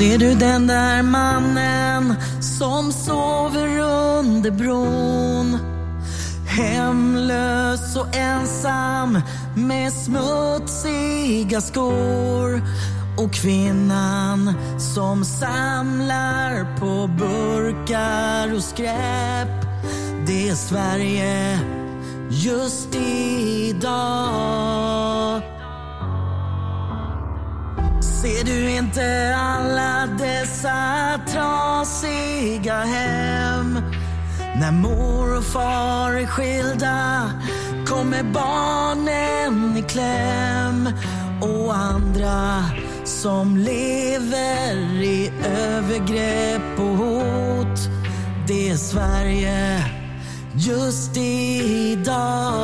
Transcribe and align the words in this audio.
Ser 0.00 0.18
du 0.18 0.34
den 0.34 0.66
där 0.66 1.02
mannen 1.02 2.14
som 2.40 2.92
sover 2.92 3.78
under 3.78 4.50
bron? 4.50 5.58
Hemlös 6.46 7.96
och 7.96 8.16
ensam 8.16 9.20
med 9.54 9.92
smutsiga 9.92 11.60
skor 11.60 12.62
och 13.18 13.32
kvinnan 13.32 14.54
som 14.78 15.24
samlar 15.24 16.76
på 16.78 17.06
burkar 17.06 18.54
och 18.54 18.64
skräp. 18.64 19.66
Det 20.26 20.48
är 20.48 20.54
Sverige 20.54 21.58
just 22.30 22.94
idag. 22.94 24.60
Ser 28.22 28.44
du 28.44 28.70
inte 28.70 29.34
alla 29.36 30.06
dessa 30.18 31.20
trasiga 31.26 32.74
hem? 32.74 33.78
När 34.60 34.72
mor 34.72 35.38
och 35.38 35.44
far 35.44 36.12
är 36.12 36.26
skilda 36.26 37.30
kommer 37.86 38.22
barnen 38.22 39.76
i 39.76 39.82
kläm 39.82 40.88
och 41.40 41.76
andra 41.76 42.64
som 43.04 43.56
lever 43.56 45.02
i 45.02 45.32
övergrepp 45.46 46.78
och 46.78 46.96
hot. 46.96 47.80
Det 48.46 48.70
är 48.70 48.76
Sverige 48.76 49.84
just 50.54 51.16
idag. 51.16 52.60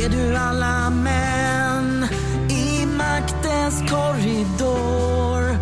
Ser 0.00 0.08
du 0.08 0.36
alla 0.36 0.90
män 0.90 2.06
i 2.48 2.86
maktens 2.86 3.80
korridor 3.90 5.58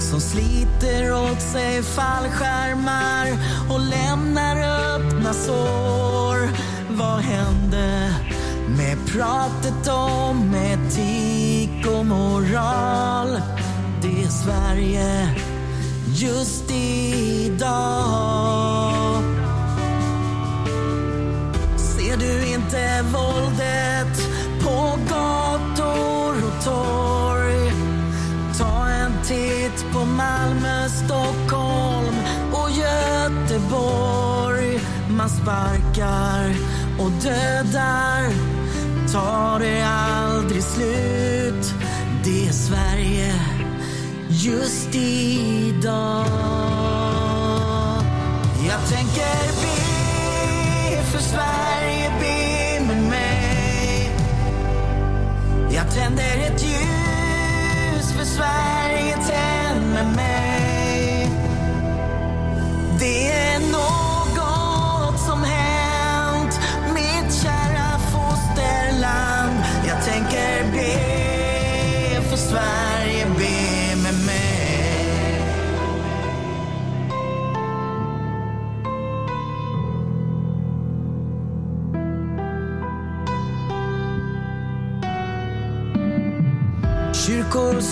som 0.00 0.20
sliter 0.20 1.12
åt 1.12 1.42
sig 1.42 1.82
fallskärmar 1.82 3.28
och 3.70 3.80
lämnar 3.80 4.56
öppna 4.94 5.32
sår? 5.32 6.48
Vad 6.90 7.18
hände 7.18 8.14
med 8.68 8.98
pratet 9.06 9.88
om 9.88 10.54
etik 10.54 11.86
och 11.86 12.06
moral? 12.06 13.40
Det 14.02 14.22
är 14.22 14.28
Sverige 14.28 15.28
just 16.14 16.70
idag. 16.70 18.04
Ser 22.14 22.20
du 22.20 22.46
inte 22.46 23.02
våldet 23.02 24.28
på 24.62 24.98
gator 25.08 26.34
och 26.46 26.64
torg? 26.64 27.72
Ta 28.58 28.88
en 28.88 29.12
titt 29.24 29.86
på 29.92 30.04
Malmö, 30.04 30.88
Stockholm 30.88 32.16
och 32.52 32.70
Göteborg. 32.70 34.00
Man 35.08 35.28
sparkar 35.28 36.54
och 36.98 37.10
dödar, 37.10 38.32
tar 39.12 39.58
det 39.58 39.82
aldrig 39.82 40.62
slut. 40.62 41.74
Det 42.24 42.46
är 42.48 42.52
Sverige 42.52 43.34
just 44.28 44.94
idag. 44.94 46.26
Jag 48.68 48.88
tänker 48.88 49.73
Jag 55.74 55.94
tänder 55.94 56.24
ett 56.46 56.62
ljus 56.62 58.12
för 58.16 58.24
Sverige, 58.24 59.16
tänd 59.16 59.92
med 59.92 60.16
mig. 60.16 61.28
Det 62.98 63.43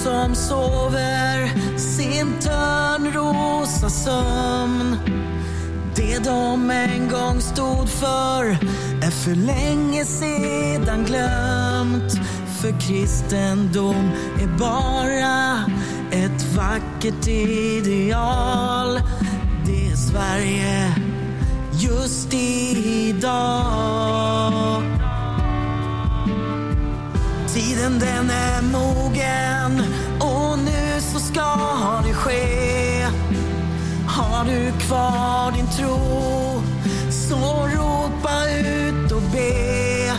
som 0.03 0.35
sover 0.35 1.51
sin 1.79 2.33
törnrosa 2.41 3.91
sömn. 3.91 4.97
Det 5.97 6.19
de 6.25 6.71
en 6.71 7.09
gång 7.09 7.41
stod 7.41 7.89
för 7.89 8.45
är 9.03 9.11
för 9.11 9.35
länge 9.35 10.05
sedan 10.05 11.05
glömt. 11.05 12.13
För 12.61 12.81
kristendom 12.81 14.11
är 14.43 14.59
bara 14.59 15.65
ett 16.11 16.57
vackert 16.57 17.29
ideal. 17.29 19.01
Det 19.67 19.91
är 19.91 19.97
Sverige 19.97 20.95
just 21.79 22.35
idag. 22.35 23.83
Tiden 27.83 27.99
den 27.99 28.31
är 28.31 28.63
mogen 28.63 29.83
och 30.21 30.59
nu 30.59 31.01
så 31.01 31.19
ska 31.19 31.57
det 32.07 32.15
ske. 32.15 33.07
Har 34.07 34.45
du 34.45 34.73
kvar 34.87 35.53
din 35.53 35.67
tro 35.67 36.63
så 37.11 37.67
ropa 37.67 38.51
ut 38.51 39.13
och 39.13 39.23
be. 39.23 40.13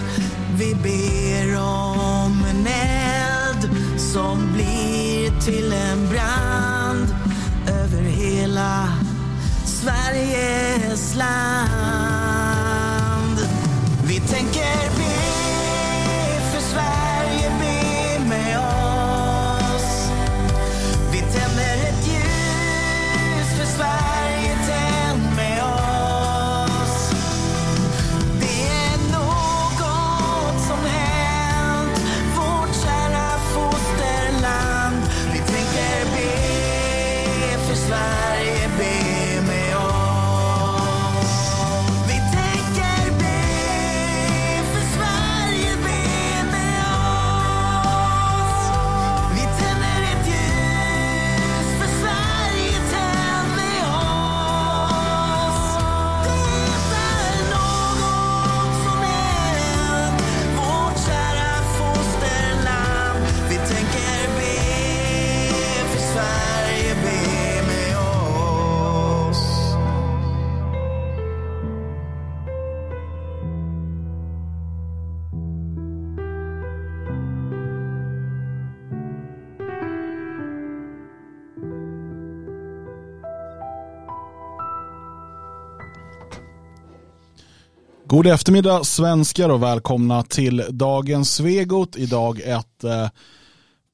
Vi 0.58 0.76
ber 0.76 1.58
om 1.60 2.46
en 2.50 2.68
eld 2.68 3.70
som 3.98 4.54
blir 4.54 5.42
till 5.42 5.74
en 5.74 6.10
brand 6.10 7.16
över 7.68 8.02
hela 8.02 8.88
Sveriges 9.66 11.16
land. 11.16 11.73
God 88.14 88.28
eftermiddag 88.28 88.84
svenskar 88.84 89.50
och 89.50 89.64
välkomna 89.64 90.24
till 90.24 90.64
dagens 90.70 91.34
Svegot. 91.34 91.96
Idag 91.96 92.40
ett 92.40 92.84
eh, 92.84 93.10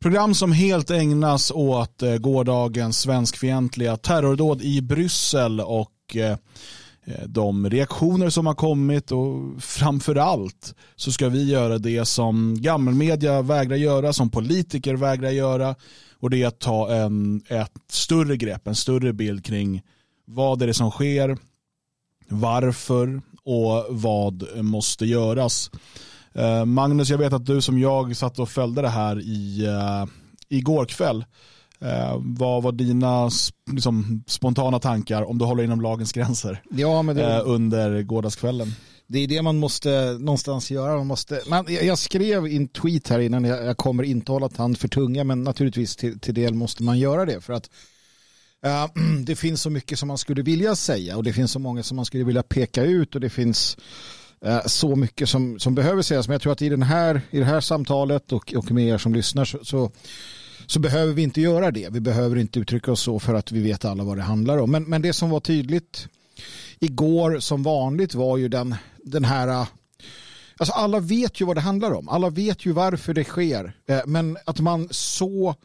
program 0.02 0.34
som 0.34 0.52
helt 0.52 0.92
ägnas 0.92 1.52
åt 1.52 2.02
eh, 2.02 2.18
gårdagens 2.18 3.00
svenskfientliga 3.00 3.98
terrordåd 3.98 4.62
i 4.62 4.82
Bryssel 4.82 5.62
och 5.62 6.16
eh, 6.16 6.32
eh 6.32 6.38
de 7.26 7.70
reaktioner 7.70 8.30
som 8.30 8.46
har 8.46 8.54
kommit 8.54 9.12
och 9.12 9.64
framförallt 9.64 10.76
så 10.96 11.12
ska 11.12 11.30
vi 11.30 11.52
göra 11.52 11.78
det 11.78 12.06
som 12.06 12.62
gammelmedia 12.62 13.42
vägrar 13.42 13.76
göra, 13.76 14.14
som 14.14 14.30
politiker 14.30 14.94
vägrar 14.94 15.30
göra 15.30 15.76
och 16.20 16.30
det 16.30 16.44
är 16.44 16.48
att 16.48 16.60
ta 16.60 16.96
en, 16.96 17.42
ett 17.48 17.82
större 17.92 18.38
grepp, 18.38 18.68
en 18.68 18.76
större 18.76 19.14
bild 19.14 19.46
kring 19.46 19.82
vad 20.26 20.62
är 20.62 20.68
det 20.68 20.74
som 20.74 20.92
sker, 20.92 21.38
varför 22.28 23.22
och 23.44 23.86
vad 23.90 24.64
måste 24.64 25.06
göras. 25.06 25.72
Eh, 26.34 26.66
Magnus, 26.66 27.10
jag 27.10 27.18
vet 27.18 27.34
att 27.34 27.46
du 27.46 27.62
som 27.62 27.80
jag 27.80 28.16
satt 28.16 28.40
och 28.40 28.50
följde 28.50 28.82
det 28.82 28.90
här 28.90 29.22
i, 29.22 29.68
uh, 29.68 30.10
igår 30.50 30.86
kväll. 30.86 31.26
Uh, 31.82 32.22
vad 32.22 32.64
var 32.64 32.72
dina 32.72 33.30
liksom, 33.72 34.24
spontana 34.28 34.80
tankar 34.80 35.24
om 35.24 35.38
du 35.38 35.46
håller 35.46 35.64
inom 35.64 35.82
lagens 35.82 36.12
gränser 36.12 36.62
ja, 36.70 37.04
det... 37.04 37.40
uh, 37.40 37.42
under 37.46 38.02
gårdagskvällen? 38.02 38.74
Det 39.08 39.20
är 39.20 39.28
det 39.28 39.42
man 39.42 39.58
måste 39.58 40.18
någonstans 40.20 40.72
göra. 40.72 40.98
Man 40.98 41.08
måste, 41.08 41.42
man, 41.50 41.66
jag 41.70 41.98
skrev 41.98 42.48
i 42.48 42.58
en 42.58 42.68
tweet 42.68 43.08
här 43.08 43.20
innan, 43.20 43.46
jag, 43.46 43.66
jag 43.66 43.78
kommer 43.78 44.04
inte 44.04 44.32
hålla 44.32 44.50
tand 44.50 44.78
för 44.78 44.88
tunga, 44.88 45.24
men 45.24 45.44
naturligtvis 45.44 45.96
till, 45.96 46.20
till 46.20 46.34
del 46.34 46.54
måste 46.54 46.84
man 46.84 47.00
göra 47.00 47.26
det. 47.26 47.42
För 47.42 47.54
att 47.54 47.70
Eh, 48.66 48.88
det 49.26 49.36
finns 49.36 49.62
så 49.62 49.70
mycket 49.70 50.00
som 50.00 50.08
man 50.08 50.18
skulle 50.18 50.42
vilja 50.42 50.76
säga 50.76 51.18
och 51.18 51.24
det 51.24 51.34
finns 51.34 51.52
så 51.52 51.60
många 51.60 51.84
som 51.84 51.96
man 51.96 52.06
skulle 52.06 52.24
vilja 52.24 52.44
peka 52.44 52.84
ut 52.84 53.16
och 53.16 53.22
det 53.22 53.30
finns 53.30 53.78
eh, 54.46 54.66
så 54.66 54.96
mycket 54.96 55.30
som, 55.30 55.60
som 55.60 55.76
behöver 55.76 56.02
sägas. 56.02 56.28
Men 56.28 56.34
jag 56.34 56.42
tror 56.42 56.54
att 56.54 56.62
i, 56.62 56.70
den 56.70 56.84
här, 56.84 57.22
i 57.32 57.40
det 57.40 57.46
här 57.46 57.62
samtalet 57.62 58.32
och, 58.32 58.54
och 58.54 58.72
med 58.72 58.88
er 58.88 58.98
som 58.98 59.14
lyssnar 59.14 59.46
så, 59.46 59.66
så, 59.66 59.92
så, 60.68 60.80
behöver 60.80 61.14
vi 61.14 61.22
inte 61.22 61.42
göra 61.42 61.72
det. 61.72 61.90
Vi 61.92 62.00
behöver 62.00 62.36
inte 62.36 62.60
uttrycka 62.60 62.92
oss 62.92 63.02
så 63.02 63.20
för 63.20 63.34
att 63.34 63.52
vi 63.52 63.62
vet 63.62 63.86
alla 63.86 64.04
vad 64.04 64.18
det 64.18 64.24
handlar 64.24 64.58
om. 64.58 64.72
Men, 64.72 64.84
men 64.84 65.02
det 65.02 65.14
som 65.14 65.30
var 65.30 65.40
tydligt 65.40 66.08
igår 66.80 67.40
som 67.40 67.64
vanligt 67.64 68.14
var 68.14 68.38
ju 68.38 68.48
den, 68.48 68.76
den 68.98 69.26
här 69.26 69.48
eh, 69.48 69.68
Alltså 70.58 70.74
alla 70.74 71.00
vet 71.00 71.42
ju 71.42 71.46
vad 71.46 71.58
det 71.58 71.62
handlar 71.62 71.92
om. 71.92 72.10
Alla 72.10 72.30
vet 72.30 72.66
ju 72.66 72.72
varför 72.72 73.14
det 73.14 73.24
sker. 73.24 73.74
Men 74.06 74.38
att 74.46 74.60
man 74.60 74.88
så 74.92 75.56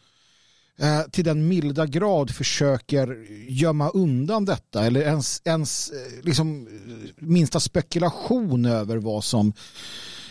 Eh, 0.79 1.03
till 1.11 1.25
den 1.25 1.49
milda 1.49 1.87
grad 1.87 2.31
försöker 2.31 3.27
gömma 3.49 3.89
undan 3.89 4.45
detta 4.45 4.87
eller 4.87 5.01
ens, 5.01 5.43
ens 5.45 5.91
eh, 5.91 6.25
liksom, 6.25 6.67
eh, 6.67 7.11
minsta 7.17 7.61
spekulation 7.61 8.67
över 8.67 8.97
vad 8.97 9.25
som 9.25 9.53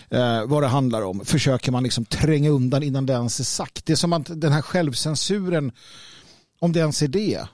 eh, 0.10 0.45
vad 0.45 0.63
det 0.63 0.68
handlar 0.68 1.01
om 1.01 1.25
försöker 1.25 1.72
man 1.72 1.84
liksom 1.84 2.06
tränga 2.06 2.50
undan 2.50 2.84
innan 2.84 3.06
det 3.06 3.13
ens 3.13 3.40
är 3.40 3.44
sagt. 3.44 3.86
Det 3.86 3.94
är 3.94 3.98
som 3.98 4.13
att 4.13 4.42
den 4.42 4.51
här 4.51 4.62
självcensuren 4.62 5.72
om 6.60 6.72
det 6.72 6.80
ens 6.80 7.01
är 7.01 7.07
det, 7.07 7.48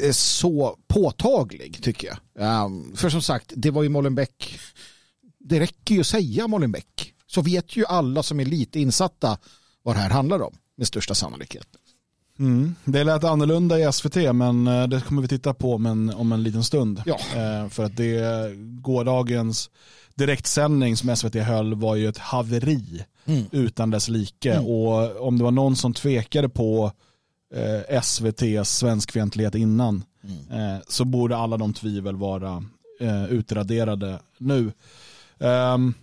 är 0.00 0.12
så 0.12 0.78
påtaglig 0.88 1.82
tycker 1.82 2.08
jag. 2.08 2.18
Ehm, 2.44 2.96
för 2.96 3.10
som 3.10 3.22
sagt, 3.22 3.52
det 3.56 3.70
var 3.70 3.82
ju 3.82 3.88
Molenbeek. 3.88 4.58
Det 5.38 5.60
räcker 5.60 5.94
ju 5.94 6.00
att 6.00 6.06
säga 6.06 6.48
Molenbeek. 6.48 7.14
Så 7.26 7.42
vet 7.42 7.76
ju 7.76 7.86
alla 7.86 8.22
som 8.22 8.40
är 8.40 8.44
lite 8.44 8.80
insatta 8.80 9.38
vad 9.82 9.96
det 9.96 10.00
här 10.00 10.10
handlar 10.10 10.42
om 10.42 10.58
med 10.76 10.86
största 10.86 11.14
sannolikhet. 11.14 11.66
Mm. 12.38 12.74
Det 12.84 13.04
lät 13.04 13.24
annorlunda 13.24 13.78
i 13.78 13.92
SVT 13.92 14.16
men 14.34 14.66
eh, 14.66 14.88
det 14.88 15.00
kommer 15.00 15.22
vi 15.22 15.28
titta 15.28 15.54
på 15.54 15.78
men, 15.78 16.10
om 16.10 16.32
en 16.32 16.42
liten 16.42 16.64
stund. 16.64 17.02
Ja. 17.06 17.18
Eh, 17.36 17.68
för 17.68 17.84
att 17.84 17.96
det 17.96 18.52
gårdagens 18.58 19.70
direktsändning 20.14 20.96
som 20.96 21.16
SVT 21.16 21.34
höll 21.34 21.74
var 21.74 21.94
ju 21.94 22.08
ett 22.08 22.18
haveri 22.18 23.04
mm. 23.24 23.44
utan 23.52 23.90
dess 23.90 24.08
like. 24.08 24.52
Mm. 24.52 24.66
Och 24.66 25.26
om 25.26 25.38
det 25.38 25.44
var 25.44 25.50
någon 25.50 25.76
som 25.76 25.94
tvekade 25.94 26.48
på 26.48 26.92
eh, 27.54 27.98
SVTs 27.98 28.70
svenskfientlighet 28.70 29.54
innan 29.54 30.04
mm. 30.24 30.74
eh, 30.74 30.80
så 30.88 31.04
borde 31.04 31.36
alla 31.36 31.56
de 31.56 31.74
tvivel 31.74 32.16
vara 32.16 32.64
eh, 33.00 33.24
utraderade 33.24 34.18
nu. 34.38 34.72
Um, 35.38 35.94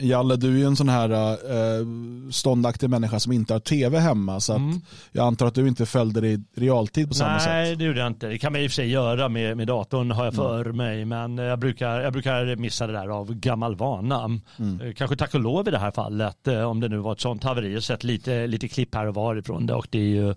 Jalle, 0.00 0.36
du 0.36 0.54
är 0.54 0.58
ju 0.58 0.64
en 0.64 0.76
sån 0.76 0.88
här 0.88 1.10
äh, 1.10 1.86
ståndaktig 2.30 2.90
människa 2.90 3.20
som 3.20 3.32
inte 3.32 3.52
har 3.52 3.60
tv 3.60 3.98
hemma. 3.98 4.40
Så 4.40 4.54
mm. 4.54 4.80
jag 5.12 5.26
antar 5.26 5.46
att 5.46 5.54
du 5.54 5.68
inte 5.68 5.86
följde 5.86 6.20
det 6.20 6.28
i 6.28 6.44
realtid 6.54 7.08
på 7.08 7.14
samma 7.14 7.30
Nej, 7.30 7.40
sätt. 7.40 7.48
Nej, 7.50 7.76
det 7.76 7.84
gjorde 7.84 7.98
jag 7.98 8.06
inte. 8.06 8.26
Det 8.26 8.38
kan 8.38 8.52
man 8.52 8.60
i 8.60 8.66
och 8.66 8.70
för 8.70 8.74
sig 8.74 8.88
göra 8.88 9.28
med, 9.28 9.56
med 9.56 9.66
datorn 9.66 10.10
har 10.10 10.24
jag 10.24 10.34
mm. 10.34 10.44
för 10.44 10.64
mm. 10.64 10.76
mig. 10.76 11.04
Men 11.04 11.38
jag 11.38 11.58
brukar, 11.58 12.00
jag 12.00 12.12
brukar 12.12 12.56
missa 12.56 12.86
det 12.86 12.92
där 12.92 13.08
av 13.08 13.34
gammal 13.34 13.76
vana. 13.76 14.40
Mm. 14.58 14.80
Eh, 14.80 14.92
kanske 14.92 15.16
tack 15.16 15.34
och 15.34 15.40
lov 15.40 15.68
i 15.68 15.70
det 15.70 15.78
här 15.78 15.90
fallet. 15.90 16.48
Eh, 16.48 16.62
om 16.62 16.80
det 16.80 16.88
nu 16.88 16.98
var 16.98 17.12
ett 17.12 17.20
sånt 17.20 17.44
haveri. 17.44 17.74
Jag 17.74 17.82
sett 17.82 18.04
lite, 18.04 18.46
lite 18.46 18.68
klipp 18.68 18.94
här 18.94 19.06
och 19.06 19.14
var 19.14 19.36
ifrån 19.36 19.66
det. 19.66 19.74
Och 19.74 19.86
det 19.90 19.98
är 19.98 20.02
ju 20.02 20.34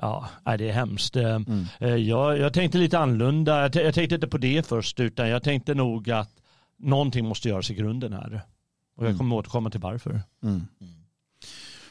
Ja, 0.00 0.28
det 0.44 0.68
är 0.68 0.72
hemskt. 0.72 1.16
Mm. 1.16 1.66
Jag, 1.80 2.38
jag 2.38 2.52
tänkte 2.52 2.78
lite 2.78 2.98
annorlunda. 2.98 3.60
Jag 3.60 3.94
tänkte 3.94 4.14
inte 4.14 4.28
på 4.28 4.38
det 4.38 4.66
först 4.66 5.00
utan 5.00 5.28
jag 5.28 5.42
tänkte 5.42 5.74
nog 5.74 6.10
att 6.10 6.30
någonting 6.78 7.24
måste 7.24 7.48
göras 7.48 7.70
i 7.70 7.74
grunden 7.74 8.12
här. 8.12 8.42
Och 8.98 9.06
jag 9.06 9.16
kommer 9.16 9.28
mm. 9.28 9.38
återkomma 9.38 9.70
till 9.70 9.80
varför. 9.80 10.22
Mm. 10.42 10.66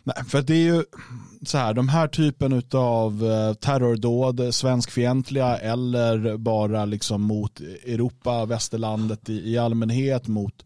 Nej, 0.04 0.26
för 0.28 0.42
det 0.42 0.54
är 0.54 0.76
ju 0.76 0.84
så 1.46 1.58
här, 1.58 1.74
de 1.74 1.90
här 1.90 2.08
typen 2.08 2.64
av 2.74 3.26
eh, 3.26 3.54
terrordåd, 3.54 4.56
svenskfientliga 4.56 5.58
eller 5.58 6.38
bara 6.38 6.86
liksom 6.86 7.22
mot 7.22 7.60
Europa, 7.60 8.46
västerlandet 8.46 9.30
i, 9.30 9.52
i 9.52 9.58
allmänhet, 9.58 10.28
mot 10.28 10.66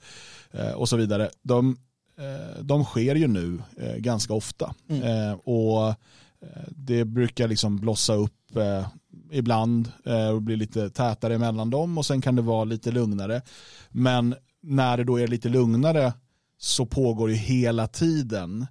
eh, 0.52 0.72
och 0.72 0.90
så 0.90 0.98
vidare. 0.98 1.30
De, 1.42 1.78
eh, 2.18 2.64
de 2.64 2.84
sker 2.84 3.16
ju 3.16 3.28
nu 3.28 3.62
eh, 3.78 3.96
ganska 3.96 4.34
ofta. 4.34 4.74
Mm. 4.90 5.04
Eh, 5.04 5.34
och 5.34 5.88
eh, 5.88 5.96
det 6.68 7.06
brukar 7.06 7.48
liksom 7.48 7.78
blossa 7.78 8.14
upp 8.14 8.34
ibland 9.32 9.92
och 10.34 10.42
bli 10.42 10.56
lite 10.56 10.90
tätare 10.90 11.38
mellan 11.38 11.70
dem 11.70 11.98
och 11.98 12.06
sen 12.06 12.22
kan 12.22 12.36
det 12.36 12.42
vara 12.42 12.64
lite 12.64 12.92
lugnare. 12.92 13.42
Men 13.90 14.36
när 14.62 14.98
det 14.98 15.04
då 15.04 15.20
är 15.20 15.28
lite 15.28 15.50
lugnare 15.50 16.14
så 16.62 16.86
pågår 16.86 17.30
ju 17.30 17.36
hela 17.36 17.88
tiden 17.88 18.68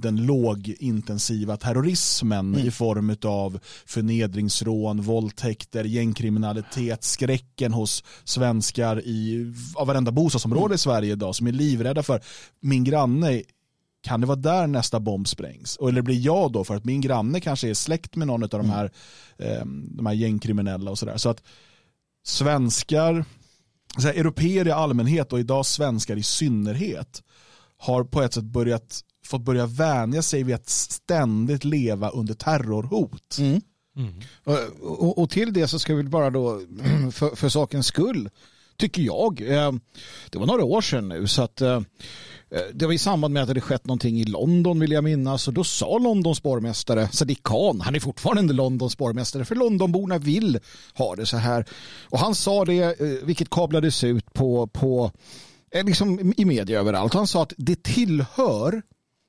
den 0.00 0.26
lågintensiva 0.26 1.56
terrorismen 1.56 2.54
mm. 2.54 2.66
i 2.66 2.70
form 2.70 3.16
av 3.24 3.58
förnedringsrån, 3.86 5.00
våldtäkter, 5.02 5.84
gängkriminalitet, 5.84 7.04
skräcken 7.04 7.72
hos 7.72 8.04
svenskar 8.24 9.00
i 9.00 9.52
av 9.74 9.86
varenda 9.86 10.12
bostadsområde 10.12 10.64
mm. 10.64 10.74
i 10.74 10.78
Sverige 10.78 11.12
idag 11.12 11.34
som 11.34 11.46
är 11.46 11.52
livrädda 11.52 12.02
för 12.02 12.20
min 12.60 12.84
granne 12.84 13.42
kan 14.02 14.20
det 14.20 14.26
vara 14.26 14.36
där 14.36 14.66
nästa 14.66 15.00
bomb 15.00 15.28
sprängs? 15.28 15.78
Eller 15.88 16.02
blir 16.02 16.20
jag 16.20 16.52
då 16.52 16.64
för 16.64 16.76
att 16.76 16.84
min 16.84 17.00
granne 17.00 17.40
kanske 17.40 17.68
är 17.68 17.74
släkt 17.74 18.16
med 18.16 18.26
någon 18.26 18.42
av 18.42 18.48
de 18.48 18.60
mm. 18.60 18.70
här, 18.70 18.92
mm. 19.38 19.96
de 19.96 20.06
här 20.06 20.14
gängkriminella 20.14 20.90
och 20.90 20.98
sådär. 20.98 21.16
Så 21.16 21.28
att 21.28 21.42
svenskar 22.24 23.24
så 24.02 24.08
här, 24.08 24.14
europeer 24.14 24.68
i 24.68 24.70
allmänhet 24.70 25.32
och 25.32 25.40
idag 25.40 25.66
svenskar 25.66 26.16
i 26.16 26.22
synnerhet 26.22 27.22
har 27.78 28.04
på 28.04 28.22
ett 28.22 28.34
sätt 28.34 28.44
börjat 28.44 29.00
fått 29.26 29.42
börja 29.42 29.66
vänja 29.66 30.22
sig 30.22 30.42
vid 30.42 30.54
att 30.54 30.68
ständigt 30.68 31.64
leva 31.64 32.08
under 32.08 32.34
terrorhot. 32.34 33.38
Mm. 33.38 33.60
Mm. 33.96 34.14
Och, 34.80 35.18
och, 35.18 35.30
till 35.30 35.52
det 35.52 35.68
så 35.68 35.78
ska 35.78 35.94
vi 35.94 36.02
bara 36.02 36.30
då 36.30 36.60
för, 37.12 37.36
för 37.36 37.48
sakens 37.48 37.86
skull 37.86 38.30
tycker 38.76 39.02
jag. 39.02 39.40
Eh, 39.40 39.72
det 40.30 40.38
var 40.38 40.46
några 40.46 40.64
år 40.64 40.80
sedan 40.80 41.08
nu 41.08 41.26
så 41.26 41.42
att 41.42 41.60
eh, 41.60 41.80
Eh, 42.50 42.60
det 42.74 42.86
var 42.86 42.92
i 42.92 42.98
samband 42.98 43.34
med 43.34 43.42
att 43.42 43.46
det 43.46 43.50
hade 43.50 43.60
skett 43.60 43.86
någonting 43.86 44.20
i 44.20 44.24
London 44.24 44.80
vill 44.80 44.92
jag 44.92 45.04
minnas 45.04 45.48
och 45.48 45.54
då 45.54 45.64
sa 45.64 45.98
Londons 45.98 46.42
borgmästare 46.42 47.08
Sadiq 47.12 47.42
Khan, 47.42 47.80
han 47.80 47.94
är 47.94 48.00
fortfarande 48.00 48.54
Londons 48.54 48.98
borgmästare 48.98 49.44
för 49.44 49.54
Londonborna 49.54 50.18
vill 50.18 50.58
ha 50.94 51.16
det 51.16 51.26
så 51.26 51.36
här 51.36 51.64
och 52.04 52.18
han 52.18 52.34
sa 52.34 52.64
det 52.64 53.00
eh, 53.00 53.06
vilket 53.22 53.50
kablades 53.50 54.04
ut 54.04 54.32
på, 54.32 54.66
på 54.66 55.12
eh, 55.70 55.84
liksom 55.84 56.32
i 56.36 56.44
media 56.44 56.80
överallt. 56.80 57.14
Han 57.14 57.26
sa 57.26 57.42
att 57.42 57.52
det 57.56 57.82
tillhör 57.82 58.82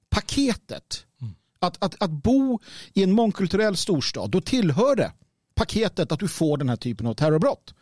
paketet. 0.09 1.05
Mm. 1.21 1.35
Att, 1.59 1.83
att, 1.83 2.01
att 2.01 2.11
bo 2.11 2.59
i 2.93 3.03
en 3.03 3.11
mångkulturell 3.11 3.77
storstad, 3.77 4.31
då 4.31 4.41
tillhör 4.41 4.95
det 4.95 5.11
paketet 5.55 6.11
att 6.11 6.19
du 6.19 6.27
får 6.27 6.57
den 6.57 6.69
här 6.69 6.75
typen 6.75 7.07
av 7.07 7.13
terrorbrott. 7.13 7.73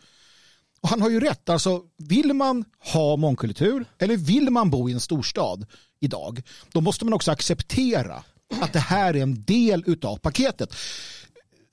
Och 0.86 0.90
han 0.90 1.02
har 1.02 1.10
ju 1.10 1.20
rätt, 1.20 1.50
alltså 1.50 1.82
vill 1.98 2.34
man 2.34 2.66
ha 2.94 3.16
mångkultur 3.16 3.86
eller 4.00 4.18
vill 4.18 4.50
man 4.50 4.70
bo 4.70 4.90
i 4.90 4.94
en 4.94 5.00
storstad 5.00 5.66
idag, 6.00 6.42
då 6.72 6.82
måste 6.82 7.06
man 7.06 7.14
också 7.14 7.32
acceptera 7.32 8.24
att 8.62 8.74
det 8.74 8.80
här 8.80 9.16
är 9.16 9.22
en 9.22 9.44
del 9.44 9.98
av 10.04 10.18
paketet. 10.18 10.76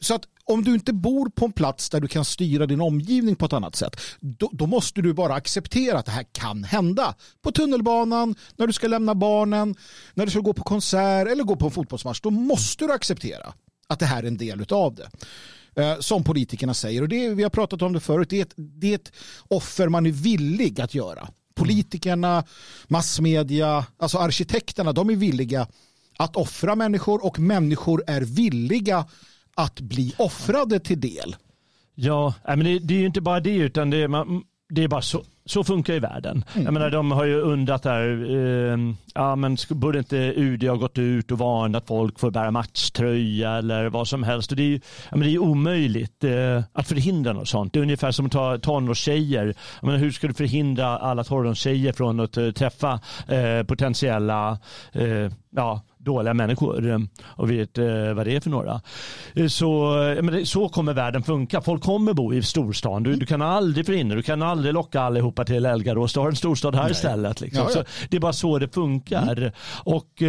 Så 0.00 0.14
att 0.14 0.24
om 0.44 0.64
du 0.64 0.74
inte 0.74 0.92
bor 0.92 1.28
på 1.28 1.44
en 1.44 1.52
plats 1.52 1.90
där 1.90 2.00
du 2.00 2.08
kan 2.08 2.24
styra 2.24 2.66
din 2.66 2.80
omgivning 2.80 3.36
på 3.36 3.46
ett 3.46 3.52
annat 3.52 3.76
sätt, 3.76 4.00
då, 4.20 4.50
då, 4.52 4.66
måste 4.66 5.02
du 5.02 5.12
bara 5.12 5.34
acceptera 5.34 5.98
att 5.98 6.06
det 6.06 6.12
här 6.12 6.26
kan 6.32 6.64
hända. 6.64 7.14
På 7.42 7.52
tunnelbanan, 7.52 8.34
när 8.56 8.66
du 8.66 8.72
ska 8.72 8.88
lämna 8.88 9.14
barnen, 9.14 9.74
när 10.14 10.24
du 10.24 10.30
ska 10.30 10.40
gå 10.40 10.52
på 10.52 10.62
konsert 10.62 11.28
eller 11.28 11.44
gå 11.44 11.56
på 11.56 11.66
en 11.66 11.72
fotbollsmatch, 11.72 12.20
då 12.20 12.30
måste 12.30 12.86
du 12.86 12.92
acceptera 12.92 13.54
att 13.86 13.98
det 13.98 14.06
här 14.06 14.22
är 14.22 14.26
en 14.26 14.36
del 14.36 14.64
av 14.70 14.94
det. 14.94 15.10
Eh, 15.76 15.98
som 15.98 16.24
politikerna 16.24 16.74
säger. 16.74 17.02
Och 17.02 17.08
det, 17.08 17.28
vi 17.28 17.42
har 17.42 17.50
pratat 17.50 17.82
om 17.82 17.92
det 17.92 18.00
förut. 18.00 18.30
Det 18.30 18.38
är, 18.38 18.42
ett, 18.42 18.54
det 18.56 18.90
är 18.90 18.94
ett 18.94 19.12
offer 19.48 19.88
man 19.88 20.06
är 20.06 20.10
villig 20.10 20.80
att 20.80 20.94
göra. 20.94 21.28
Politikerna, 21.54 22.44
massmedia, 22.88 23.86
alltså 23.96 24.18
arkitekterna, 24.18 24.92
de 24.92 25.10
är 25.10 25.16
villiga 25.16 25.66
att 26.18 26.36
offra 26.36 26.74
människor 26.74 27.26
och 27.26 27.38
människor 27.38 28.04
är 28.06 28.20
villiga 28.20 29.06
att 29.54 29.80
bli 29.80 30.14
offrade 30.18 30.80
till 30.80 31.00
del. 31.00 31.36
Ja, 31.94 32.34
men 32.46 32.64
det, 32.64 32.78
det 32.78 32.94
är 32.94 32.98
ju 32.98 33.06
inte 33.06 33.20
bara 33.20 33.40
det 33.40 33.54
utan 33.54 33.90
det 33.90 33.96
är, 33.96 34.08
man, 34.08 34.42
det 34.74 34.84
är 34.84 34.88
bara 34.88 35.02
så, 35.02 35.22
så 35.46 35.64
funkar 35.64 35.94
ju 35.94 36.00
världen. 36.00 36.44
Mm. 36.54 36.64
Jag 36.64 36.74
menar, 36.74 36.90
de 36.90 37.10
har 37.12 37.24
ju 37.24 37.40
undrat 37.40 37.82
där, 37.82 38.30
eh, 38.30 38.78
ja 39.14 39.36
men 39.36 39.56
borde 39.70 39.98
inte 39.98 40.16
UD 40.16 40.64
ha 40.64 40.76
gått 40.76 40.98
ut 40.98 41.30
och 41.30 41.38
varnat 41.38 41.86
folk 41.86 42.18
för 42.18 42.26
att 42.26 42.32
bära 42.32 42.50
matchtröja 42.50 43.50
eller 43.52 43.88
vad 43.88 44.08
som 44.08 44.22
helst. 44.22 44.50
Och 44.50 44.56
det 44.56 44.62
är 44.62 44.66
ju 44.66 44.80
ja, 45.10 45.16
men 45.16 45.20
det 45.20 45.34
är 45.34 45.38
omöjligt 45.38 46.24
eh, 46.24 46.62
att 46.72 46.88
förhindra 46.88 47.32
något 47.32 47.48
sånt. 47.48 47.72
Det 47.72 47.78
är 47.78 47.82
ungefär 47.82 48.10
som 48.10 48.26
att 48.26 48.32
ta 48.32 48.58
tonårstjejer. 48.58 49.54
Jag 49.80 49.86
menar, 49.86 49.98
hur 49.98 50.10
ska 50.10 50.28
du 50.28 50.34
förhindra 50.34 50.98
alla 50.98 51.24
tonårstjejer 51.24 51.92
från 51.92 52.20
att 52.20 52.38
uh, 52.38 52.50
träffa 52.50 53.00
eh, 53.28 53.62
potentiella 53.66 54.58
eh, 54.92 55.30
ja, 55.50 55.80
dåliga 56.04 56.34
människor 56.34 56.90
eh, 56.90 56.98
och 57.24 57.50
vet 57.50 57.78
eh, 57.78 58.12
vad 58.14 58.26
det 58.26 58.36
är 58.36 58.40
för 58.40 58.50
några. 58.50 58.80
Eh, 59.34 59.46
så, 59.46 59.96
så 60.44 60.68
kommer 60.68 60.92
världen 60.92 61.22
funka. 61.22 61.60
Folk 61.60 61.82
kommer 61.82 62.12
bo 62.12 62.34
i 62.34 62.42
storstan. 62.42 63.02
Du, 63.02 63.16
du 63.16 63.26
kan 63.26 63.42
aldrig 63.42 63.86
förhindra, 63.86 64.16
du 64.16 64.22
kan 64.22 64.42
aldrig 64.42 64.74
locka 64.74 65.00
allihopa 65.00 65.44
till 65.44 65.66
Elgarås. 65.66 66.12
Du 66.12 66.20
har 66.20 66.28
en 66.28 66.36
storstad 66.36 66.74
här 66.74 66.82
Nej. 66.82 66.92
istället. 66.92 67.40
Liksom. 67.40 67.66
Ja, 67.68 67.74
ja. 67.74 67.84
det 68.08 68.16
är 68.16 68.20
bara 68.20 68.32
så 68.32 68.58
det 68.58 68.74
funkar. 68.74 69.38
Mm. 69.38 69.52
Och 69.84 70.22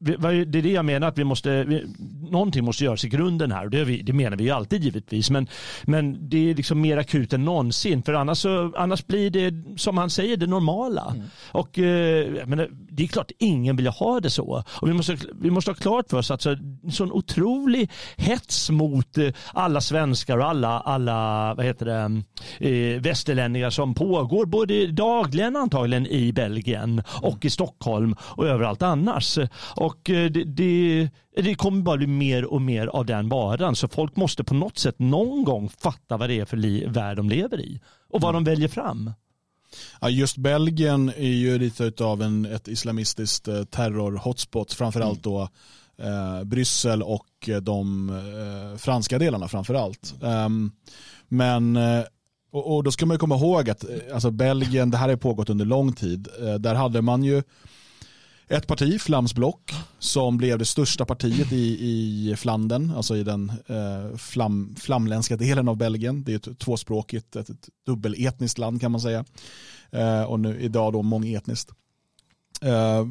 det 0.00 0.58
är 0.58 0.62
det 0.62 0.70
jag 0.70 0.84
menar 0.84 1.08
att 1.08 1.18
vi 1.18 1.24
måste, 1.24 1.64
vi, 1.64 1.86
någonting 2.30 2.64
måste 2.64 2.84
göras 2.84 3.04
i 3.04 3.08
grunden 3.08 3.52
här. 3.52 3.68
Det, 3.68 3.84
vi, 3.84 4.02
det 4.02 4.12
menar 4.12 4.36
vi 4.36 4.44
ju 4.44 4.50
alltid 4.50 4.84
givetvis. 4.84 5.30
Men, 5.30 5.48
men 5.82 6.28
det 6.28 6.50
är 6.50 6.54
liksom 6.54 6.80
mer 6.80 6.96
akut 6.96 7.32
än 7.32 7.44
någonsin. 7.44 8.02
För 8.02 8.12
annars, 8.12 8.38
så, 8.38 8.72
annars 8.76 9.06
blir 9.06 9.30
det, 9.30 9.78
som 9.80 9.98
han 9.98 10.10
säger, 10.10 10.36
det 10.36 10.46
normala. 10.46 11.12
Mm. 11.14 11.26
Och 11.50 11.78
eh, 11.78 12.46
menar, 12.46 12.68
det 12.90 13.02
är 13.02 13.06
klart 13.06 13.30
ingen 13.38 13.76
vill 13.76 13.86
ha 13.86 14.20
det 14.20 14.30
så. 14.30 14.64
Och 14.68 14.88
vi 14.88 14.92
måste, 14.92 15.16
vi 15.40 15.50
måste 15.50 15.70
ha 15.70 15.76
klart 15.76 16.10
för 16.10 16.16
oss 16.16 16.30
att 16.30 16.42
så, 16.42 16.56
sån 16.90 17.12
otrolig 17.12 17.90
hets 18.16 18.70
mot 18.70 19.18
eh, 19.18 19.28
alla 19.52 19.80
svenskar 19.80 20.38
och 20.38 20.48
alla, 20.48 20.80
alla 20.80 21.54
vad 21.54 21.66
heter 21.66 21.86
det, 21.86 22.22
eh, 22.68 23.00
västerlänningar 23.00 23.70
som 23.70 23.94
pågår 23.94 24.46
både 24.46 24.86
dagligen 24.86 25.56
antagligen 25.56 26.06
i 26.06 26.32
Belgien 26.32 27.02
och 27.22 27.44
i 27.44 27.50
Stockholm 27.50 28.16
och 28.20 28.46
överallt 28.46 28.82
annars. 28.82 29.38
Och 29.74 29.87
eh, 30.10 30.30
det, 30.30 30.44
det, 30.44 31.10
det 31.36 31.54
kommer 31.54 31.82
bara 31.82 31.96
bli 31.96 32.06
mer 32.06 32.44
och 32.44 32.62
mer 32.62 32.86
av 32.86 33.06
den 33.06 33.28
varan. 33.28 33.76
Så 33.76 33.88
folk 33.88 34.16
måste 34.16 34.44
på 34.44 34.54
något 34.54 34.78
sätt 34.78 34.98
någon 34.98 35.44
gång 35.44 35.68
fatta 35.68 36.16
vad 36.16 36.28
det 36.28 36.40
är 36.40 36.44
för 36.44 36.88
värld 36.88 37.16
de 37.16 37.28
lever 37.28 37.60
i 37.60 37.80
och 38.08 38.20
vad 38.20 38.30
mm. 38.30 38.44
de 38.44 38.50
väljer 38.50 38.68
fram. 38.68 39.10
Ja, 40.00 40.10
just 40.10 40.36
Belgien 40.36 41.08
är 41.08 41.28
ju 41.28 41.58
lite 41.58 42.04
av 42.04 42.22
en, 42.22 42.44
ett 42.44 42.68
islamistiskt 42.68 43.48
eh, 43.48 43.64
terror-hotspot, 43.64 44.72
framförallt 44.72 45.26
mm. 45.26 45.38
då 45.38 45.48
eh, 46.04 46.44
Bryssel 46.44 47.02
och 47.02 47.48
de 47.62 48.10
eh, 48.10 48.78
franska 48.78 49.18
delarna 49.18 49.48
framförallt. 49.48 50.14
Um, 50.20 50.72
men 51.28 51.76
eh, 51.76 52.04
och, 52.50 52.76
och, 52.76 52.84
då 52.84 52.90
ska 52.90 53.06
man 53.06 53.18
komma 53.18 53.36
ihåg 53.36 53.70
att 53.70 53.84
alltså 54.14 54.30
Belgien, 54.30 54.90
det 54.90 54.96
här 54.96 55.08
har 55.08 55.16
pågått 55.16 55.50
under 55.50 55.64
lång 55.64 55.92
tid. 55.92 56.28
Där 56.58 56.74
hade 56.74 57.02
man 57.02 57.24
ju 57.24 57.42
ett 58.48 58.66
parti, 58.66 59.00
Flamsblock, 59.00 59.72
som 59.98 60.38
blev 60.38 60.58
det 60.58 60.64
största 60.64 61.04
partiet 61.04 61.52
i, 61.52 61.78
i 61.80 62.36
Flandern, 62.36 62.92
alltså 62.96 63.16
i 63.16 63.22
den 63.24 63.52
eh, 63.66 64.16
flam, 64.16 64.74
flamländska 64.78 65.36
delen 65.36 65.68
av 65.68 65.76
Belgien. 65.76 66.24
Det 66.24 66.32
är 66.32 66.36
ett 66.36 66.58
tvåspråkigt, 66.58 67.36
ett, 67.36 67.50
ett 67.50 67.68
dubbeletniskt 67.86 68.58
land 68.58 68.80
kan 68.80 68.92
man 68.92 69.00
säga. 69.00 69.24
Eh, 69.90 70.22
och 70.22 70.40
nu 70.40 70.60
idag 70.60 70.92
då 70.92 71.02
mångetniskt. 71.02 71.70
Eh, 72.62 73.04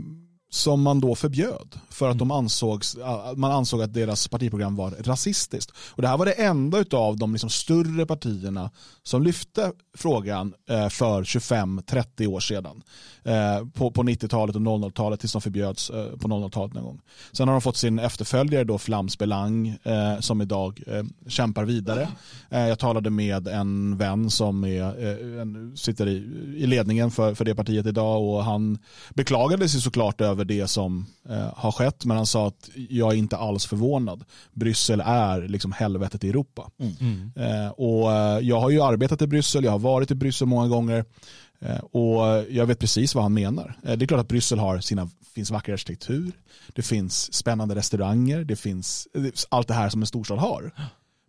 som 0.49 0.81
man 0.81 0.99
då 0.99 1.15
förbjöd 1.15 1.79
för 1.89 2.09
att 2.09 2.17
de 2.17 2.31
ansågs, 2.31 2.97
man 3.35 3.51
ansåg 3.51 3.81
att 3.81 3.93
deras 3.93 4.27
partiprogram 4.27 4.75
var 4.75 4.91
rasistiskt. 4.91 5.71
Och 5.77 6.01
det 6.01 6.07
här 6.07 6.17
var 6.17 6.25
det 6.25 6.31
enda 6.31 6.85
av 6.91 7.17
de 7.17 7.33
liksom 7.33 7.49
större 7.49 8.05
partierna 8.05 8.71
som 9.03 9.23
lyfte 9.23 9.71
frågan 9.97 10.53
eh, 10.69 10.89
för 10.89 11.23
25-30 11.23 12.27
år 12.27 12.39
sedan. 12.39 12.83
Eh, 13.27 13.65
på, 13.73 13.91
på 13.91 14.03
90-talet 14.03 14.55
och 14.55 14.61
00-talet 14.61 15.19
tills 15.19 15.31
de 15.33 15.41
förbjöds 15.41 15.89
eh, 15.89 16.11
på 16.17 16.27
00-talet 16.27 16.73
någon 16.73 16.83
gång. 16.83 17.01
Sen 17.31 17.47
har 17.47 17.55
de 17.55 17.61
fått 17.61 17.77
sin 17.77 17.99
efterföljare 17.99 18.63
då 18.63 18.77
Flams 18.77 19.17
Belang 19.17 19.77
som 20.19 20.41
idag 20.41 20.81
kämpar 21.27 21.65
vidare. 21.65 22.09
Jag 22.49 22.79
talade 22.79 23.09
med 23.09 23.47
en 23.47 23.97
vän 23.97 24.29
som 24.29 24.63
är, 24.63 25.75
sitter 25.75 26.07
i, 26.07 26.15
i 26.57 26.67
ledningen 26.67 27.11
för, 27.11 27.35
för 27.35 27.45
det 27.45 27.55
partiet 27.55 27.85
idag 27.85 28.23
och 28.23 28.43
han 28.43 28.77
beklagade 29.13 29.69
sig 29.69 29.81
såklart 29.81 30.21
över 30.21 30.45
det 30.45 30.67
som 30.67 31.05
har 31.53 31.71
skett 31.71 32.05
men 32.05 32.17
han 32.17 32.25
sa 32.25 32.47
att 32.47 32.69
jag 32.89 33.13
är 33.13 33.17
inte 33.17 33.37
alls 33.37 33.65
förvånad. 33.65 34.23
Bryssel 34.53 35.01
är 35.05 35.47
liksom 35.47 35.71
helvetet 35.71 36.23
i 36.23 36.29
Europa. 36.29 36.69
Mm. 36.79 37.31
Och 37.71 38.11
jag 38.41 38.59
har 38.59 38.69
ju 38.69 38.81
arbetat 38.81 39.21
i 39.21 39.27
Bryssel, 39.27 39.63
jag 39.63 39.71
har 39.71 39.79
varit 39.79 40.11
i 40.11 40.15
Bryssel 40.15 40.47
många 40.47 40.67
gånger 40.67 41.05
Eh, 41.07 41.46
och 41.91 42.45
jag 42.49 42.65
vet 42.65 42.79
precis 42.79 43.15
vad 43.15 43.23
han 43.23 43.33
menar. 43.33 43.79
Eh, 43.83 43.97
det 43.97 44.05
är 44.05 44.07
klart 44.07 44.21
att 44.21 44.27
Bryssel 44.27 44.59
har 44.59 44.79
sina, 44.79 45.09
finns 45.35 45.51
vacker 45.51 45.73
arkitektur, 45.73 46.31
det 46.73 46.81
finns 46.81 47.33
spännande 47.33 47.75
restauranger, 47.75 48.43
det 48.43 48.55
finns 48.55 49.07
allt 49.49 49.67
det 49.67 49.73
här 49.73 49.89
som 49.89 50.01
en 50.01 50.07
storstad 50.07 50.39
har. 50.39 50.71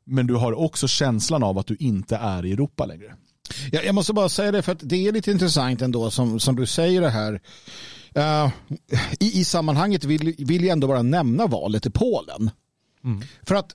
Men 0.05 0.27
du 0.27 0.35
har 0.35 0.53
också 0.53 0.89
känslan 0.89 1.43
av 1.43 1.59
att 1.59 1.67
du 1.67 1.77
inte 1.81 2.17
är 2.17 2.47
i 2.47 2.53
Europa 2.53 2.87
längre. 2.87 3.17
Jag, 3.73 3.85
jag 3.85 3.95
måste 3.95 4.13
bara 4.13 4.29
säga 4.29 4.53
det 4.53 4.63
för 4.63 4.73
att 4.73 4.81
det 4.83 5.09
är 5.09 5.13
lite 5.13 5.31
intressant 5.31 5.83
ändå 5.83 6.11
som, 6.11 6.41
som 6.41 6.57
du 6.57 6.67
säger 6.67 7.01
det 7.01 7.11
här. 7.11 7.41
Uh, 8.17 8.53
i, 9.21 9.41
I 9.41 9.45
sammanhanget 9.45 10.05
vill, 10.05 10.35
vill 10.39 10.65
jag 10.65 10.73
ändå 10.73 10.87
bara 10.87 11.03
nämna 11.03 11.47
valet 11.47 11.87
i 11.87 11.91
Polen. 11.91 12.51
Mm. 13.05 13.23
För 13.43 13.55
att 13.55 13.75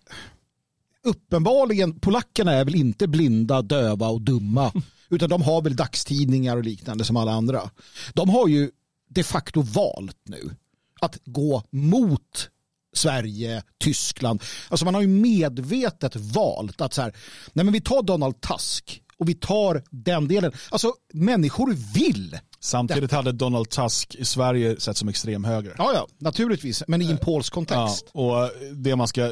uppenbarligen, 1.03 1.99
polackerna 1.99 2.53
är 2.53 2.65
väl 2.65 2.75
inte 2.75 3.07
blinda, 3.07 3.61
döva 3.61 4.07
och 4.07 4.21
dumma 4.21 4.71
Utan 5.15 5.29
de 5.29 5.41
har 5.41 5.61
väl 5.61 5.75
dagstidningar 5.75 6.57
och 6.57 6.63
liknande 6.63 7.05
som 7.05 7.17
alla 7.17 7.31
andra. 7.31 7.69
De 8.13 8.29
har 8.29 8.47
ju 8.47 8.71
de 9.09 9.23
facto 9.23 9.61
valt 9.61 10.17
nu 10.23 10.55
att 11.01 11.19
gå 11.25 11.63
mot 11.69 12.49
Sverige, 12.95 13.63
Tyskland. 13.79 14.43
Alltså 14.69 14.85
man 14.85 14.95
har 14.95 15.01
ju 15.01 15.07
medvetet 15.07 16.15
valt 16.15 16.81
att 16.81 16.93
så 16.93 17.01
här, 17.01 17.15
nej 17.53 17.65
men 17.65 17.73
vi 17.73 17.81
tar 17.81 18.03
Donald 18.03 18.41
Tusk 18.41 19.01
och 19.17 19.29
vi 19.29 19.33
tar 19.33 19.83
den 19.89 20.27
delen. 20.27 20.51
Alltså 20.69 20.93
människor 21.13 21.73
vill 21.93 22.39
Samtidigt 22.63 23.11
hade 23.11 23.31
Donald 23.31 23.69
Tusk 23.69 24.15
i 24.15 24.25
Sverige 24.25 24.79
sett 24.79 24.97
som 24.97 25.09
extremhöger. 25.09 25.75
Ja, 25.77 25.91
ja, 25.93 26.07
naturligtvis, 26.17 26.83
men 26.87 27.01
i 27.01 27.11
en 27.11 27.17
polsk 27.17 27.53
kontext. 27.53 28.11
Ja, 28.13 28.43
och 28.43 28.51
det 28.75 28.95
man 28.95 29.07
ska, 29.07 29.29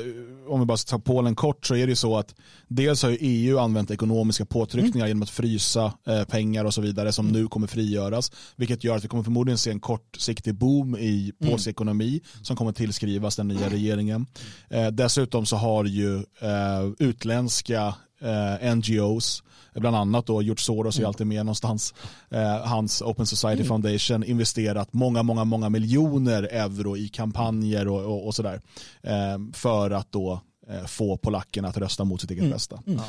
om 0.48 0.60
vi 0.60 0.66
bara 0.66 0.78
tar 0.78 1.00
Polen 1.00 1.36
kort 1.36 1.66
så 1.66 1.76
är 1.76 1.88
det 1.88 1.92
ju 1.92 1.96
så 1.96 2.18
att 2.18 2.36
dels 2.68 3.04
har 3.04 3.18
EU 3.20 3.58
använt 3.58 3.92
ekonomiska 3.92 4.46
påtryckningar 4.46 5.06
mm. 5.06 5.08
genom 5.08 5.24
att 5.24 5.30
frysa 5.30 5.94
eh, 6.08 6.24
pengar 6.24 6.66
och 6.66 6.74
så 6.74 6.82
vidare 6.82 7.12
som 7.12 7.28
mm. 7.28 7.42
nu 7.42 7.48
kommer 7.48 7.68
frigöras, 7.68 8.32
vilket 8.56 8.84
gör 8.84 8.98
att 8.98 9.04
vi 9.04 9.08
kommer 9.08 9.24
förmodligen 9.24 9.58
se 9.58 9.72
en 9.72 9.80
kortsiktig 9.80 10.56
boom 10.56 10.98
i 10.98 11.32
polsk 11.40 11.68
mm. 11.68 11.72
ekonomi 11.72 12.22
som 12.42 12.56
kommer 12.56 12.72
tillskrivas 12.72 13.36
den 13.36 13.48
nya 13.48 13.70
regeringen. 13.70 14.26
Eh, 14.70 14.88
dessutom 14.88 15.46
så 15.46 15.56
har 15.56 15.86
ju 15.86 16.16
eh, 16.16 16.90
utländska 17.00 17.96
eh, 18.22 18.76
NGOs 18.76 19.44
bland 19.74 19.96
annat 19.96 20.26
då 20.26 20.42
George 20.42 20.62
Soros 20.62 20.96
är 20.96 21.00
mm. 21.00 21.08
alltid 21.08 21.28
med 21.28 21.46
någonstans. 21.46 21.94
Eh, 22.30 22.58
hans 22.58 23.02
Open 23.02 23.26
Society 23.26 23.64
mm. 23.64 23.68
Foundation 23.68 24.24
investerat 24.24 24.94
många, 24.94 25.24
många, 25.24 25.44
många 25.44 25.70
miljoner 25.70 26.44
euro 26.44 26.98
i 26.98 27.08
kampanjer 27.08 27.88
och, 27.88 28.02
och, 28.02 28.28
och 28.28 28.36
sådär. 28.36 28.62
Eh, 29.02 29.38
för 29.54 29.92
att 29.92 30.12
då 30.12 30.42
eh, 30.68 30.86
få 30.86 31.18
polackerna 31.18 31.68
att 31.68 31.78
rösta 31.78 32.04
mot 32.04 32.22
sitt 32.22 32.32
eget 32.32 32.42
mm. 32.42 32.54
bästa. 32.54 32.80
Mm. 32.88 33.02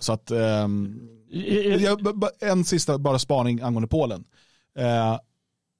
Så 0.00 0.12
att, 0.12 0.30
ehm, 0.30 1.00
en 2.40 2.64
sista 2.64 2.98
bara 2.98 3.18
spaning 3.18 3.60
angående 3.60 3.88
Polen. 3.88 4.24
Eh, 4.78 5.18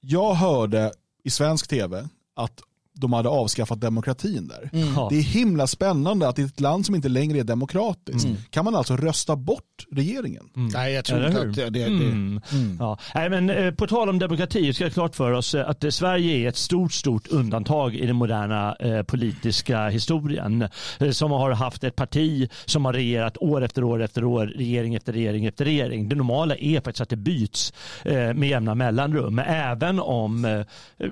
jag 0.00 0.34
hörde 0.34 0.92
i 1.24 1.30
svensk 1.30 1.68
tv 1.68 2.08
att 2.34 2.60
de 2.98 3.12
hade 3.12 3.28
avskaffat 3.28 3.80
demokratin 3.80 4.48
där. 4.48 4.70
Mm. 4.72 4.94
Det 5.10 5.16
är 5.16 5.22
himla 5.22 5.66
spännande 5.66 6.28
att 6.28 6.38
i 6.38 6.42
ett 6.42 6.60
land 6.60 6.86
som 6.86 6.94
inte 6.94 7.08
längre 7.08 7.38
är 7.38 7.44
demokratiskt 7.44 8.24
mm. 8.24 8.36
kan 8.50 8.64
man 8.64 8.74
alltså 8.74 8.96
rösta 8.96 9.36
bort 9.36 9.86
regeringen. 9.92 10.48
Mm. 10.56 10.68
Nej, 10.68 10.92
jag 10.92 11.04
tror 11.04 11.26
inte 11.26 11.40
att 11.40 11.54
det, 11.54 11.70
det, 11.70 11.84
mm. 11.84 12.40
mm. 12.52 12.76
Ja. 12.80 12.98
Nej, 13.14 13.30
men 13.30 13.50
eh, 13.50 13.70
På 13.70 13.86
tal 13.86 14.08
om 14.08 14.18
demokrati 14.18 14.74
ska 14.74 14.84
jag 14.84 14.92
klart 14.92 15.16
för 15.16 15.32
oss 15.32 15.54
eh, 15.54 15.68
att 15.68 15.84
eh, 15.84 15.90
Sverige 15.90 16.36
är 16.36 16.48
ett 16.48 16.56
stort, 16.56 16.92
stort 16.92 17.28
undantag 17.28 17.94
i 17.94 18.06
den 18.06 18.16
moderna 18.16 18.76
eh, 18.80 19.02
politiska 19.02 19.88
historien. 19.88 20.68
Som 21.12 21.30
har 21.30 21.50
haft 21.50 21.84
ett 21.84 21.96
parti 21.96 22.50
som 22.64 22.84
har 22.84 22.92
regerat 22.92 23.36
år 23.38 23.64
efter 23.64 23.84
år 23.84 24.02
efter 24.02 24.24
år, 24.24 24.46
regering 24.46 24.94
efter 24.94 25.12
regering 25.12 25.46
efter 25.46 25.64
regering. 25.64 26.08
Det 26.08 26.16
normala 26.16 26.56
är 26.56 26.80
faktiskt 26.80 27.00
att 27.00 27.08
det 27.08 27.16
byts 27.16 27.72
eh, 28.04 28.12
med 28.14 28.48
jämna 28.48 28.74
mellanrum. 28.74 29.38
Även 29.38 30.00
om 30.00 30.64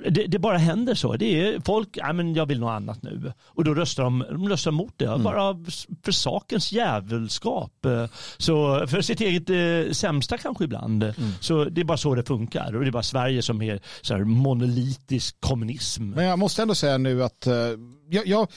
det, 0.09 0.27
det, 0.27 0.39
bara 0.39 0.59
händer 0.59 0.95
så. 0.95 1.17
Det 1.17 1.41
är, 1.41 1.61
folk, 1.75 1.89
ja 1.93 2.13
men 2.13 2.35
jag 2.35 2.47
vill 2.47 2.61
något 2.61 2.71
annat 2.77 3.03
nu. 3.03 3.33
Och 3.45 3.65
då 3.65 3.75
röstar 3.75 4.03
de, 4.05 4.25
de 4.31 4.49
röstar 4.49 4.71
mot 4.71 4.93
det, 4.97 5.19
bara 5.19 5.57
för 6.05 6.13
sakens 6.13 6.73
djävulskap. 6.73 7.85
Eh, 7.87 8.07
Så 8.39 8.87
för 8.87 9.01
sitt 9.01 9.21
eget 9.21 9.51
eh, 9.51 9.93
sämsta 9.93 10.39
kanske 10.39 10.65
ibland. 10.65 11.15
Så 11.41 11.65
det 11.65 11.81
är 11.81 11.85
bara 11.85 11.99
så 11.99 12.15
det 12.15 12.23
funkar. 12.29 12.75
Och 12.77 12.81
det 12.83 12.87
är 12.89 12.93
bara 12.93 13.03
Sverige 13.03 13.43
som 13.43 13.63
är 13.63 13.81
så 14.03 14.15
här 14.15 14.25
monolitisk 14.25 15.37
kommunism. 15.41 16.11
Men 16.11 16.25
jag 16.25 16.39
måste 16.39 16.63
ändå 16.63 16.75
säga 16.75 16.99
nu 16.99 17.25
att 17.25 17.47
eh, 17.47 17.55
jag, 18.11 18.27
jag, 18.27 18.49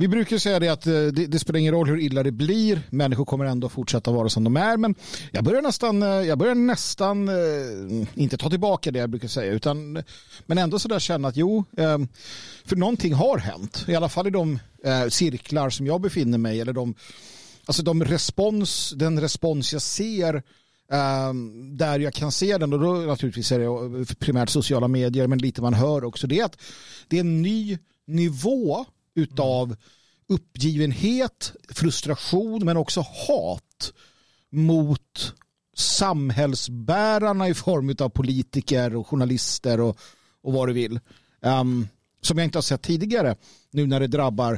vi 0.00 0.08
brukar 0.08 0.38
säga 0.38 0.60
det 0.60 0.68
att 0.68 0.86
eh, 0.86 0.92
det, 0.92 1.26
det 1.26 1.38
spelar 1.38 1.60
ingen 1.60 1.74
roll 1.74 1.88
hur 1.88 2.00
illa 2.00 2.22
det 2.22 2.32
blir. 2.32 2.80
Människor 2.90 3.24
kommer 3.24 3.44
ändå 3.44 3.68
fortsätta 3.68 4.10
vara 4.10 4.28
som 4.28 4.44
de 4.44 4.56
är. 4.56 4.76
Men 4.76 4.94
jag 5.32 5.44
börjar 5.44 5.62
nästan, 5.62 6.02
eh, 6.02 6.08
jag 6.08 6.38
börjar 6.38 6.54
nästan 6.54 7.28
eh, 7.28 8.06
inte 8.14 8.36
ta 8.36 8.50
tillbaka 8.50 8.90
det 8.90 8.98
jag 8.98 9.10
brukar 9.10 9.28
säga. 9.28 9.52
Utan, 9.52 10.02
men 10.46 10.58
ändå 10.58 10.78
sådär 10.78 10.98
känna 10.98 11.28
att 11.28 11.36
jo, 11.36 11.64
ehm, 11.76 12.08
för 12.64 12.76
någonting 12.76 13.14
har 13.14 13.38
hänt. 13.38 13.84
I 13.88 13.94
alla 13.94 14.08
fall 14.08 14.26
i 14.26 14.30
de 14.30 14.58
cirklar 15.08 15.70
som 15.70 15.86
jag 15.86 16.00
befinner 16.00 16.38
mig 16.38 16.56
i. 16.56 16.60
Eller 16.60 16.72
de, 16.72 16.94
alltså 17.66 17.82
de 17.82 18.04
respons, 18.04 18.92
den 18.96 19.20
respons 19.20 19.72
jag 19.72 19.82
ser 19.82 20.42
Um, 21.30 21.76
där 21.76 21.98
jag 21.98 22.14
kan 22.14 22.32
se 22.32 22.58
den 22.58 22.72
och 22.72 22.80
då 22.80 22.92
naturligtvis 22.92 23.52
är 23.52 23.58
det 23.58 24.14
primärt 24.14 24.48
sociala 24.48 24.88
medier 24.88 25.26
men 25.26 25.38
lite 25.38 25.62
man 25.62 25.74
hör 25.74 26.04
också 26.04 26.26
det 26.26 26.38
är 26.38 26.44
att 26.44 26.60
det 27.08 27.16
är 27.16 27.20
en 27.20 27.42
ny 27.42 27.78
nivå 28.06 28.86
utav 29.18 29.76
uppgivenhet, 30.28 31.52
frustration 31.68 32.64
men 32.64 32.76
också 32.76 33.00
hat 33.00 33.92
mot 34.50 35.34
samhällsbärarna 35.76 37.48
i 37.48 37.54
form 37.54 37.96
av 38.00 38.08
politiker 38.08 38.96
och 38.96 39.06
journalister 39.06 39.80
och, 39.80 39.98
och 40.42 40.52
vad 40.52 40.68
du 40.68 40.72
vill. 40.72 41.00
Um, 41.40 41.88
som 42.20 42.38
jag 42.38 42.44
inte 42.44 42.58
har 42.58 42.62
sett 42.62 42.82
tidigare 42.82 43.36
nu 43.70 43.86
när 43.86 44.00
det 44.00 44.06
drabbar 44.06 44.52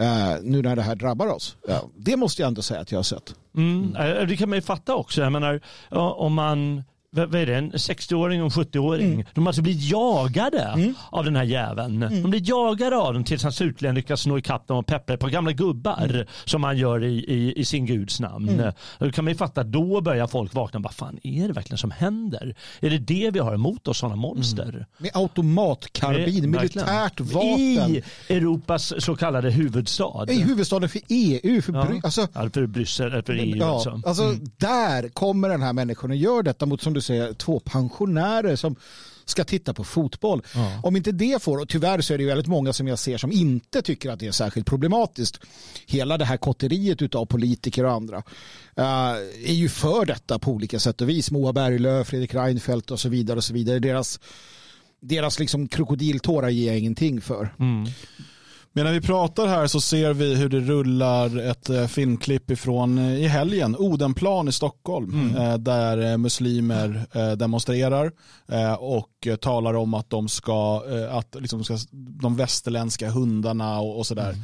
uh, 0.00 0.36
nu 0.42 0.62
när 0.62 0.76
det 0.76 0.82
här 0.82 0.96
drabbar 0.96 1.26
oss. 1.26 1.56
Uh, 1.68 1.84
det 1.96 2.16
måste 2.16 2.42
jag 2.42 2.48
ändå 2.48 2.62
säga 2.62 2.80
att 2.80 2.92
jag 2.92 2.98
har 2.98 3.02
sett. 3.02 3.34
Mm. 3.56 3.96
Mm. 3.96 4.28
Det 4.28 4.36
kan 4.36 4.48
man 4.48 4.58
ju 4.58 4.62
fatta 4.62 4.94
också. 4.94 5.20
Jag 5.22 5.32
menar, 5.32 5.60
om 5.90 6.34
man 6.34 6.82
vad 7.10 7.34
är 7.34 7.46
det, 7.46 7.54
en 7.56 7.72
60-åring 7.72 8.42
och 8.42 8.56
en 8.58 8.64
70-åring. 8.64 9.12
Mm. 9.14 9.26
De 9.34 9.40
har 9.40 9.48
alltså 9.48 9.62
blivit 9.62 9.90
jagade 9.90 10.94
av 11.10 11.24
den 11.24 11.36
här 11.36 11.44
jäveln. 11.44 12.00
De 12.22 12.30
blir 12.30 12.42
jagade 12.50 12.96
av 12.96 13.14
dem 13.14 13.24
tills 13.24 13.42
han 13.42 13.52
slutligen 13.52 13.94
lyckas 13.94 14.26
nå 14.26 14.38
ikapp 14.38 14.66
dem 14.66 14.76
och 14.78 14.86
peppra 14.86 15.16
på 15.16 15.26
gamla 15.26 15.52
gubbar 15.52 16.04
Mm. 16.10 16.26
som 16.44 16.64
han 16.64 16.76
gör 16.78 17.04
i, 17.04 17.14
i, 17.18 17.52
i 17.60 17.64
sin 17.64 17.86
guds 17.86 18.20
namn. 18.20 18.62
Då 18.98 19.10
kan 19.12 19.24
man 19.24 19.32
ju 19.32 19.38
fatta, 19.38 19.64
då 19.64 20.00
börjar 20.00 20.26
folk 20.26 20.54
vakna. 20.54 20.80
Vad 20.80 20.94
fan 20.94 21.18
är 21.22 21.46
det 21.46 21.52
verkligen 21.52 21.78
som 21.78 21.90
händer? 21.90 22.54
Är 22.80 22.90
det 22.90 22.98
det 22.98 23.30
vi 23.32 23.38
har 23.38 23.54
emot 23.54 23.88
oss, 23.88 23.98
sådana 23.98 24.16
monster? 24.16 24.86
Med 24.98 25.10
automatkarbin, 25.14 26.42
Det- 26.42 26.48
militärt 26.58 27.20
vapen. 27.20 27.50
I 27.96 28.02
Europas 28.28 28.92
så 29.04 29.16
kallade 29.16 29.50
huvudstad. 29.50 30.26
I 30.30 30.40
huvudstaden 30.42 30.88
för 30.88 31.00
EU, 31.08 31.62
för, 31.62 31.72
Ja. 31.72 31.82
Bry- 31.84 32.00
alltså, 32.04 32.28
Ja, 32.34 32.50
för 32.54 32.66
Bryssel, 32.66 33.22
för 33.22 33.32
EU 33.32 33.56
ja, 33.56 33.66
alltså. 33.74 34.00
alltså 34.06 34.34
där 34.56 35.08
kommer 35.08 35.48
den 35.48 35.62
här 35.62 35.72
människan 35.72 36.10
och 36.10 36.16
gör 36.16 36.42
detta 36.42 36.66
mot 36.66 36.82
som 36.82 36.94
du 36.98 37.02
säger 37.02 37.32
två 37.32 37.60
pensionärer 37.60 38.56
som 38.56 38.76
ska 39.24 39.44
titta 39.44 39.74
på 39.74 39.84
fotboll. 39.84 40.42
Om 40.82 40.96
inte 40.96 41.12
det 41.12 41.42
får, 41.42 41.58
och 41.58 41.68
tyvärr 41.68 42.00
så 42.00 42.14
är 42.14 42.18
det 42.18 42.22
ju 42.22 42.28
väldigt 42.28 42.46
många 42.46 42.72
som 42.72 42.88
jag 42.88 42.98
ser 42.98 43.18
som 43.18 43.32
inte 43.32 43.82
tycker 43.82 44.10
att 44.10 44.20
det 44.20 44.26
är 44.26 44.32
särskilt 44.32 44.66
problematiskt. 44.66 45.40
Hela 45.86 46.18
det 46.18 46.24
här 46.24 46.36
kotteriet 46.36 47.02
utav 47.02 47.26
politiker 47.26 47.84
och 47.84 47.92
andra 47.92 48.16
eh, 48.76 48.84
är 49.44 49.54
ju 49.54 49.68
för 49.68 50.06
detta 50.06 50.38
på 50.38 50.50
olika 50.52 50.78
sätt 50.78 51.00
och 51.00 51.08
vis. 51.08 51.30
Moa 51.30 51.52
Berglöf, 51.52 52.08
Fredrik 52.08 52.34
Reinfeldt 52.34 52.90
och 52.90 53.00
så 53.00 53.08
vidare 53.08 53.36
och 53.36 53.44
så 53.44 53.54
vidare. 53.54 53.78
Deras, 53.78 54.20
deras 55.00 55.38
liksom 55.38 55.68
krokodiltårar 55.68 56.48
ger 56.48 56.66
jag 56.66 56.78
ingenting 56.78 57.20
för. 57.20 57.54
Men 57.56 57.86
när 58.84 58.92
vi 58.92 59.00
pratar 59.00 59.46
här 59.46 59.66
så 59.66 59.80
ser 59.80 60.12
vi 60.14 60.34
hur 60.34 60.48
det 60.48 60.60
rullar 60.60 61.38
ett 61.38 61.70
eh, 61.70 61.86
filmklipp 61.86 62.50
ifrån 62.50 62.98
eh, 62.98 63.24
i 63.24 63.26
helgen, 63.26 63.76
Odenplan 63.76 64.48
i 64.48 64.52
Stockholm, 64.52 65.36
eh, 65.36 65.54
där 65.54 66.16
muslimer 66.16 67.06
demonstrerar 67.36 68.12
och 68.78 69.28
talar 69.40 69.74
om 69.74 69.94
att 69.94 70.10
de 70.10 70.28
ska, 70.28 70.82
att 71.10 71.36
liksom 71.40 71.64
ska 71.64 71.78
de 71.94 72.36
västerländska 72.36 73.10
hundarna 73.10 73.80
och, 73.80 73.98
och 73.98 74.06
sådär. 74.06 74.30
Eh, 74.30 74.36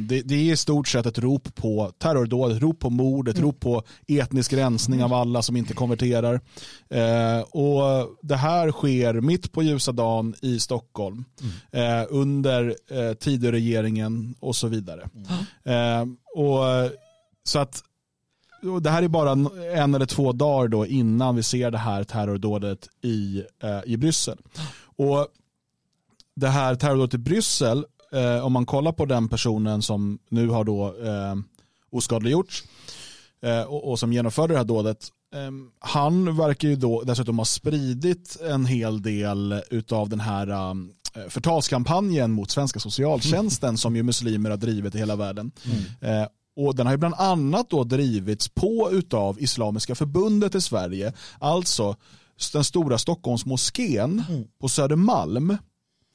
det, 0.00 0.22
det 0.22 0.34
är 0.34 0.52
i 0.52 0.56
stort 0.56 0.88
sett 0.88 1.06
ett 1.06 1.18
rop 1.18 1.54
på 1.54 1.92
terrordåd, 1.98 2.52
ett 2.52 2.62
rop 2.62 2.78
på 2.80 2.90
mord, 2.90 3.28
ett 3.28 3.38
rop 3.38 3.60
på 3.60 3.82
etnisk 4.08 4.52
rensning 4.52 5.04
av 5.04 5.12
alla 5.12 5.42
som 5.42 5.56
inte 5.56 5.74
konverterar. 5.74 6.40
Eh, 6.90 7.40
och 7.40 8.08
det 8.22 8.36
här 8.36 8.70
sker 8.72 9.20
mitt 9.20 9.52
på 9.52 9.62
ljusa 9.62 9.92
dagen 9.92 10.34
i 10.42 10.60
Stockholm 10.60 11.24
eh, 11.70 12.04
under 12.10 12.76
eh, 12.90 13.12
Tidöregeringen 13.14 14.34
och 14.40 14.56
så 14.56 14.68
vidare. 14.68 15.08
Eh, 15.64 16.02
och 16.36 16.90
så 17.44 17.58
att 17.58 17.82
det 18.82 18.90
här 18.90 19.02
är 19.02 19.08
bara 19.08 19.30
en- 19.30 19.48
en 19.74 19.94
eller 19.94 20.06
två 20.06 20.32
dagar 20.32 20.68
då 20.68 20.86
innan 20.86 21.36
vi 21.36 21.42
ser 21.42 21.70
det 21.70 21.78
här 21.78 22.04
terrordådet 22.04 22.88
i, 23.02 23.42
eh, 23.62 23.80
i 23.86 23.96
Bryssel. 23.96 24.38
Och 24.96 25.28
det 26.36 26.48
här 26.48 26.74
terrordådet 26.74 27.14
i 27.14 27.18
Bryssel, 27.18 27.84
eh, 28.12 28.44
om 28.44 28.52
man 28.52 28.66
kollar 28.66 28.92
på 28.92 29.04
den 29.04 29.28
personen 29.28 29.82
som 29.82 30.18
nu 30.28 30.48
har 30.48 30.64
då 30.64 30.86
eh, 30.86 31.34
oskadliggjorts 31.92 32.64
eh, 33.42 33.62
och, 33.62 33.90
och 33.90 33.98
som 33.98 34.12
genomförde 34.12 34.54
det 34.54 34.58
här 34.58 34.64
dådet, 34.64 35.08
eh, 35.34 35.50
han 35.78 36.36
verkar 36.36 36.68
ju 36.68 36.76
då 36.76 37.02
dessutom 37.02 37.38
ha 37.38 37.44
spridit 37.44 38.40
en 38.50 38.66
hel 38.66 39.02
del 39.02 39.62
utav 39.70 40.08
den 40.08 40.20
här 40.20 40.48
eh, 40.48 40.74
förtalskampanjen 41.28 42.32
mot 42.32 42.50
svenska 42.50 42.80
socialtjänsten 42.80 43.78
som 43.78 43.96
ju 43.96 44.02
muslimer 44.02 44.50
har 44.50 44.56
drivit 44.56 44.94
i 44.94 44.98
hela 44.98 45.16
världen. 45.16 45.52
Eh, 46.00 46.26
och 46.56 46.76
den 46.76 46.86
har 46.86 46.92
ju 46.92 46.98
bland 46.98 47.14
annat 47.14 47.70
då 47.70 47.84
drivits 47.84 48.48
på 48.48 48.88
utav 48.92 49.40
Islamiska 49.40 49.94
förbundet 49.94 50.54
i 50.54 50.60
Sverige, 50.60 51.12
alltså 51.38 51.96
den 52.52 52.64
stora 52.64 52.98
Stockholmsmoskén 52.98 54.24
på 54.60 54.68
Södermalm 54.68 55.56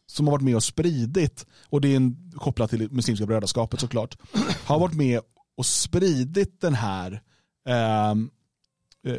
som 0.07 0.27
har 0.27 0.31
varit 0.31 0.43
med 0.43 0.55
och 0.55 0.63
spridit, 0.63 1.45
och 1.69 1.81
det 1.81 1.87
är 1.87 1.95
en, 1.95 2.31
kopplat 2.35 2.69
till 2.69 2.91
Muslimska 2.91 3.25
brödraskapet 3.25 3.79
såklart, 3.79 4.17
har 4.65 4.79
varit 4.79 4.95
med 4.95 5.21
och 5.57 5.65
spridit 5.65 6.61
den 6.61 6.73
här 6.73 7.21
ehm, 7.69 8.29
eh, 9.07 9.13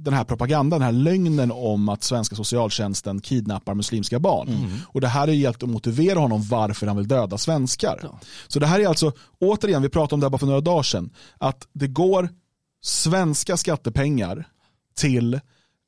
den 0.00 0.14
här 0.14 0.24
propagandan, 0.24 0.80
den 0.80 0.86
här 0.86 0.92
lögnen 0.92 1.52
om 1.52 1.88
att 1.88 2.02
svenska 2.02 2.36
socialtjänsten 2.36 3.20
kidnappar 3.20 3.74
muslimska 3.74 4.18
barn. 4.20 4.48
Och 4.88 5.00
det 5.00 5.08
här 5.08 5.28
är 5.28 5.32
hjälpt 5.32 5.62
att 5.62 5.68
motivera 5.68 6.18
honom 6.18 6.42
varför 6.42 6.86
han 6.86 6.96
vill 6.96 7.08
döda 7.08 7.38
svenskar. 7.38 8.10
Så 8.48 8.58
det 8.58 8.66
här 8.66 8.80
är 8.80 8.86
alltså, 8.86 9.12
återigen, 9.40 9.82
vi 9.82 9.88
pratade 9.88 10.14
om 10.14 10.20
det 10.20 10.26
här 10.26 10.30
bara 10.30 10.38
för 10.38 10.46
några 10.46 10.60
dagar 10.60 10.82
sedan, 10.82 11.10
att 11.38 11.68
det 11.72 11.86
går 11.86 12.28
svenska 12.82 13.56
skattepengar 13.56 14.48
till 14.94 15.34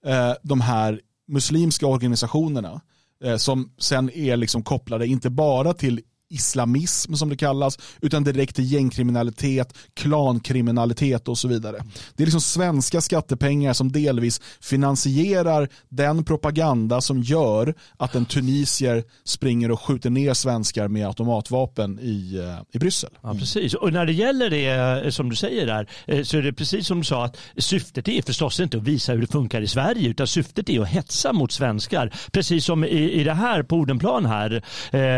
eh, 0.06 0.32
de 0.42 0.60
här 0.60 1.00
muslimska 1.28 1.86
organisationerna 1.86 2.80
Eh, 3.24 3.36
som 3.36 3.72
sen 3.78 4.10
är 4.10 4.36
liksom 4.36 4.62
kopplade 4.62 5.06
inte 5.06 5.30
bara 5.30 5.74
till 5.74 6.00
islamism 6.34 7.14
som 7.14 7.28
det 7.28 7.36
kallas, 7.36 7.78
utan 8.00 8.24
direkt 8.24 8.56
till 8.56 8.72
gängkriminalitet, 8.72 9.74
klankriminalitet 9.94 11.28
och 11.28 11.38
så 11.38 11.48
vidare. 11.48 11.84
Det 12.16 12.22
är 12.22 12.26
liksom 12.26 12.40
svenska 12.40 13.00
skattepengar 13.00 13.72
som 13.72 13.92
delvis 13.92 14.40
finansierar 14.60 15.68
den 15.88 16.24
propaganda 16.24 17.00
som 17.00 17.22
gör 17.22 17.74
att 17.96 18.14
en 18.14 18.24
tunisier 18.24 19.04
springer 19.24 19.70
och 19.70 19.80
skjuter 19.80 20.10
ner 20.10 20.34
svenskar 20.34 20.88
med 20.88 21.06
automatvapen 21.06 21.98
i, 22.02 22.36
eh, 22.38 22.76
i 22.76 22.78
Bryssel. 22.78 23.10
Ja, 23.22 23.34
precis. 23.34 23.74
Och 23.74 23.92
när 23.92 24.06
det 24.06 24.12
gäller 24.12 24.50
det 24.50 24.66
eh, 25.04 25.10
som 25.10 25.30
du 25.30 25.36
säger 25.36 25.66
där 25.66 25.88
eh, 26.06 26.22
så 26.22 26.36
är 26.38 26.42
det 26.42 26.52
precis 26.52 26.86
som 26.86 26.98
du 26.98 27.04
sa 27.04 27.24
att 27.24 27.36
syftet 27.56 28.08
är 28.08 28.22
förstås 28.22 28.60
inte 28.60 28.76
att 28.76 28.82
visa 28.82 29.12
hur 29.12 29.20
det 29.20 29.32
funkar 29.32 29.60
i 29.60 29.66
Sverige 29.66 30.08
utan 30.08 30.26
syftet 30.26 30.68
är 30.68 30.80
att 30.80 30.88
hetsa 30.88 31.32
mot 31.32 31.52
svenskar. 31.52 32.12
Precis 32.32 32.64
som 32.64 32.84
i, 32.84 33.12
i 33.12 33.24
det 33.24 33.34
här 33.34 33.62
på 33.62 33.76
Odenplan 33.76 34.26
här. 34.26 34.62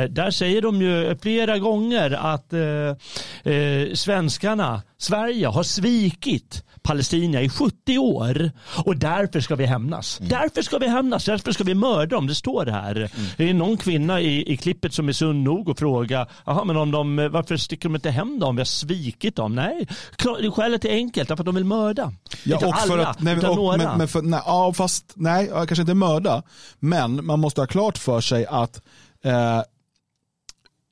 Där 0.09 0.31
säger 0.31 0.63
de 0.63 0.83
ju 0.83 1.06
flera 1.15 1.59
gånger 1.59 2.11
att 2.11 2.53
eh, 2.53 3.53
eh, 3.53 3.95
svenskarna, 3.95 4.83
Sverige 4.99 5.47
har 5.47 5.63
svikit 5.63 6.63
Palestina 6.83 7.43
i 7.43 7.49
70 7.49 7.99
år 7.99 8.51
och 8.85 8.97
därför 8.97 9.41
ska 9.41 9.55
vi 9.55 9.67
hämnas. 9.67 10.19
Därför 10.23 10.63
ska 10.63 10.79
vi 10.79 10.89
hämnas, 10.89 11.25
därför 11.25 11.53
ska 11.53 11.65
vi 11.65 11.75
mörda 11.75 12.17
dem. 12.17 12.27
Det 12.27 12.35
står 12.35 12.67
här. 12.67 13.11
Det 13.37 13.51
är 13.51 13.55
någon 13.55 13.77
kvinna 13.77 14.21
i, 14.21 14.53
i 14.53 14.57
klippet 14.57 14.95
som 14.95 15.09
är 15.09 15.13
sund 15.13 15.43
nog 15.43 15.71
att 15.71 15.79
fråga 15.79 16.27
Jaha, 16.47 16.65
men 16.65 16.77
om 16.77 16.91
de, 16.91 17.29
varför 17.33 17.57
sticker 17.57 17.89
de 17.89 17.95
inte 17.95 18.11
hem 18.11 18.39
dem? 18.39 18.57
Vi 18.57 18.61
har 18.61 18.65
svikit 18.65 19.37
dem. 19.37 19.55
Nej, 19.55 19.89
klar- 20.17 20.51
skälet 20.51 20.85
är 20.85 20.91
enkelt, 20.91 21.29
därför 21.29 21.43
att 21.43 21.47
de 21.47 21.55
vill 21.55 21.65
mörda. 21.65 22.13
inte 22.45 22.67
alla, 22.93 23.15
nej, 23.19 23.37
utan 23.37 23.51
och, 23.51 23.57
några. 23.57 23.77
men, 23.77 23.99
men 23.99 24.09
för, 24.09 24.23
nej, 24.23 24.41
ja, 24.47 24.73
fast 24.73 25.13
nej, 25.15 25.49
ja, 25.51 25.67
kanske 25.67 25.81
inte 25.81 25.95
mörda, 25.95 26.43
men 26.79 27.27
man 27.27 27.41
måste 27.41 27.61
ha 27.61 27.67
klart 27.67 27.99
för 27.99 28.21
sig 28.21 28.47
att 28.47 28.81
eh, 29.25 29.63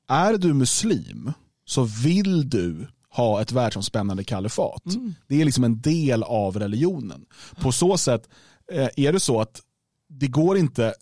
är 0.07 0.37
du 0.37 0.53
muslim 0.53 1.33
så 1.65 1.83
vill 1.83 2.49
du 2.49 2.87
ha 3.09 3.41
ett 3.41 3.51
världsomspännande 3.51 4.23
kalifat. 4.23 4.83
Det 5.27 5.41
är 5.41 5.45
liksom 5.45 5.63
en 5.63 5.81
del 5.81 6.23
av 6.23 6.59
religionen. 6.59 7.25
På 7.61 7.71
så 7.71 7.97
sätt 7.97 8.29
eh, 8.71 8.89
är 8.95 9.13
det 9.13 9.19
så 9.19 9.41
att 9.41 9.61
det 10.09 10.27
går 10.27 10.57
inte 10.57 10.93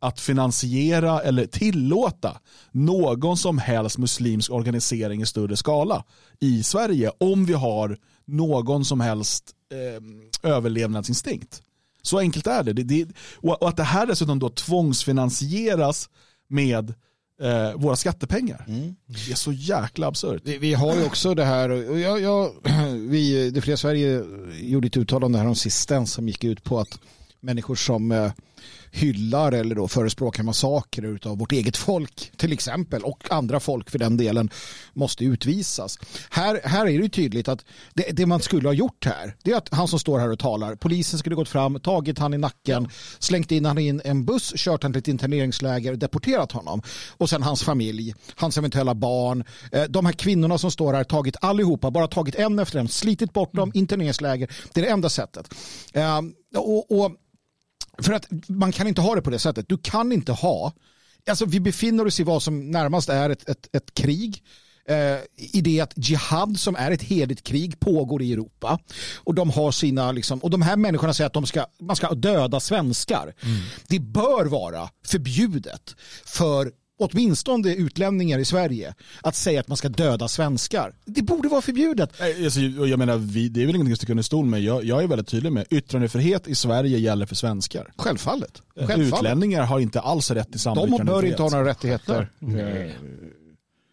att 0.00 0.20
finansiera 0.20 1.20
eller 1.20 1.46
tillåta 1.46 2.40
någon 2.72 3.36
som 3.36 3.58
helst 3.58 3.98
muslimsk 3.98 4.50
organisering 4.50 5.22
i 5.22 5.26
större 5.26 5.56
skala 5.56 6.04
i 6.40 6.62
Sverige 6.62 7.10
om 7.20 7.46
vi 7.46 7.52
har 7.52 7.98
någon 8.24 8.84
som 8.84 9.00
helst 9.00 9.50
eh, 9.72 10.50
överlevnadsinstinkt. 10.50 11.62
Så 12.02 12.18
enkelt 12.18 12.46
är 12.46 12.62
det. 12.62 12.72
det, 12.72 12.82
det 12.82 13.08
och, 13.36 13.68
att 13.68 13.76
det 13.76 13.82
här 13.82 14.06
dessutom 14.06 14.38
då 14.38 14.48
tvångsfinansieras 14.48 16.08
med 16.48 16.94
eh, 17.42 17.74
våra 17.74 17.96
skattepengar. 17.96 18.64
Mm. 18.68 18.94
Det 19.06 19.32
är 19.32 19.36
så 19.36 19.52
jäkla 19.52 20.06
absurt. 20.06 20.42
Vi, 20.44 20.58
vi, 20.58 20.74
har 20.74 20.96
ju 20.96 21.04
också 21.04 21.34
det 21.34 21.44
här, 21.44 21.90
och 21.90 22.00
jag, 22.00 22.20
jag, 22.20 22.52
vi, 23.08 23.50
det 23.50 23.60
fria 23.60 23.76
Sverige 23.76 24.22
gjorde 24.60 24.86
ett 24.86 24.96
uttalande 24.96 25.38
här 25.38 25.46
om 25.46 25.54
sistens 25.54 26.12
som 26.12 26.28
gick 26.28 26.44
ut 26.44 26.64
på 26.64 26.80
att 26.80 26.98
människor 27.40 27.74
som 27.74 28.12
eh, 28.12 28.32
hyllar 28.90 29.52
eller 29.52 29.74
då 29.74 29.88
förespråkar 29.88 30.42
massakrer 30.42 31.18
av 31.26 31.38
vårt 31.38 31.52
eget 31.52 31.76
folk 31.76 32.32
till 32.36 32.52
exempel 32.52 33.02
och 33.02 33.26
andra 33.30 33.60
folk 33.60 33.90
för 33.90 33.98
den 33.98 34.16
delen 34.16 34.50
måste 34.92 35.24
utvisas. 35.24 35.98
Här, 36.30 36.60
här 36.64 36.86
är 36.86 36.98
det 37.02 37.08
tydligt 37.08 37.48
att 37.48 37.64
det, 37.94 38.10
det, 38.12 38.26
man 38.26 38.40
skulle 38.40 38.68
ha 38.68 38.74
gjort 38.74 39.04
här 39.04 39.36
det 39.42 39.52
är 39.52 39.56
att 39.56 39.68
han 39.74 39.88
som 39.88 39.98
står 39.98 40.18
här 40.18 40.30
och 40.30 40.38
talar 40.38 40.74
polisen 40.74 41.18
skulle 41.18 41.36
gått 41.36 41.48
fram, 41.48 41.80
tagit 41.80 42.18
han 42.18 42.34
i 42.34 42.38
nacken 42.38 42.88
slängt 43.18 43.52
in 43.52 43.64
han 43.64 43.78
i 43.78 44.00
en 44.04 44.24
buss, 44.24 44.52
kört 44.56 44.82
han 44.82 44.92
till 44.92 44.98
ett 45.00 45.08
interneringsläger, 45.08 45.96
deporterat 45.96 46.52
honom 46.52 46.82
och 47.10 47.30
sen 47.30 47.42
hans 47.42 47.62
familj, 47.62 48.14
hans 48.34 48.58
eventuella 48.58 48.94
barn 48.94 49.44
eh, 49.72 49.84
de 49.84 50.06
här 50.06 50.12
kvinnorna 50.12 50.58
som 50.58 50.70
står 50.70 50.94
här, 50.94 51.04
tagit 51.04 51.36
allihopa, 51.40 51.90
bara 51.90 52.08
tagit 52.08 52.34
en 52.34 52.58
efter 52.58 52.78
en, 52.78 52.88
slitit 52.88 53.32
bort 53.32 53.52
dem, 53.52 53.68
mm. 53.68 53.78
interneringsläger, 53.78 54.50
det 54.72 54.80
är 54.80 54.84
det 54.84 54.90
enda 54.90 55.08
sättet. 55.08 55.54
Uh, 55.96 56.20
och, 56.60 56.90
och 56.90 57.12
för 57.98 58.12
att 58.12 58.26
man 58.48 58.72
kan 58.72 58.86
inte 58.86 59.00
ha 59.00 59.14
det 59.14 59.22
på 59.22 59.30
det 59.30 59.38
sättet. 59.38 59.68
Du 59.68 59.78
kan 59.78 60.12
inte 60.12 60.32
ha, 60.32 60.72
alltså 61.28 61.44
vi 61.46 61.60
befinner 61.60 62.06
oss 62.06 62.20
i 62.20 62.22
vad 62.22 62.42
som 62.42 62.70
närmast 62.70 63.08
är 63.08 63.30
ett, 63.30 63.48
ett, 63.48 63.68
ett 63.72 63.94
krig. 63.94 64.42
Eh, 64.88 65.18
i 65.36 65.60
det 65.60 65.80
att 65.80 65.92
jihad 65.96 66.58
som 66.58 66.76
är 66.76 66.90
ett 66.90 67.02
heligt 67.02 67.42
krig 67.42 67.80
pågår 67.80 68.22
i 68.22 68.32
Europa 68.32 68.78
och 69.16 69.34
de 69.34 69.50
har 69.50 69.72
sina 69.72 70.12
liksom, 70.12 70.38
och 70.38 70.50
de 70.50 70.62
här 70.62 70.76
människorna 70.76 71.14
säger 71.14 71.26
att 71.26 71.32
de 71.32 71.46
ska, 71.46 71.66
man 71.80 71.96
ska 71.96 72.14
döda 72.14 72.60
svenskar. 72.60 73.34
Mm. 73.42 73.60
Det 73.88 73.98
bör 73.98 74.44
vara 74.44 74.88
förbjudet 75.06 75.96
för 76.24 76.72
åtminstone 76.98 77.74
utlänningar 77.74 78.38
i 78.38 78.44
Sverige 78.44 78.94
att 79.20 79.34
säga 79.34 79.60
att 79.60 79.68
man 79.68 79.76
ska 79.76 79.88
döda 79.88 80.28
svenskar. 80.28 80.94
Det 81.04 81.22
borde 81.22 81.48
vara 81.48 81.62
förbjudet. 81.62 82.20
Alltså, 82.44 82.60
jag 82.60 82.98
menar, 82.98 83.16
vi, 83.16 83.48
det 83.48 83.62
är 83.62 83.66
väl 83.66 83.74
ingenting 83.74 83.92
att 83.92 83.98
sticka 83.98 84.12
under 84.12 84.22
stol 84.22 84.46
med. 84.46 84.62
Jag, 84.62 84.84
jag 84.84 85.02
är 85.02 85.06
väldigt 85.06 85.28
tydlig 85.28 85.52
med 85.52 85.66
yttrandefrihet 85.70 86.48
i 86.48 86.54
Sverige 86.54 86.98
gäller 86.98 87.26
för 87.26 87.34
svenskar. 87.34 87.92
Självfallet. 87.96 88.62
Självfallet. 88.76 89.14
Utlänningar 89.14 89.62
har 89.62 89.80
inte 89.80 90.00
alls 90.00 90.30
rätt 90.30 90.50
till 90.50 90.60
samma 90.60 90.86
De 90.86 91.04
bör 91.06 91.24
inte 91.24 91.42
ha 91.42 91.50
några 91.50 91.64
rättigheter. 91.64 92.30
Nej. 92.38 92.96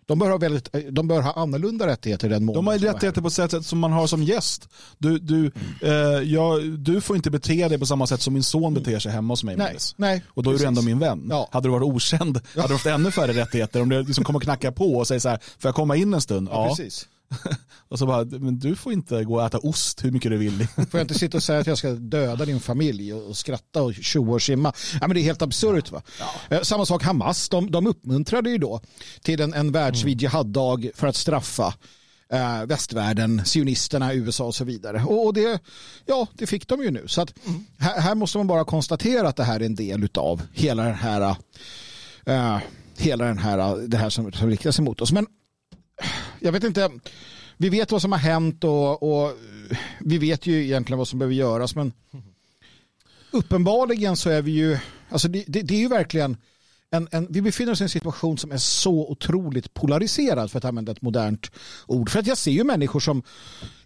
De 0.09 0.19
bör, 0.19 0.29
ha 0.29 0.37
väldigt, 0.37 0.69
de 0.91 1.07
bör 1.07 1.21
ha 1.21 1.33
annorlunda 1.33 1.87
rättigheter 1.87 2.39
mån. 2.39 2.55
De 2.55 2.67
har 2.67 2.77
rättigheter 2.77 3.21
på 3.21 3.29
sätt 3.29 3.65
som 3.65 3.79
man 3.79 3.91
har 3.91 4.07
som 4.07 4.23
gäst. 4.23 4.69
Du, 4.97 5.19
du, 5.19 5.51
eh, 5.81 5.91
jag, 6.23 6.79
du 6.79 7.01
får 7.01 7.15
inte 7.15 7.31
bete 7.31 7.67
dig 7.67 7.79
på 7.79 7.85
samma 7.85 8.07
sätt 8.07 8.21
som 8.21 8.33
min 8.33 8.43
son 8.43 8.73
beter 8.73 8.99
sig 8.99 9.11
hemma 9.11 9.31
hos 9.33 9.43
mig. 9.43 9.57
Nej, 9.57 9.77
nej, 9.95 10.23
och 10.27 10.43
då 10.43 10.51
är 10.51 10.57
du 10.57 10.65
ändå 10.65 10.81
min 10.81 10.99
vän. 10.99 11.27
Ja. 11.29 11.49
Hade 11.51 11.67
du 11.67 11.71
varit 11.71 11.83
okänd 11.83 12.41
hade 12.55 12.67
du 12.67 12.73
haft 12.73 12.85
ännu 12.85 13.11
färre 13.11 13.33
rättigheter. 13.33 13.81
Om 13.81 13.89
du 13.89 14.03
liksom 14.03 14.23
kommer 14.23 14.39
knacka 14.39 14.71
på 14.71 14.93
och 14.93 15.07
säger 15.07 15.19
så 15.19 15.29
här, 15.29 15.37
får 15.37 15.69
jag 15.69 15.75
komma 15.75 15.95
in 15.95 16.13
en 16.13 16.21
stund? 16.21 16.49
Ja, 16.51 16.63
ja. 16.63 16.75
precis. 16.75 17.07
och 17.89 17.99
så 17.99 18.05
bara, 18.05 18.25
men 18.25 18.59
du 18.59 18.75
får 18.75 18.93
inte 18.93 19.23
gå 19.23 19.35
och 19.35 19.45
äta 19.45 19.57
ost 19.57 20.05
hur 20.05 20.11
mycket 20.11 20.31
du 20.31 20.37
vill. 20.37 20.67
får 20.75 20.87
jag 20.91 21.01
inte 21.01 21.19
sitta 21.19 21.37
och 21.37 21.43
säga 21.43 21.59
att 21.59 21.67
jag 21.67 21.77
ska 21.77 21.89
döda 21.91 22.45
din 22.45 22.59
familj 22.59 23.13
och 23.13 23.37
skratta 23.37 23.83
och 23.83 23.93
tjoa 23.93 24.33
och 24.33 24.41
simma? 24.41 24.73
Ja, 24.93 25.07
men 25.07 25.13
det 25.13 25.21
är 25.21 25.23
helt 25.23 25.41
absurt. 25.41 25.91
Va? 25.91 26.01
Ja. 26.19 26.55
Eh, 26.55 26.61
samma 26.61 26.85
sak 26.85 27.03
Hamas, 27.03 27.49
de, 27.49 27.71
de 27.71 27.87
uppmuntrade 27.87 28.49
ju 28.49 28.57
då 28.57 28.81
till 29.21 29.41
en, 29.41 29.53
en 29.53 29.71
världsvid 29.71 30.13
mm. 30.13 30.19
jihad-dag 30.21 30.89
för 30.95 31.07
att 31.07 31.15
straffa 31.15 31.73
eh, 32.33 32.65
västvärlden, 32.65 33.45
sionisterna, 33.45 34.13
USA 34.13 34.43
och 34.43 34.55
så 34.55 34.63
vidare. 34.63 35.03
Och, 35.03 35.25
och, 35.25 35.33
det, 35.33 35.59
ja, 36.05 36.27
det 36.33 36.47
fick 36.47 36.67
de 36.67 36.83
ju 36.83 36.91
nu. 36.91 37.07
Så 37.07 37.21
att, 37.21 37.45
mm. 37.47 37.65
här, 37.77 38.01
här, 38.01 38.15
måste 38.15 38.37
man 38.37 38.47
bara 38.47 38.65
konstatera 38.65 39.27
att 39.27 39.35
det 39.35 39.43
här 39.43 39.59
är 39.59 39.65
en 39.65 39.75
del 39.75 40.09
av 40.13 40.41
hela 40.53 40.83
den 40.83 40.95
här, 40.95 41.35
eh, 42.25 42.57
hela 42.97 43.25
den 43.25 43.37
här, 43.37 43.87
det 43.87 43.97
här 43.97 44.09
som, 44.09 44.31
som 44.31 44.49
riktar 44.49 44.71
sig 44.71 44.85
mot 44.85 45.01
oss. 45.01 45.11
Men 45.11 45.27
jag 46.39 46.51
vet 46.51 46.63
inte, 46.63 46.89
vi 47.57 47.69
vet 47.69 47.91
vad 47.91 48.01
som 48.01 48.11
har 48.11 48.19
hänt 48.19 48.63
och, 48.63 49.03
och 49.03 49.37
vi 49.99 50.17
vet 50.17 50.47
ju 50.47 50.63
egentligen 50.63 50.97
vad 50.97 51.07
som 51.07 51.19
behöver 51.19 51.35
göras 51.35 51.75
men 51.75 51.93
uppenbarligen 53.31 54.17
så 54.17 54.29
är 54.29 54.41
vi 54.41 54.51
ju, 54.51 54.77
alltså 55.09 55.27
det, 55.27 55.43
det, 55.47 55.61
det 55.61 55.73
är 55.73 55.79
ju 55.79 55.87
verkligen 55.87 56.37
en, 56.91 57.07
en, 57.11 57.27
vi 57.29 57.41
befinner 57.41 57.71
oss 57.71 57.81
i 57.81 57.83
en 57.83 57.89
situation 57.89 58.37
som 58.37 58.51
är 58.51 58.57
så 58.57 59.09
otroligt 59.09 59.73
polariserad 59.73 60.51
för 60.51 60.57
att 60.57 60.65
använda 60.65 60.91
ett 60.91 61.01
modernt 61.01 61.51
ord. 61.87 62.09
För 62.09 62.19
att 62.19 62.27
jag 62.27 62.37
ser 62.37 62.51
ju 62.51 62.63
människor 62.63 62.99
som 62.99 63.23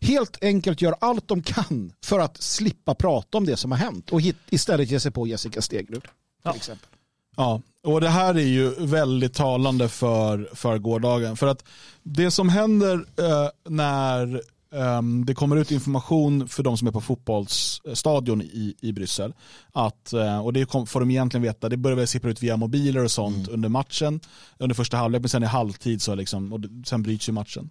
helt 0.01 0.43
enkelt 0.43 0.81
gör 0.81 0.95
allt 1.01 1.27
de 1.27 1.41
kan 1.41 1.93
för 2.05 2.19
att 2.19 2.41
slippa 2.41 2.95
prata 2.95 3.37
om 3.37 3.45
det 3.45 3.57
som 3.57 3.71
har 3.71 3.77
hänt 3.77 4.09
och 4.09 4.21
hit, 4.21 4.37
istället 4.49 4.91
ge 4.91 4.99
sig 4.99 5.11
på 5.11 5.27
Jessica 5.27 5.61
Stegrud. 5.61 6.01
Till 6.01 6.11
ja. 6.43 6.55
exempel. 6.55 6.89
Ja, 7.35 7.61
och 7.83 8.01
det 8.01 8.09
här 8.09 8.35
är 8.35 8.47
ju 8.47 8.69
väldigt 8.69 9.33
talande 9.33 9.89
för, 9.89 10.49
för 10.53 10.77
gårdagen. 10.77 11.37
För 11.37 11.47
att 11.47 11.65
det 12.03 12.31
som 12.31 12.49
händer 12.49 13.05
eh, 13.17 13.49
när 13.69 14.41
eh, 14.73 15.01
det 15.25 15.33
kommer 15.33 15.55
ut 15.55 15.71
information 15.71 16.47
för 16.47 16.63
de 16.63 16.77
som 16.77 16.87
är 16.87 16.91
på 16.91 17.01
fotbollsstadion 17.01 18.41
i, 18.41 18.75
i 18.81 18.91
Bryssel. 18.91 19.33
Att, 19.71 20.13
eh, 20.13 20.45
och 20.45 20.53
det 20.53 20.65
kom, 20.65 20.87
får 20.87 20.99
de 20.99 21.11
egentligen 21.11 21.41
veta, 21.41 21.69
det 21.69 21.77
börjar 21.77 21.97
väl 21.97 22.07
sippra 22.07 22.31
ut 22.31 22.43
via 22.43 22.57
mobiler 22.57 23.03
och 23.03 23.11
sånt 23.11 23.47
mm. 23.47 23.53
under 23.53 23.69
matchen. 23.69 24.19
Under 24.57 24.75
första 24.75 24.97
halvlek, 24.97 25.21
men 25.21 25.29
sen 25.29 25.43
i 25.43 25.45
halvtid 25.45 26.01
så 26.01 26.15
liksom, 26.15 26.53
och 26.53 26.59
sen 26.85 27.03
bryts 27.03 27.29
ju 27.29 27.33
matchen. 27.33 27.69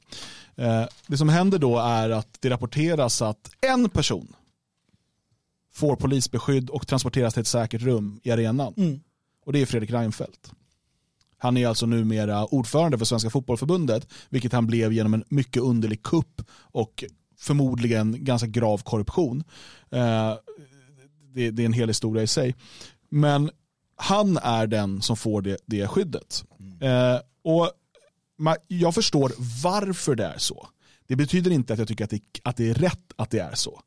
Eh, 0.57 0.85
det 1.07 1.17
som 1.17 1.29
händer 1.29 1.59
då 1.59 1.79
är 1.79 2.11
att 2.11 2.37
det 2.41 2.51
rapporteras 2.51 3.23
att 3.23 3.51
en 3.61 3.89
person 3.89 4.35
får 5.75 5.97
polisbeskydd 5.97 6.71
och 6.71 6.87
transporteras 6.87 7.35
till 7.35 7.41
ett 7.41 7.47
säkert 7.47 7.83
rum 7.83 8.21
i 8.23 8.31
arenan. 8.31 8.75
Mm. 8.77 9.01
Och 9.45 9.53
det 9.53 9.63
är 9.63 9.67
Fredrik 9.67 9.91
Reinfeldt. 9.91 10.53
Han 11.39 11.57
är 11.57 11.67
alltså 11.67 11.87
numera 11.87 12.47
ordförande 12.47 12.99
för 12.99 13.05
Svenska 13.05 13.31
Fotbollförbundet, 13.31 14.09
vilket 14.29 14.53
han 14.53 14.67
blev 14.67 14.93
genom 14.93 15.15
en 15.15 15.25
mycket 15.29 15.63
underlig 15.63 16.03
kupp 16.03 16.43
och 16.53 17.05
förmodligen 17.39 18.25
ganska 18.25 18.47
grav 18.47 18.79
korruption. 18.79 19.45
Eh, 19.91 20.35
det, 21.35 21.63
är 21.63 21.67
en 21.67 21.73
hel 21.73 21.89
historia 21.89 22.23
i 22.23 22.27
sig. 22.27 22.55
Men 23.09 23.51
han 23.97 24.37
är 24.37 24.67
den 24.67 25.03
som 25.03 25.17
får 25.17 25.43
det, 25.43 25.57
det 25.67 25.89
skyddet. 25.89 26.45
Eh, 26.81 27.19
och 27.45 27.71
jag 28.69 28.95
förstår 28.95 29.33
varför 29.63 30.15
det 30.15 30.25
är 30.25 30.39
så. 30.39 30.69
Det 31.07 31.17
betyder 31.17 31.51
inte 31.51 31.73
att 31.73 31.79
jag 31.79 31.89
tycker 31.89 32.05
att 32.05 32.11
det, 32.11 32.23
att 32.43 32.57
det 32.57 32.71
är 32.71 32.75
rätt 32.75 33.13
att 33.17 33.31
det 33.31 33.39
är 33.39 33.55
så. 33.55 33.81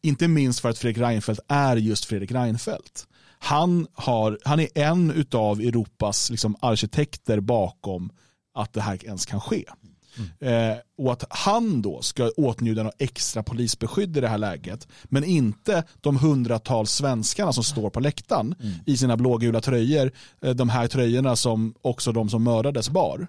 Inte 0.00 0.28
minst 0.28 0.60
för 0.60 0.68
att 0.68 0.78
Fredrik 0.78 0.98
Reinfeldt 0.98 1.40
är 1.48 1.76
just 1.76 2.04
Fredrik 2.04 2.32
Reinfeldt 2.32 3.06
han, 3.44 3.86
har, 3.94 4.38
han 4.44 4.60
är 4.60 4.68
en 4.74 5.26
av 5.32 5.60
Europas 5.60 6.30
liksom, 6.30 6.56
arkitekter 6.60 7.40
bakom 7.40 8.10
att 8.54 8.72
det 8.72 8.80
här 8.80 9.04
ens 9.04 9.26
kan 9.26 9.40
ske. 9.40 9.64
Mm. 10.16 10.70
Eh, 10.70 10.76
och 10.98 11.12
att 11.12 11.24
han 11.30 11.82
då 11.82 12.02
ska 12.02 12.30
åtnjuta 12.36 12.82
något 12.82 12.94
extra 12.98 13.42
polisbeskydd 13.42 14.16
i 14.16 14.20
det 14.20 14.28
här 14.28 14.38
läget 14.38 14.88
men 15.04 15.24
inte 15.24 15.84
de 16.00 16.16
hundratals 16.16 16.92
svenskarna 16.92 17.52
som 17.52 17.64
står 17.64 17.90
på 17.90 18.00
läktaren 18.00 18.54
mm. 18.60 18.74
i 18.86 18.96
sina 18.96 19.16
blågula 19.16 19.60
tröjor. 19.60 20.12
Eh, 20.42 20.50
de 20.50 20.68
här 20.68 20.88
tröjorna 20.88 21.36
som 21.36 21.74
också 21.82 22.12
de 22.12 22.30
som 22.30 22.44
mördades 22.44 22.90
bar. 22.90 23.26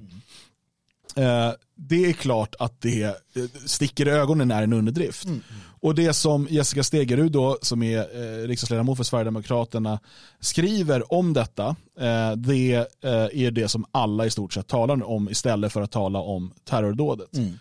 Mm. 1.15 1.49
Eh, 1.49 1.53
det 1.87 2.05
är 2.05 2.13
klart 2.13 2.55
att 2.59 2.81
det 2.81 3.03
eh, 3.03 3.43
sticker 3.65 4.07
i 4.07 4.11
ögonen 4.11 4.51
är 4.51 4.63
en 4.63 4.73
underdrift. 4.73 5.25
Mm. 5.25 5.41
Och 5.81 5.95
det 5.95 6.13
som 6.13 6.47
Jessica 6.49 6.83
Stegerud 6.83 7.31
då, 7.31 7.57
som 7.61 7.83
är 7.83 7.99
eh, 7.99 8.47
riksdagsledamot 8.47 8.97
för 8.97 9.03
Sverigedemokraterna 9.03 9.99
skriver 10.39 11.13
om 11.13 11.33
detta, 11.33 11.75
eh, 11.99 12.31
det 12.31 12.73
eh, 13.03 13.43
är 13.43 13.51
det 13.51 13.67
som 13.67 13.85
alla 13.91 14.25
i 14.25 14.29
stort 14.29 14.53
sett 14.53 14.67
talar 14.67 15.03
om 15.03 15.29
istället 15.29 15.73
för 15.73 15.81
att 15.81 15.91
tala 15.91 16.19
om 16.19 16.53
terrordådet. 16.63 17.37
Mm. 17.37 17.53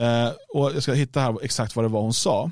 Eh, 0.00 0.32
och 0.48 0.72
jag 0.74 0.82
ska 0.82 0.92
hitta 0.92 1.20
här 1.20 1.44
exakt 1.44 1.76
vad 1.76 1.84
det 1.84 1.88
var 1.88 2.02
hon 2.02 2.14
sa. 2.14 2.50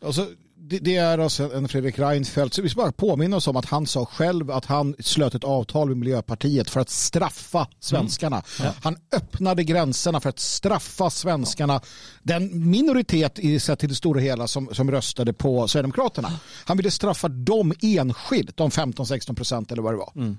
Alltså, 0.00 0.26
det, 0.68 0.78
det, 0.78 0.96
är 0.96 1.18
alltså 1.18 1.54
en 1.54 1.68
Fredrik 1.68 1.98
Reinfeldt. 1.98 2.54
Så 2.54 2.62
vi 2.62 2.68
ska 2.68 2.80
bara 2.80 2.92
påminna 2.92 3.36
oss 3.36 3.48
om 3.48 3.56
att 3.56 3.64
han 3.64 3.86
sa 3.86 4.06
själv 4.06 4.50
att 4.50 4.64
han 4.64 4.94
slöt 4.98 5.34
ett 5.34 5.44
avtal 5.44 5.88
med 5.88 5.96
Miljöpartiet 5.96 6.70
för 6.70 6.80
att 6.80 6.90
straffa 6.90 7.68
svenskarna. 7.80 8.36
Mm. 8.36 8.72
Ja. 8.72 8.80
Han 8.82 8.96
öppnade 9.16 9.64
gränserna 9.64 10.20
för 10.20 10.28
att 10.28 10.38
straffa 10.38 11.10
svenskarna. 11.10 11.80
Den 12.22 12.70
minoritet 12.70 13.38
i 13.38 13.60
sett 13.60 13.78
till 13.78 13.88
det 13.88 13.94
stora 13.94 14.20
hela 14.20 14.46
som, 14.46 14.68
som 14.72 14.90
röstade 14.90 15.32
på 15.32 15.68
Sverigedemokraterna. 15.68 16.32
Han 16.64 16.76
ville 16.76 16.90
straffa 16.90 17.28
dem 17.28 17.72
enskilt, 17.82 18.56
de 18.56 18.70
15-16 18.70 19.34
procent 19.34 19.72
eller 19.72 19.82
vad 19.82 19.92
det 19.92 19.98
var. 19.98 20.12
Mm. 20.16 20.36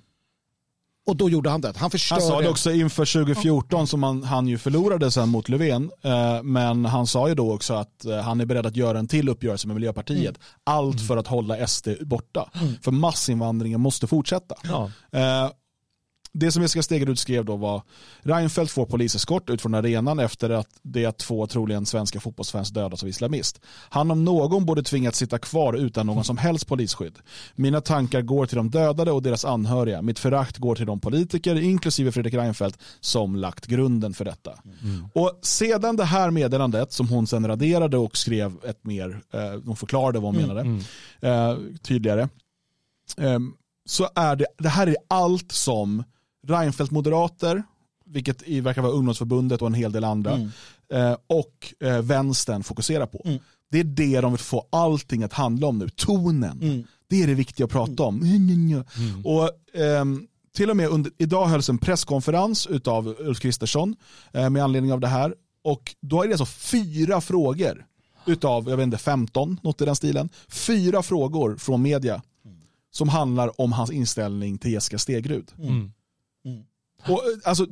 Och 1.08 1.15
då 1.15 1.30
gjorde 1.30 1.50
han 1.50 1.62
det. 1.62 1.78
Han 1.78 1.91
förstörde. 1.91 2.22
Han 2.22 2.32
sa 2.32 2.41
det 2.41 2.50
också 2.50 2.72
inför 2.72 3.24
2014 3.26 3.88
som 3.88 4.04
han, 4.04 4.24
han 4.24 4.48
ju 4.48 4.58
förlorade 4.58 5.12
sen 5.12 5.30
mot 5.30 5.50
Löfven. 5.50 5.91
Eh, 6.02 6.44
men 6.44 6.86
han 6.86 7.08
sa 7.08 7.28
ju 7.30 7.36
då 7.36 7.54
också 7.54 7.74
att 7.74 8.06
eh, 8.06 8.18
han 8.18 8.41
är 8.41 8.46
beredd 8.46 8.65
att 8.65 8.76
göra 8.76 9.00
en 9.00 9.08
till 9.08 9.30
uppgörelse 9.30 9.68
med 9.68 9.76
Miljöpartiet. 9.76 10.20
Mm. 10.38 10.39
Allt 10.63 11.08
för 11.08 11.18
att 11.18 11.28
hålla 11.28 11.68
SD 11.68 11.88
borta. 12.02 12.50
Mm. 12.62 12.74
För 12.82 12.91
massinvandringen 12.91 13.82
måste 13.82 14.08
fortsätta. 14.08 14.56
Ja. 14.63 14.91
Eh, 15.12 15.50
det 16.38 16.52
som 16.52 16.62
Jessica 16.62 16.84
Stegerud 16.84 17.19
skrev 17.19 17.45
då 17.45 17.56
var 17.56 17.82
Reinfeldt 18.21 18.71
får 18.71 18.86
poliseskort 18.86 19.50
ut 19.50 19.62
från 19.62 19.74
arenan 19.74 20.19
efter 20.19 20.50
att 20.50 20.67
det 20.82 21.06
att 21.06 21.17
två 21.17 21.48
troligen 21.48 21.86
svenska 21.86 22.19
fotbollsfans 22.19 22.69
dödas 22.69 23.04
av 23.04 23.10
islamist. 23.10 23.62
Han 23.89 24.12
om 24.12 24.26
någon 24.26 24.65
borde 24.65 24.84
tvingats 24.84 25.17
sitta 25.17 25.38
kvar 25.39 25.74
utan 25.74 26.06
någon 26.06 26.24
som 26.24 26.38
helst 26.38 26.67
polisskydd. 26.67 27.17
Mina 27.56 27.82
tankar 27.82 28.21
går 28.21 28.45
till 28.45 28.58
de 28.58 28.69
dödade 28.69 29.12
och 29.12 29.21
deras 29.21 29.45
anhöriga. 29.45 30.02
Mitt 30.02 30.19
förakt 30.19 30.58
går 30.58 30.76
till 30.76 30.86
de 30.86 31.00
politiker, 31.00 31.56
inklusive 31.56 32.12
Fredrik 32.12 32.34
Reinfeldt, 32.34 32.80
som 33.00 33.36
lagt 33.36 33.65
grunden 33.65 34.13
för 34.13 34.26
detta. 34.26 34.60
Mm. 34.84 35.08
Och 35.13 35.39
sedan 35.41 35.95
det 35.95 36.06
här 36.06 36.32
meddelandet 36.32 36.93
som 36.93 37.10
hon 37.10 37.28
sen 37.28 37.48
raderade 37.48 37.98
och 37.98 38.17
skrev 38.17 38.58
ett 38.63 38.86
mer, 38.86 39.21
eh, 39.34 39.62
hon 39.65 39.76
förklarade 39.76 40.19
vad 40.19 40.36
hon 40.36 40.43
mm. 40.43 40.58
menade, 40.58 40.84
eh, 41.21 41.58
tydligare, 41.82 42.30
eh, 43.17 43.39
så 43.86 44.10
är 44.15 44.36
det, 44.36 44.45
det 44.58 44.69
här 44.69 44.88
är 44.88 44.95
allt 45.10 45.52
som 45.52 46.04
Reinfeldt-moderater, 46.47 47.63
vilket 48.05 48.47
verkar 48.47 48.81
vara 48.81 48.91
ungdomsförbundet 48.91 49.62
och 49.62 49.67
en 49.67 49.73
hel 49.73 49.91
del 49.91 50.03
andra, 50.03 50.31
mm. 50.31 50.49
eh, 50.93 51.17
och 51.27 51.73
eh, 51.79 52.01
vänstern 52.01 52.63
fokuserar 52.63 53.05
på. 53.05 53.21
Mm. 53.25 53.39
Det 53.71 53.79
är 53.79 53.84
det 53.84 54.21
de 54.21 54.31
vill 54.31 54.39
få 54.39 54.67
allting 54.69 55.23
att 55.23 55.34
handla 55.34 55.67
om 55.67 55.77
nu, 55.79 55.89
tonen. 55.89 56.62
Mm. 56.62 56.84
Det 57.08 57.23
är 57.23 57.27
det 57.27 57.34
viktiga 57.34 57.65
att 57.65 57.71
prata 57.71 58.03
om. 58.03 58.21
Mm. 58.21 58.84
Och, 59.25 59.43
eh, 59.79 60.05
till 60.55 60.69
och 60.69 60.77
med 60.77 60.89
under, 60.89 61.12
idag 61.17 61.45
hölls 61.45 61.69
en 61.69 61.77
presskonferens 61.77 62.67
av 62.86 63.15
Ulf 63.19 63.39
Kristersson 63.39 63.95
eh, 64.34 64.49
med 64.49 64.63
anledning 64.63 64.93
av 64.93 64.99
det 64.99 65.08
här. 65.08 65.36
Och 65.63 65.95
då 66.01 66.23
är 66.23 66.27
det 66.27 66.34
alltså 66.34 66.45
fyra 66.45 67.21
frågor 67.21 67.86
utav, 68.25 68.69
jag 68.69 68.77
vet 68.77 68.84
inte, 68.84 68.97
15, 68.97 69.60
något 69.63 69.81
i 69.81 69.86
den 69.86 69.95
stilen. 69.95 70.29
Fyra 70.47 71.03
frågor 71.03 71.55
från 71.58 71.81
media 71.81 72.21
som 72.91 73.10
handlar 73.10 73.62
om 73.62 73.71
hans 73.71 73.91
inställning 73.91 74.58
till 74.58 74.71
Jessica 74.71 74.97
Stegrud. 74.97 75.51
Mm. 75.60 75.91
Mm. 77.06 77.13
Och, 77.13 77.22
alltså, 77.44 77.65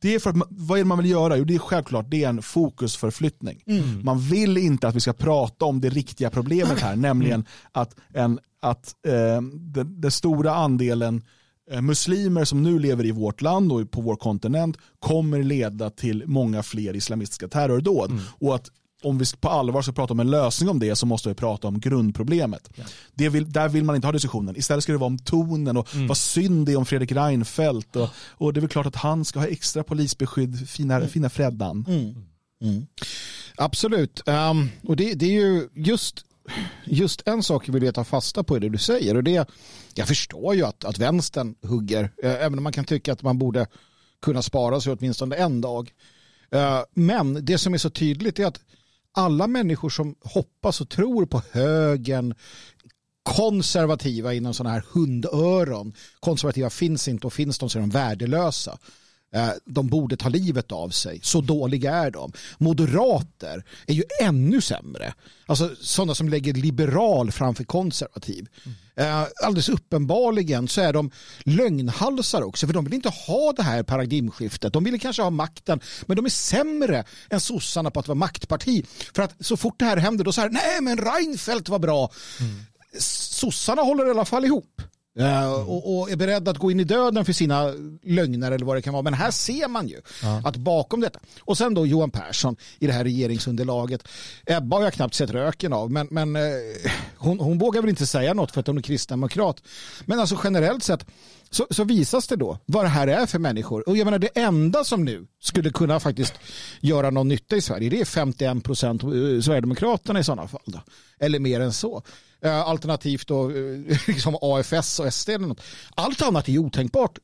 det 0.00 0.14
är 0.14 0.18
för 0.18 0.30
att 0.30 0.36
man, 0.36 0.48
vad 0.50 0.78
är 0.78 0.82
det 0.82 0.88
man 0.88 0.98
vill 0.98 1.10
göra? 1.10 1.36
Jo, 1.36 1.44
det 1.44 1.54
är 1.54 1.58
självklart 1.58 2.06
det 2.08 2.24
är 2.24 2.28
en 2.28 2.42
fokusförflyttning. 2.42 3.62
Mm. 3.66 4.04
Man 4.04 4.20
vill 4.20 4.56
inte 4.56 4.88
att 4.88 4.94
vi 4.94 5.00
ska 5.00 5.12
prata 5.12 5.64
om 5.64 5.80
det 5.80 5.88
riktiga 5.88 6.30
problemet 6.30 6.80
här, 6.80 6.96
nämligen 6.96 7.34
mm. 7.34 7.46
att, 7.72 7.96
en, 8.14 8.38
att 8.60 8.94
eh, 9.06 9.42
den, 9.52 10.00
den 10.00 10.10
stora 10.10 10.54
andelen 10.54 11.22
eh, 11.70 11.82
muslimer 11.82 12.44
som 12.44 12.62
nu 12.62 12.78
lever 12.78 13.06
i 13.06 13.10
vårt 13.10 13.42
land 13.42 13.72
och 13.72 13.90
på 13.90 14.00
vår 14.00 14.16
kontinent 14.16 14.76
kommer 14.98 15.42
leda 15.42 15.90
till 15.90 16.24
många 16.26 16.62
fler 16.62 16.96
islamistiska 16.96 17.48
terrordåd. 17.48 18.10
Mm. 18.10 18.22
Och 18.38 18.54
att 18.54 18.70
om 19.02 19.18
vi 19.18 19.24
på 19.40 19.48
allvar 19.48 19.82
ska 19.82 19.92
prata 19.92 20.12
om 20.12 20.20
en 20.20 20.30
lösning 20.30 20.68
om 20.68 20.78
det 20.78 20.96
så 20.96 21.06
måste 21.06 21.28
vi 21.28 21.34
prata 21.34 21.68
om 21.68 21.80
grundproblemet. 21.80 22.70
Ja. 22.74 22.84
Det 23.14 23.28
vill, 23.28 23.52
där 23.52 23.68
vill 23.68 23.84
man 23.84 23.96
inte 23.96 24.06
ha 24.06 24.12
diskussionen. 24.12 24.56
Istället 24.56 24.82
ska 24.82 24.92
det 24.92 24.98
vara 24.98 25.06
om 25.06 25.18
tonen 25.18 25.76
och 25.76 25.94
mm. 25.94 26.06
vad 26.06 26.16
synd 26.16 26.66
det 26.66 26.72
är 26.72 26.76
om 26.76 26.86
Fredrik 26.86 27.12
Reinfeldt. 27.12 27.96
Och, 27.96 28.08
och 28.30 28.52
det 28.52 28.58
är 28.58 28.60
väl 28.60 28.70
klart 28.70 28.86
att 28.86 28.96
han 28.96 29.24
ska 29.24 29.38
ha 29.38 29.46
extra 29.46 29.84
polisbeskydd, 29.84 30.68
fina, 30.68 30.96
mm. 30.96 31.08
fina 31.08 31.30
Freddan. 31.30 31.84
Mm. 31.88 32.14
Mm. 32.60 32.86
Absolut. 33.56 34.22
Um, 34.26 34.70
och 34.82 34.96
det, 34.96 35.14
det, 35.14 35.26
är 35.26 35.40
ju 35.40 35.68
just, 35.74 36.24
just 36.84 37.28
en 37.28 37.42
sak 37.42 37.68
jag 37.68 37.72
vill 37.72 37.92
ta 37.92 38.04
fasta 38.04 38.42
på 38.42 38.56
i 38.56 38.60
det 38.60 38.68
du 38.68 38.78
säger. 38.78 39.16
Och 39.16 39.24
det, 39.24 39.48
jag 39.94 40.08
förstår 40.08 40.54
ju 40.54 40.62
att, 40.62 40.84
att 40.84 40.98
vänstern 40.98 41.54
hugger, 41.62 42.04
eh, 42.22 42.32
även 42.32 42.58
om 42.58 42.64
man 42.64 42.72
kan 42.72 42.84
tycka 42.84 43.12
att 43.12 43.22
man 43.22 43.38
borde 43.38 43.66
kunna 44.22 44.42
spara 44.42 44.80
sig 44.80 44.92
åtminstone 44.92 45.36
en 45.36 45.60
dag. 45.60 45.92
Uh, 46.54 46.80
men 46.94 47.44
det 47.44 47.58
som 47.58 47.74
är 47.74 47.78
så 47.78 47.90
tydligt 47.90 48.38
är 48.38 48.46
att 48.46 48.60
alla 49.12 49.46
människor 49.46 49.90
som 49.90 50.14
hoppas 50.20 50.80
och 50.80 50.88
tror 50.88 51.26
på 51.26 51.42
högen, 51.52 52.34
konservativa 53.22 54.34
inom 54.34 54.54
sådana 54.54 54.74
här 54.74 54.84
hundöron, 54.92 55.94
konservativa 56.20 56.70
finns 56.70 57.08
inte 57.08 57.26
och 57.26 57.32
finns 57.32 57.58
de 57.58 57.70
så 57.70 57.78
är 57.78 57.80
de 57.80 57.90
värdelösa. 57.90 58.78
Eh, 59.34 59.50
de 59.64 59.88
borde 59.88 60.16
ta 60.16 60.28
livet 60.28 60.72
av 60.72 60.88
sig. 60.88 61.20
Så 61.22 61.40
dåliga 61.40 61.94
är 61.94 62.10
de. 62.10 62.32
Moderater 62.58 63.64
är 63.86 63.94
ju 63.94 64.02
ännu 64.20 64.60
sämre. 64.60 65.14
Alltså 65.46 65.70
sådana 65.80 66.14
som 66.14 66.28
lägger 66.28 66.54
liberal 66.54 67.30
framför 67.30 67.64
konservativ. 67.64 68.48
Mm. 68.64 69.26
Alldeles 69.44 69.68
uppenbarligen 69.68 70.68
så 70.68 70.80
är 70.80 70.92
de 70.92 71.10
lögnhalsar 71.44 72.42
också. 72.42 72.66
För 72.66 72.74
de 72.74 72.84
vill 72.84 72.94
inte 72.94 73.08
ha 73.08 73.52
det 73.52 73.62
här 73.62 73.82
paradigmskiftet. 73.82 74.72
De 74.72 74.84
vill 74.84 75.00
kanske 75.00 75.22
ha 75.22 75.30
makten. 75.30 75.80
Men 76.06 76.16
de 76.16 76.24
är 76.24 76.30
sämre 76.30 77.04
än 77.30 77.40
sossarna 77.40 77.90
på 77.90 78.00
att 78.00 78.08
vara 78.08 78.18
maktparti. 78.18 78.86
För 79.14 79.22
att 79.22 79.34
så 79.40 79.56
fort 79.56 79.78
det 79.78 79.84
här 79.84 79.96
händer 79.96 80.24
då 80.24 80.32
så 80.32 80.40
här, 80.40 80.50
nej 80.50 80.80
men 80.82 80.98
Reinfeldt 80.98 81.68
var 81.68 81.78
bra. 81.78 82.10
Mm. 82.40 82.60
Sossarna 83.00 83.82
håller 83.82 84.06
i 84.06 84.10
alla 84.10 84.24
fall 84.24 84.44
ihop. 84.44 84.82
Uh, 85.20 85.70
och, 85.70 85.98
och, 85.98 86.10
är 86.10 86.16
beredd 86.16 86.48
att 86.48 86.58
gå 86.58 86.70
in 86.70 86.80
i 86.80 86.84
döden 86.84 87.24
för 87.24 87.32
sina 87.32 87.72
lögner 88.02 88.52
eller 88.52 88.66
vad 88.66 88.76
det 88.76 88.82
kan 88.82 88.92
vara. 88.92 89.02
Men 89.02 89.14
här 89.14 89.30
ser 89.30 89.68
man 89.68 89.88
ju 89.88 90.00
ja. 90.22 90.42
att 90.44 90.56
bakom 90.56 91.00
detta. 91.00 91.20
Och 91.40 91.58
sen 91.58 91.74
då 91.74 91.86
Johan 91.86 92.10
Persson 92.10 92.56
i 92.78 92.86
det 92.86 92.92
här 92.92 93.04
regeringsunderlaget. 93.04 94.08
Ebba 94.46 94.76
har 94.76 94.84
jag 94.84 94.92
knappt 94.92 95.14
sett 95.14 95.30
röken 95.30 95.72
av. 95.72 95.90
Men, 95.90 96.08
men 96.10 96.36
uh, 96.36 96.42
hon, 97.16 97.40
hon 97.40 97.58
vågar 97.58 97.80
väl 97.80 97.90
inte 97.90 98.06
säga 98.06 98.34
något 98.34 98.52
för 98.52 98.60
att 98.60 98.66
hon 98.66 98.78
är 98.78 98.82
kristdemokrat. 98.82 99.62
Men 100.04 100.20
alltså 100.20 100.38
generellt 100.44 100.82
sett 100.82 101.06
så, 101.50 101.66
så, 101.70 101.84
visas 101.84 102.26
det 102.26 102.36
då 102.36 102.58
vad 102.66 102.84
det 102.84 102.88
här 102.88 103.08
är 103.08 103.26
för 103.26 103.38
människor. 103.38 103.88
Och 103.88 103.96
jag 103.96 104.04
menar 104.04 104.18
det 104.18 104.38
enda 104.38 104.84
som 104.84 105.04
nu 105.04 105.26
skulle 105.40 105.70
kunna 105.70 106.00
faktiskt 106.00 106.34
göra 106.80 107.10
någon 107.10 107.28
nytta 107.28 107.56
i 107.56 107.60
Sverige 107.60 107.90
det 107.90 108.00
är 108.00 108.04
51 108.04 108.64
procent 108.64 109.02
eh, 109.02 109.08
Sverigedemokraterna 109.10 110.20
i 110.20 110.24
sådana 110.24 110.48
fall. 110.48 110.60
Då. 110.66 110.80
Eller 111.18 111.38
mer 111.38 111.60
än 111.60 111.72
så. 111.72 112.02
Eh, 112.42 112.60
alternativt 112.60 113.28
då, 113.28 113.50
eh, 113.50 113.56
liksom 114.06 114.36
AFS 114.42 115.00
och 115.00 115.14
SD 115.14 115.28
eller 115.28 115.46
något. 115.46 115.60
Allt 115.94 116.22
annat 116.22 116.48
är 116.48 116.58
otänkbart 116.58 117.18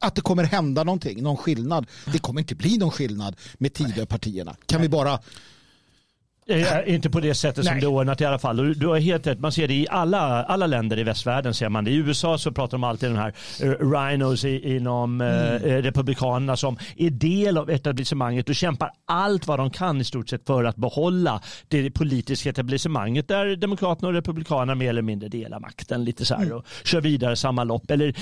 att 0.00 0.14
det 0.14 0.20
kommer 0.20 0.44
hända 0.44 0.84
någonting, 0.84 1.22
någon 1.22 1.36
skillnad. 1.36 1.86
Det 2.12 2.18
kommer 2.18 2.40
inte 2.40 2.54
bli 2.54 2.78
någon 2.78 2.90
skillnad 2.90 3.36
med 3.58 3.74
Tidöpartierna. 3.74 4.56
Kan 4.66 4.80
vi 4.82 4.88
bara 4.88 5.20
Eh, 6.48 6.94
inte 6.94 7.10
på 7.10 7.20
det 7.20 7.34
sättet 7.34 7.64
Nej. 7.64 7.72
som 7.72 7.80
det 7.80 7.86
är 7.86 7.90
ordnat 7.90 8.20
i 8.20 8.24
alla 8.24 8.38
fall. 8.38 8.56
Du, 8.56 8.74
du 8.74 8.86
har 8.86 8.98
helt 8.98 9.26
rätt, 9.26 9.40
man 9.40 9.52
ser 9.52 9.68
det 9.68 9.74
i 9.74 9.86
alla, 9.90 10.44
alla 10.44 10.66
länder 10.66 10.98
i 10.98 11.02
västvärlden. 11.02 11.54
Ser 11.54 11.68
man 11.68 11.84
det. 11.84 11.90
I 11.90 11.96
USA 11.96 12.38
så 12.38 12.52
pratar 12.52 12.70
de 12.70 12.84
alltid 12.84 13.08
om 13.08 13.14
de 13.14 13.20
här 13.20 13.34
uh, 13.64 13.92
rhinos 13.92 14.44
i, 14.44 14.76
inom 14.76 15.20
uh, 15.20 15.28
mm. 15.28 15.82
republikanerna 15.82 16.56
som 16.56 16.78
är 16.96 17.10
del 17.10 17.58
av 17.58 17.70
etablissemanget 17.70 18.48
och 18.48 18.54
kämpar 18.54 18.90
allt 19.06 19.46
vad 19.46 19.58
de 19.58 19.70
kan 19.70 20.00
i 20.00 20.04
stort 20.04 20.28
sett 20.28 20.46
för 20.46 20.64
att 20.64 20.76
behålla 20.76 21.40
det 21.68 21.90
politiska 21.90 22.50
etablissemanget 22.50 23.28
där 23.28 23.56
demokraterna 23.56 24.08
och 24.08 24.14
republikanerna 24.14 24.74
mer 24.74 24.88
eller 24.88 25.02
mindre 25.02 25.28
delar 25.28 25.60
makten 25.60 26.04
lite 26.04 26.26
så 26.26 26.34
här 26.34 26.42
mm. 26.42 26.56
och 26.56 26.64
kör 26.84 27.00
vidare 27.00 27.36
samma 27.36 27.64
lopp. 27.64 27.90
Eller 27.90 28.14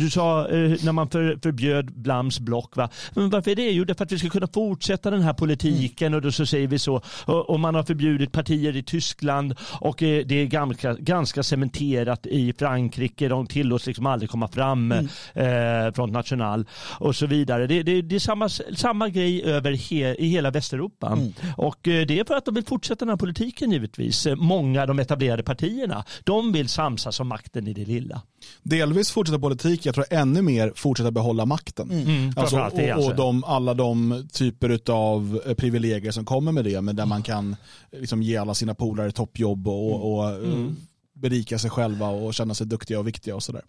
du 0.00 0.10
sa 0.10 0.46
uh, 0.52 0.76
när 0.84 0.92
man 0.92 1.10
för, 1.10 1.38
förbjöd 1.42 1.92
Blams 1.92 2.40
block, 2.40 2.76
va? 2.76 2.88
Men 3.14 3.30
varför 3.30 3.50
är 3.50 3.56
det? 3.56 3.70
Jo, 3.70 3.84
det 3.84 3.92
är 3.92 3.94
för 3.94 4.04
att 4.04 4.12
vi 4.12 4.18
ska 4.18 4.28
kunna 4.28 4.48
fortsätta 4.54 5.10
den 5.10 5.22
här 5.22 5.32
politiken 5.32 6.06
mm. 6.06 6.16
och 6.16 6.22
då 6.22 6.32
så 6.32 6.46
säger 6.46 6.68
vi 6.68 6.78
så. 6.78 7.02
Och, 7.24 7.50
och 7.50 7.60
man 7.60 7.73
man 7.74 7.78
har 7.78 7.86
förbjudit 7.86 8.32
partier 8.32 8.76
i 8.76 8.82
Tyskland 8.82 9.54
och 9.80 9.96
det 9.98 10.32
är 10.32 10.46
ganska, 10.46 10.94
ganska 10.94 11.42
cementerat 11.42 12.26
i 12.26 12.52
Frankrike. 12.52 13.28
De 13.28 13.46
tillåts 13.46 13.86
liksom 13.86 14.06
aldrig 14.06 14.30
komma 14.30 14.48
fram 14.48 14.92
mm. 14.92 15.06
eh, 15.34 15.94
från 15.94 16.12
National 16.12 16.66
och 16.98 17.16
så 17.16 17.26
vidare. 17.26 17.66
Det, 17.66 17.82
det, 17.82 18.02
det 18.02 18.14
är 18.14 18.20
samma, 18.20 18.48
samma 18.76 19.08
grej 19.08 19.42
över 19.42 19.72
he, 19.72 20.14
i 20.14 20.28
hela 20.28 20.50
Västeuropa. 20.50 21.06
Mm. 21.06 21.32
Och 21.56 21.88
eh, 21.88 22.06
det 22.06 22.18
är 22.18 22.24
för 22.24 22.34
att 22.34 22.44
de 22.44 22.54
vill 22.54 22.64
fortsätta 22.64 23.04
den 23.04 23.08
här 23.08 23.16
politiken 23.16 23.72
givetvis. 23.72 24.26
Många 24.36 24.80
av 24.80 24.86
de 24.86 24.98
etablerade 24.98 25.42
partierna, 25.42 26.04
de 26.24 26.52
vill 26.52 26.68
samsas 26.68 27.20
om 27.20 27.28
makten 27.28 27.68
i 27.68 27.72
det 27.72 27.84
lilla. 27.84 28.22
Delvis 28.62 29.10
fortsätta 29.10 29.38
politik, 29.38 29.86
jag 29.86 29.94
tror 29.94 30.06
ännu 30.10 30.42
mer 30.42 30.72
fortsätta 30.76 31.10
behålla 31.10 31.46
makten. 31.46 31.90
Mm. 31.90 32.06
mm. 32.06 32.32
Alltså, 32.36 32.56
och, 32.56 32.72
och 32.72 32.80
alltså. 32.80 33.12
de, 33.12 33.44
alla 33.44 33.74
de 33.74 34.28
typer 34.32 34.80
av 34.90 35.40
privilegier 35.56 36.12
som 36.12 36.24
kommer 36.24 36.52
med 36.52 36.64
det, 36.64 36.80
men 36.80 36.96
där 36.96 37.06
man 37.06 37.22
kan 37.22 37.56
liksom 37.92 38.22
ge 38.22 38.36
alla 38.36 38.54
sina 38.54 38.74
polare 38.74 39.12
toppjobb 39.12 39.68
och, 39.68 39.94
mm. 39.94 40.02
och 40.02 40.30
eh, 40.30 40.52
mm. 40.52 40.76
berika 41.12 41.58
sig 41.58 41.70
själva 41.70 42.08
och 42.08 42.34
känna 42.34 42.54
sig 42.54 42.66
duktiga 42.66 42.98
och 42.98 43.06
viktiga 43.06 43.34
och 43.34 43.42
sådär. 43.42 43.62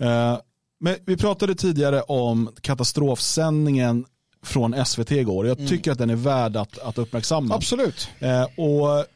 Uh, 0.00 0.38
men 0.80 0.96
vi 1.04 1.16
pratade 1.16 1.54
tidigare 1.54 2.02
om 2.02 2.50
katastrofsändningen 2.60 4.04
från 4.42 4.86
SVT 4.86 5.10
igår. 5.10 5.46
Jag 5.46 5.58
mm. 5.58 5.68
tycker 5.68 5.90
mm. 5.90 5.92
att 5.92 5.98
den 5.98 6.10
är 6.10 6.16
värd 6.16 6.56
att, 6.56 6.78
att 6.78 6.98
uppmärksamma. 6.98 7.54
Absolut. 7.54 8.08
Uh, 8.22 8.42
och 8.64 9.06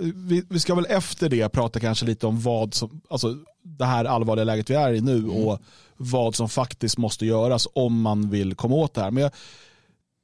vi, 0.00 0.42
vi, 0.48 0.60
ska 0.60 0.74
väl 0.74 0.86
efter 0.88 1.28
det 1.28 1.48
prata 1.48 1.80
kanske 1.80 2.06
lite 2.06 2.26
om 2.26 2.40
vad 2.40 2.74
som, 2.74 3.00
alltså 3.10 3.36
det 3.62 3.84
här 3.84 4.04
allvarliga 4.04 4.44
läget 4.44 4.70
vi 4.70 4.74
är 4.74 4.92
i 4.92 5.00
nu 5.00 5.18
mm. 5.18 5.30
och 5.30 5.60
vad 5.96 6.34
som 6.34 6.48
faktiskt 6.48 6.98
måste 6.98 7.26
göras 7.26 7.68
om 7.72 8.00
man 8.00 8.30
vill 8.30 8.54
komma 8.54 8.74
åt 8.74 8.94
det 8.94 9.00
här. 9.00 9.10
Men 9.10 9.22
jag, 9.22 9.32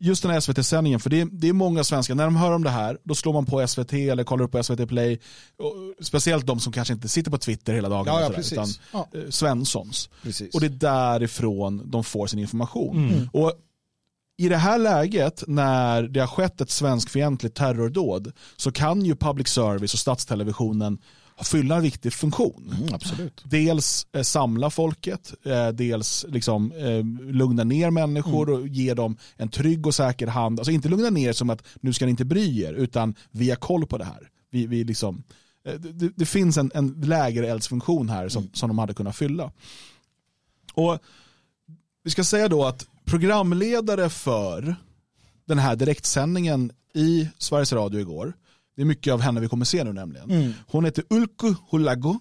just 0.01 0.23
den 0.23 0.33
här 0.33 0.41
SVT-sändningen, 0.41 1.01
för 1.01 1.11
det 1.11 1.21
är, 1.21 1.29
det 1.33 1.49
är 1.49 1.53
många 1.53 1.85
svenskar, 1.85 2.15
när 2.15 2.25
de 2.25 2.37
hör 2.37 2.53
om 2.53 2.65
det 2.65 2.71
här, 2.71 2.99
då 3.05 3.15
slår 3.15 3.33
man 3.33 3.47
på 3.47 3.67
SVT 3.67 3.93
eller 3.93 4.25
kollar 4.25 4.45
upp 4.45 4.53
på 4.53 4.63
SVT 4.63 4.89
Play. 4.89 5.21
Och, 5.59 6.05
speciellt 6.05 6.47
de 6.47 6.61
som 6.61 6.73
kanske 6.73 6.95
inte 6.95 7.09
sitter 7.09 7.31
på 7.31 7.39
Twitter 7.39 7.75
hela 7.75 7.89
dagen, 7.89 8.05
Ja, 8.07 8.21
ja, 8.21 8.43
sådär, 8.43 8.53
utan 8.53 8.69
Ja. 8.93 9.09
eh, 9.15 9.31
Svenssons. 9.31 10.11
Precis. 10.23 10.55
Och 10.55 10.61
det 10.61 10.67
är 10.67 10.71
därifrån 10.71 11.83
de 11.91 12.05
får 12.05 12.27
sin 12.27 12.39
information. 12.39 13.09
Mm. 13.13 13.29
Och 13.33 13.53
i 14.37 14.49
det 14.49 14.57
här 14.57 14.79
läget 14.79 15.45
när 15.47 16.03
det 16.03 16.21
har 16.21 16.27
skett 16.27 16.61
ett 16.61 16.71
svenskfientligt 16.71 17.57
terrordåd 17.57 18.33
så 18.57 18.73
kan 18.73 19.05
ju 19.05 19.17
public 19.17 19.49
service 19.49 19.95
och 19.95 20.01
statstelevisionen 20.01 20.99
fylla 21.43 21.77
en 21.77 21.83
viktig 21.83 22.13
funktion. 22.13 22.75
Mm, 22.77 22.95
absolut. 22.95 23.45
Dels 23.45 24.07
eh, 24.13 24.23
samla 24.23 24.71
folket, 24.71 25.35
eh, 25.45 25.69
dels 25.69 26.27
liksom, 26.29 26.73
eh, 26.73 27.05
lugna 27.33 27.65
ner 27.65 27.91
människor 27.91 28.51
och 28.51 28.69
ge 28.69 28.95
dem 28.95 29.17
en 29.37 29.49
trygg 29.49 29.87
och 29.87 29.95
säker 29.95 30.27
hand. 30.27 30.61
Alltså 30.61 30.73
inte 30.73 30.89
lugna 30.89 31.11
ner 31.11 31.33
som 31.33 31.51
att 31.51 31.63
nu 31.81 31.93
ska 31.93 32.05
ni 32.05 32.11
inte 32.11 32.25
bry 32.25 32.63
er, 32.63 32.73
utan 32.73 33.15
vi 33.31 33.51
har 33.51 33.57
koll 33.57 33.87
på 33.87 33.99
det 33.99 34.05
här. 34.05 34.29
Vi, 34.51 34.67
vi 34.67 34.85
liksom, 34.85 35.23
eh, 35.67 35.75
det, 35.75 36.13
det 36.17 36.27
finns 36.27 36.57
en, 36.57 36.71
en 36.75 36.89
lägereldsfunktion 37.05 38.09
här 38.09 38.29
som, 38.29 38.51
som 38.53 38.69
de 38.69 38.79
hade 38.79 38.95
kunnat 38.95 39.17
fylla. 39.17 39.53
Och 40.75 40.99
Vi 42.05 42.11
ska 42.11 42.25
säga 42.25 42.49
då 42.49 42.65
att 42.65 42.87
programledare 43.05 44.09
för 44.09 44.77
den 45.47 45.59
här 45.59 45.77
direktsändningen 45.77 46.73
i 46.95 47.29
Sveriges 47.39 47.73
Radio 47.73 48.01
igår, 48.01 48.33
det 48.77 48.83
är 48.83 48.87
mycket 48.87 49.13
av 49.13 49.21
henne 49.21 49.41
vi 49.41 49.49
kommer 49.49 49.65
se 49.65 49.85
nu 49.85 49.93
nämligen. 49.93 50.55
Hon 50.67 50.85
heter 50.85 51.05
Ulku 51.11 51.55
Hulago. 51.71 52.19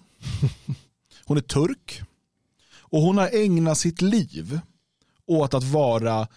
Hon 1.24 1.36
är 1.36 1.40
turk. 1.40 2.02
Och 2.94 3.00
hon 3.00 3.18
har 3.18 3.30
ägnat 3.32 3.78
sitt 3.78 4.02
liv 4.02 4.60
åt 5.26 5.54
att 5.54 5.64
vara 5.64 6.28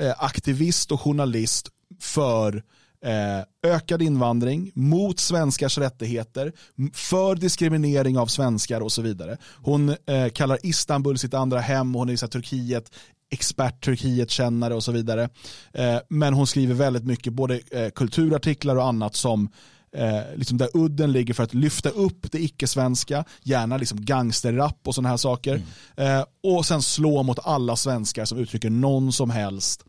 eh, 0.00 0.14
aktivist 0.18 0.92
och 0.92 1.00
journalist 1.00 1.68
för 2.00 2.62
eh, 3.04 3.72
ökad 3.72 4.02
invandring, 4.02 4.72
mot 4.74 5.18
svenskars 5.18 5.78
rättigheter, 5.78 6.52
för 6.92 7.34
diskriminering 7.34 8.18
av 8.18 8.26
svenskar 8.26 8.80
och 8.80 8.92
så 8.92 9.02
vidare. 9.02 9.36
Hon 9.56 9.88
eh, 10.06 10.28
kallar 10.32 10.58
Istanbul 10.62 11.18
sitt 11.18 11.34
andra 11.34 11.60
hem 11.60 11.96
och 11.96 11.98
hon 11.98 12.08
är 12.08 12.20
här, 12.20 12.28
Turkiet 12.28 12.90
expert, 13.30 13.84
Turkiet-kännare 13.84 14.74
och 14.74 14.84
så 14.84 14.92
vidare. 14.92 15.28
Eh, 15.72 15.98
men 16.08 16.34
hon 16.34 16.46
skriver 16.46 16.74
väldigt 16.74 17.04
mycket, 17.04 17.32
både 17.32 17.60
eh, 17.70 17.90
kulturartiklar 17.90 18.76
och 18.76 18.86
annat 18.86 19.14
som 19.14 19.48
eh, 19.96 20.20
liksom 20.36 20.58
där 20.58 20.68
udden 20.74 21.12
ligger 21.12 21.34
för 21.34 21.42
att 21.42 21.54
lyfta 21.54 21.88
upp 21.88 22.32
det 22.32 22.42
icke-svenska, 22.42 23.24
gärna 23.42 23.76
liksom 23.76 24.04
gangsterrap 24.04 24.80
och 24.84 24.94
sådana 24.94 25.08
här 25.08 25.16
saker. 25.16 25.62
Eh, 25.96 26.24
och 26.42 26.66
sen 26.66 26.82
slå 26.82 27.22
mot 27.22 27.38
alla 27.42 27.76
svenskar 27.76 28.24
som 28.24 28.38
uttrycker 28.38 28.70
någon 28.70 29.12
som 29.12 29.30
helst 29.30 29.84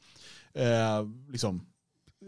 liksom, 1.31 1.61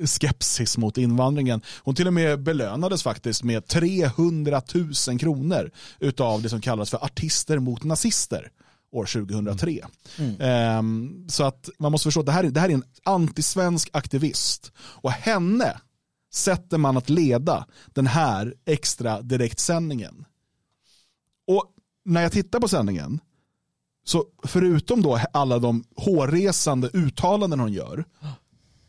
skepsis 0.05 0.77
mot 0.77 0.97
invandringen. 0.97 1.61
Hon 1.83 1.95
till 1.95 2.07
och 2.07 2.13
med 2.13 2.43
belönades 2.43 3.03
faktiskt 3.03 3.43
med 3.43 3.67
300 3.67 4.61
000 5.07 5.19
kronor 5.19 5.71
utav 5.99 6.41
det 6.41 6.49
som 6.49 6.61
kallas 6.61 6.89
för 6.89 7.03
artister 7.03 7.59
mot 7.59 7.83
nazister 7.83 8.51
år 8.91 9.05
2003. 9.05 9.85
Ehm, 10.39 11.25
så 11.29 11.43
att 11.43 11.69
man 11.79 11.91
måste 11.91 12.03
förstå 12.07 12.19
att 12.19 12.25
det 12.25 12.31
här, 12.31 12.43
är- 12.43 12.49
det 12.51 12.59
här 12.59 12.69
är 12.69 12.73
en 12.73 12.83
antisvensk 13.03 13.89
aktivist. 13.93 14.71
Och 14.77 15.11
henne 15.11 15.77
sätter 16.33 16.77
man 16.77 16.97
att 16.97 17.09
leda 17.09 17.65
den 17.87 18.07
här 18.07 18.53
extra 18.65 19.21
direktsändningen. 19.21 20.25
Och 21.47 21.65
när 22.05 22.21
jag 22.21 22.31
tittar 22.31 22.59
på 22.59 22.67
sändningen 22.67 23.19
så 24.05 24.25
förutom 24.43 25.01
då 25.01 25.19
alla 25.33 25.59
de 25.59 25.83
hårresande 25.95 26.87
uttalanden 26.93 27.59
hon 27.59 27.73
gör 27.73 28.05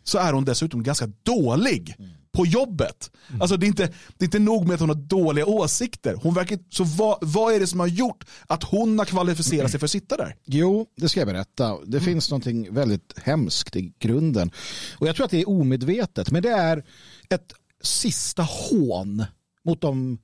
så 0.04 0.18
är 0.18 0.32
hon 0.32 0.44
dessutom 0.44 0.82
ganska 0.82 1.06
dålig 1.22 1.96
på 2.32 2.46
jobbet. 2.46 3.10
Alltså 3.40 3.56
det 3.56 3.66
är, 3.66 3.68
inte, 3.68 3.86
det 3.86 4.22
är 4.22 4.26
inte 4.26 4.38
nog 4.38 4.66
med 4.66 4.74
att 4.74 4.80
hon 4.80 4.88
har 4.88 4.96
dåliga 4.96 5.46
åsikter. 5.46 6.14
Hon 6.14 6.34
verkar, 6.34 6.58
så 6.70 6.84
vad, 6.84 7.18
vad 7.20 7.54
är 7.54 7.60
det 7.60 7.66
som 7.66 7.80
har 7.80 7.86
gjort 7.86 8.24
att 8.46 8.62
hon 8.62 8.98
har 8.98 9.06
kvalificerat 9.06 9.70
sig 9.70 9.80
för 9.80 9.86
att 9.86 9.90
sitta 9.90 10.16
där? 10.16 10.36
Jo, 10.44 10.86
det 10.96 11.08
ska 11.08 11.20
jag 11.20 11.28
berätta. 11.28 11.78
Det 11.86 12.00
finns 12.00 12.30
någonting 12.30 12.74
väldigt 12.74 13.18
hemskt 13.18 13.76
i 13.76 13.92
grunden. 13.98 14.50
Och 14.98 15.08
jag 15.08 15.16
tror 15.16 15.24
att 15.24 15.30
det 15.30 15.40
är 15.40 15.48
omedvetet, 15.48 16.30
men 16.30 16.42
det 16.42 16.50
är 16.50 16.84
ett 17.28 17.52
sista 17.82 18.42
hån 18.42 19.24
mot 19.64 19.80
de 19.80 20.18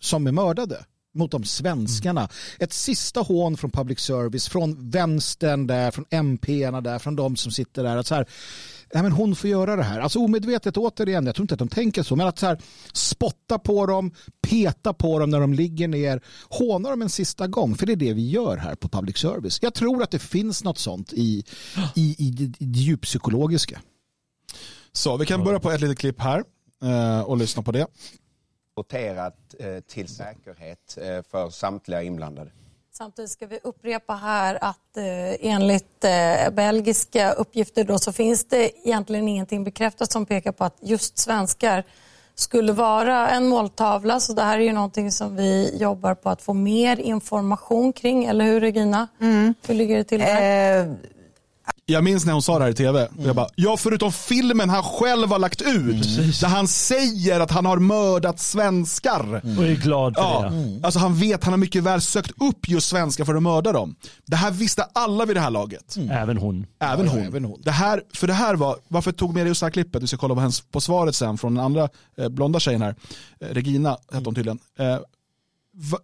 som 0.00 0.26
är 0.26 0.32
mördade. 0.32 0.84
Mot 1.14 1.30
de 1.30 1.44
svenskarna. 1.44 2.28
Ett 2.58 2.72
sista 2.72 3.20
hån 3.20 3.56
från 3.56 3.70
public 3.70 4.00
service, 4.00 4.48
från 4.48 4.90
vänstern 4.90 5.66
där, 5.66 5.90
från 5.90 6.04
MP-erna 6.10 6.80
där, 6.80 6.98
från 6.98 7.16
de 7.16 7.36
som 7.36 7.52
sitter 7.52 7.82
där. 7.82 7.96
Att 7.96 8.06
så 8.06 8.14
här, 8.14 8.26
nej 8.94 9.02
men 9.02 9.12
hon 9.12 9.36
får 9.36 9.50
göra 9.50 9.76
det 9.76 9.82
här. 9.82 10.00
Alltså 10.00 10.18
omedvetet 10.18 10.76
återigen, 10.76 11.26
jag 11.26 11.34
tror 11.34 11.44
inte 11.44 11.54
att 11.54 11.58
de 11.58 11.68
tänker 11.68 12.02
så, 12.02 12.16
men 12.16 12.26
att 12.26 12.38
så 12.38 12.46
här, 12.46 12.58
spotta 12.92 13.58
på 13.58 13.86
dem, 13.86 14.14
peta 14.42 14.92
på 14.92 15.18
dem 15.18 15.30
när 15.30 15.40
de 15.40 15.54
ligger 15.54 15.88
ner, 15.88 16.22
håna 16.48 16.90
dem 16.90 17.02
en 17.02 17.08
sista 17.08 17.46
gång, 17.46 17.74
för 17.74 17.86
det 17.86 17.92
är 17.92 17.96
det 17.96 18.12
vi 18.12 18.30
gör 18.30 18.56
här 18.56 18.74
på 18.74 18.88
public 18.88 19.16
service. 19.18 19.58
Jag 19.62 19.74
tror 19.74 20.02
att 20.02 20.10
det 20.10 20.18
finns 20.18 20.64
något 20.64 20.78
sånt 20.78 21.12
i, 21.12 21.44
i, 21.94 22.16
i, 22.18 22.54
i 22.58 22.66
det 22.66 22.80
djuppsykologiska. 22.80 23.80
Så 24.92 25.16
vi 25.16 25.26
kan 25.26 25.44
börja 25.44 25.60
på 25.60 25.70
ett 25.70 25.80
litet 25.80 25.98
klipp 25.98 26.20
här 26.20 26.44
eh, 26.82 27.20
och 27.20 27.36
lyssna 27.36 27.62
på 27.62 27.72
det. 27.72 27.86
noterat 28.76 29.54
eh, 29.58 29.80
till 29.80 30.08
säkerhet 30.08 30.98
eh, 31.00 31.22
för 31.30 31.50
samtliga 31.50 32.02
inblandade. 32.02 32.50
Samtidigt 32.94 33.30
ska 33.30 33.46
vi 33.46 33.58
upprepa 33.62 34.14
här 34.14 34.58
att 34.60 34.96
eh, 34.96 35.46
enligt 35.52 36.04
eh, 36.04 36.50
belgiska 36.52 37.32
uppgifter 37.32 37.84
då, 37.84 37.98
så 37.98 38.12
finns 38.12 38.44
det 38.44 38.86
egentligen 38.88 39.28
ingenting 39.28 39.64
bekräftat 39.64 40.12
som 40.12 40.26
pekar 40.26 40.52
på 40.52 40.64
att 40.64 40.76
just 40.80 41.18
svenskar 41.18 41.84
skulle 42.34 42.72
vara 42.72 43.28
en 43.28 43.48
måltavla. 43.48 44.20
Så 44.20 44.32
det 44.32 44.42
här 44.42 44.58
är 44.58 44.62
ju 44.62 44.72
någonting 44.72 45.10
som 45.10 45.36
vi 45.36 45.76
jobbar 45.76 46.14
på 46.14 46.30
att 46.30 46.42
få 46.42 46.54
mer 46.54 47.00
information 47.00 47.92
kring. 47.92 48.24
Eller 48.24 48.44
hur 48.44 48.60
Regina? 48.60 49.08
Hur 49.66 49.74
ligger 49.74 49.96
det 49.96 50.04
till 50.04 50.20
där? 50.20 50.80
Eh, 50.80 50.92
Jag 51.86 52.04
minns 52.04 52.24
när 52.26 52.32
hon 52.32 52.42
sa 52.42 52.58
det 52.58 52.64
här 52.64 52.70
i 52.70 52.74
tv. 52.74 53.08
Och 53.18 53.26
jag 53.26 53.36
bara, 53.36 53.48
ja 53.54 53.76
förutom 53.76 54.12
filmen 54.12 54.70
han 54.70 54.82
själv 54.82 55.28
har 55.28 55.38
lagt 55.38 55.62
ut. 55.62 56.16
Där 56.40 56.48
han 56.48 56.68
säger 56.68 57.40
att 57.40 57.50
han 57.50 57.66
har 57.66 57.78
mördat 57.78 58.40
svenskar. 58.40 59.34
Och 59.58 59.64
är 59.66 59.74
glad 59.82 60.14
för 60.14 60.22
Ja, 60.22 60.50
det. 60.50 60.80
alltså 60.86 60.98
han 61.00 61.14
vet, 61.14 61.44
han 61.44 61.52
har 61.52 61.58
mycket 61.58 61.82
väl 61.82 62.00
sökt 62.00 62.30
upp 62.42 62.68
just 62.68 62.88
svenskar 62.88 63.24
för 63.24 63.34
att 63.34 63.42
mörda 63.42 63.72
dem. 63.72 63.94
Det 64.26 64.36
här 64.36 64.50
visste 64.50 64.82
alla 64.92 65.24
vid 65.24 65.36
det 65.36 65.40
här 65.40 65.50
laget. 65.50 65.96
Även 66.10 66.36
hon. 66.38 66.66
Även, 66.80 67.06
Ja, 67.06 67.12
hon. 67.12 67.22
även 67.22 67.44
hon. 67.44 67.60
Det 67.64 67.70
här, 67.70 68.02
för 68.14 68.26
det 68.26 68.32
här 68.34 68.54
var, 68.54 68.76
varför 68.88 69.12
tog 69.12 69.34
med 69.34 69.46
just 69.46 69.60
det 69.60 69.66
här 69.66 69.70
klippet, 69.70 70.02
vi 70.02 70.06
ska 70.06 70.16
kolla 70.16 70.34
på, 70.34 70.40
hennes, 70.40 70.60
på 70.60 70.80
svaret 70.80 71.14
sen 71.14 71.38
från 71.38 71.54
den 71.54 71.64
andra 71.64 71.88
eh, 72.18 72.28
blonda 72.28 72.60
tjejen 72.60 72.82
här, 72.82 72.94
eh, 73.40 73.46
Regina 73.48 73.90
hette 74.12 74.24
hon 74.24 74.34
tydligen. 74.34 74.58
Eh, 74.78 74.98
va, 75.74 75.98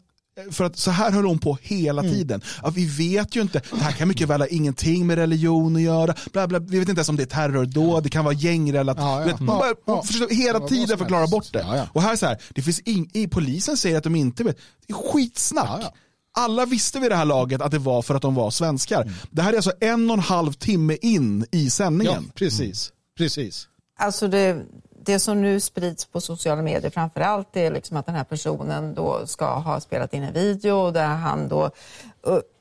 för 0.51 0.65
att 0.65 0.77
så 0.77 0.91
här 0.91 1.11
höll 1.13 1.25
hon 1.25 1.39
på 1.39 1.59
hela 1.63 2.03
Mm. 2.03 2.15
tiden. 2.15 2.41
Ja, 2.63 2.71
vi 2.71 2.87
vet 2.87 3.37
ju 3.37 3.41
inte, 3.41 3.63
det 3.71 3.77
här 3.81 3.93
kan 3.93 4.09
mycket 4.09 4.29
väl 4.29 4.41
ha 4.41 4.47
ingenting 4.49 5.07
med 5.07 5.19
religion 5.19 5.77
att 5.77 5.83
göra. 5.83 6.15
Bla, 6.33 6.47
bla, 6.49 6.59
vi 6.59 6.79
vet 6.79 6.89
inte 6.89 6.99
ens 6.99 7.09
om 7.09 7.17
det 7.17 7.23
är 7.23 7.27
terrordåd, 7.27 8.03
det 8.03 8.09
kan 8.11 8.25
vara 8.25 8.35
gängrelaterat. 8.35 9.07
Ja, 9.09 9.19
ja. 9.21 9.25
Du 9.27 9.31
vet, 9.33 9.41
man 9.41 9.59
Ja, 9.69 9.75
bara, 9.87 10.03
försöker 10.03 10.35
hela 10.35 10.61
tiden 10.61 10.99
förklara 10.99 11.27
bort 11.27 11.53
det. 11.53 11.59
Ja, 11.59 11.77
ja. 11.77 11.87
Och 11.93 12.03
här 12.03 12.17
så 12.17 12.27
här, 12.27 12.39
det 12.55 12.63
finns 12.63 12.81
ing, 12.81 13.11
i 13.13 13.29
polisen 13.29 13.77
säger 13.77 13.99
att 13.99 14.05
de 14.05 14.15
inte 14.17 14.45
vet. 14.45 14.57
Det 14.87 14.93
är 14.93 15.13
skitsnack. 15.13 15.67
Ja, 15.69 15.79
ja. 15.83 15.95
Alla 16.39 16.67
visste 16.67 17.01
vid 17.01 17.11
det 17.11 17.17
här 17.17 17.25
laget 17.25 17.61
att 17.63 17.71
det 17.71 17.79
var 17.79 18.03
för 18.03 18.15
att 18.15 18.23
de 18.23 18.35
var 18.35 18.51
svenskar. 18.51 19.03
Mm. 19.03 19.15
Det 19.31 19.43
här 19.43 19.53
är 19.53 19.57
alltså 19.57 19.73
en 19.81 20.11
och 20.11 20.15
en 20.17 20.23
halv 20.23 20.53
timme 20.53 20.97
in 21.03 21.47
i 21.53 21.65
Ja, 21.65 21.71
sändningen. 21.71 22.31
precis. 22.35 22.93
precis. 23.19 23.69
Alltså 23.99 24.29
det, 24.29 24.63
det 25.09 25.19
som 25.21 25.43
nu 25.43 25.61
sprids 25.61 26.05
på 26.07 26.21
sociala 26.21 26.63
medier 26.63 26.91
framför 26.91 27.21
allt 27.21 27.57
är 27.57 27.71
liksom 27.71 27.97
att 27.97 28.07
den 28.07 28.15
här 28.15 28.25
personen 28.25 28.95
då 28.95 29.27
ska 29.27 29.55
ha 29.55 29.81
spelat 29.81 30.15
in 30.15 30.23
en 30.23 30.33
video 30.33 30.91
där 30.91 31.07
han 31.07 31.49
då 31.49 31.65
eh, 31.65 31.71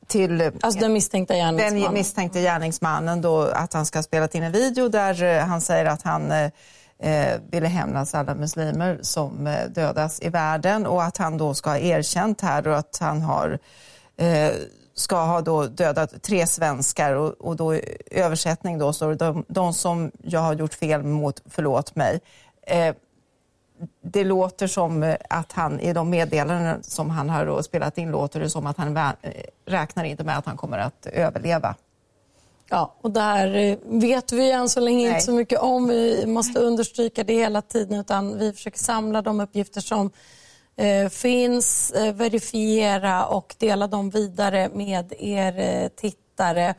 till 0.08 0.52
Alltså 0.62 0.80
den 0.80 0.94
misstänkta 0.94 1.34
den 1.34 1.44
gärningsmannen. 1.58 1.94
misstänkte 1.94 2.42
gärningsmannen 2.42 3.22
då 3.22 3.42
att 3.42 3.74
han 3.74 3.86
ska 3.86 3.98
ha 3.98 4.04
spelat 4.04 4.36
in 4.36 4.44
en 4.44 4.52
video 4.52 4.88
där 4.90 5.24
eh, 5.24 5.44
han 5.46 5.62
säger 5.62 5.86
att 5.86 6.02
han 6.02 6.32
eh, 6.32 6.50
eh, 7.00 7.40
ville 7.52 7.68
hämnas 7.68 8.16
alla 8.16 8.36
muslimer 8.36 9.00
som 9.02 9.48
eh, 9.48 9.66
dödas 9.70 10.22
i 10.22 10.30
världen 10.30 10.86
och 10.86 11.04
att 11.04 11.18
han 11.18 11.38
då 11.38 11.54
ska 11.54 11.70
ha 11.70 11.78
erkänt 11.78 12.42
här 12.42 12.68
och 12.68 12.78
att 12.78 12.98
han 13.00 13.22
har 13.22 13.60
eh, 14.18 14.52
ska 14.98 15.16
ha 15.16 15.42
då 15.42 15.66
dödat 15.66 16.24
tre 16.24 16.48
svenskar 16.48 17.14
och, 17.14 17.34
och 17.34 17.56
då 17.56 17.76
i 17.76 17.98
översättning 18.12 18.78
då 18.78 18.94
står 18.94 19.10
det 19.10 19.16
de, 19.16 19.46
de 19.48 19.74
som 19.74 20.12
jag 20.24 20.40
har 20.40 20.54
gjort 20.54 20.74
fel 20.74 21.04
mot, 21.04 21.42
förlåt 21.46 21.96
mig. 21.96 22.22
Eh, 22.62 22.96
det 24.02 24.24
låter 24.24 24.68
som 24.68 25.16
att 25.30 25.52
han 25.52 25.80
i 25.80 25.94
de 25.94 26.10
meddelanden 26.10 26.84
som 26.84 27.10
han 27.10 27.30
har 27.30 27.62
spelat 27.62 27.98
in 27.98 28.12
låter 28.12 28.40
det 28.40 28.50
som 28.50 28.68
att 28.68 28.78
han 28.78 28.98
eh, 28.98 29.12
räknar 29.66 30.04
inte 30.04 30.24
med 30.24 30.38
att 30.38 30.46
han 30.46 30.58
kommer 30.58 30.78
att 30.78 31.06
överleva. 31.06 31.76
Ja, 32.70 32.94
och 33.02 33.12
där 33.12 33.56
eh, 33.56 33.78
vet 33.84 34.32
vi 34.32 34.52
än 34.52 34.70
så 34.70 34.80
länge 34.80 35.04
Nej. 35.04 35.08
inte 35.08 35.26
så 35.26 35.32
mycket 35.32 35.60
om. 35.60 35.88
Vi 35.88 36.26
måste 36.28 36.60
understryka 36.60 37.24
det 37.24 37.34
hela 37.34 37.62
tiden 37.62 38.00
utan 38.00 38.38
vi 38.38 38.54
försöker 38.54 38.80
samla 38.80 39.22
de 39.22 39.40
uppgifter 39.40 39.82
som 39.82 40.12
finns, 41.12 41.92
eh, 41.92 42.14
verifiera 42.16 43.26
och 43.26 43.56
dela 43.60 43.88
dem 43.88 44.10
vidare 44.10 44.70
med 44.74 45.14
er 45.20 45.60
eh, 45.60 45.88
tittare. 45.88 46.74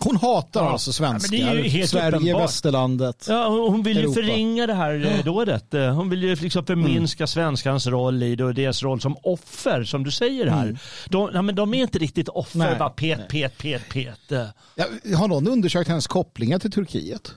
Hon 0.00 0.16
hatar 0.16 0.64
Ja. 0.64 0.70
alltså 0.70 1.02
Ja, 1.02 1.08
men 1.12 1.20
det 1.20 1.28
svenskar, 1.28 1.48
är 1.54 1.62
ju 1.62 1.68
helt 1.68 1.90
Sverige, 1.90 2.16
uppenbart. 2.16 2.42
västerlandet. 2.42 3.26
Ja, 3.28 3.48
hon 3.48 3.82
vill 3.82 3.96
ju 3.96 4.02
Europa. 4.02 4.14
förringa 4.14 4.66
det 4.66 4.74
här 4.74 5.12
eh, 5.18 5.24
dådet. 5.24 5.74
Eh, 5.74 5.94
Hon 5.94 6.10
vill 6.10 6.22
ju 6.22 6.34
liksom 6.34 6.66
förminska 6.66 7.22
Mm. 7.22 7.28
svenskans 7.28 7.86
roll 7.86 8.22
i 8.22 8.36
det 8.36 8.44
och 8.44 8.54
deras 8.54 8.82
roll 8.82 9.00
som 9.00 9.16
offer, 9.22 9.84
som 9.84 10.04
du 10.04 10.10
säger 10.10 10.46
här. 10.46 10.78
De, 11.08 11.30
ja, 11.34 11.42
men 11.42 11.54
de 11.54 11.74
är 11.74 11.82
inte 11.82 11.98
riktigt 11.98 12.28
offer, 12.28 12.56
Mm. 12.56 12.68
Nej, 12.68 12.78
bara 12.78 12.90
pet, 12.90 13.28
pet, 13.28 13.58
pet, 13.58 13.82
pet. 13.92 14.32
Eh, 14.32 14.46
Ja, 14.74 14.84
har 15.18 15.28
någon 15.28 15.48
undersökt 15.48 15.88
hennes 15.88 16.06
kopplingar 16.06 16.58
till 16.58 16.72
Turkiet? 16.72 17.34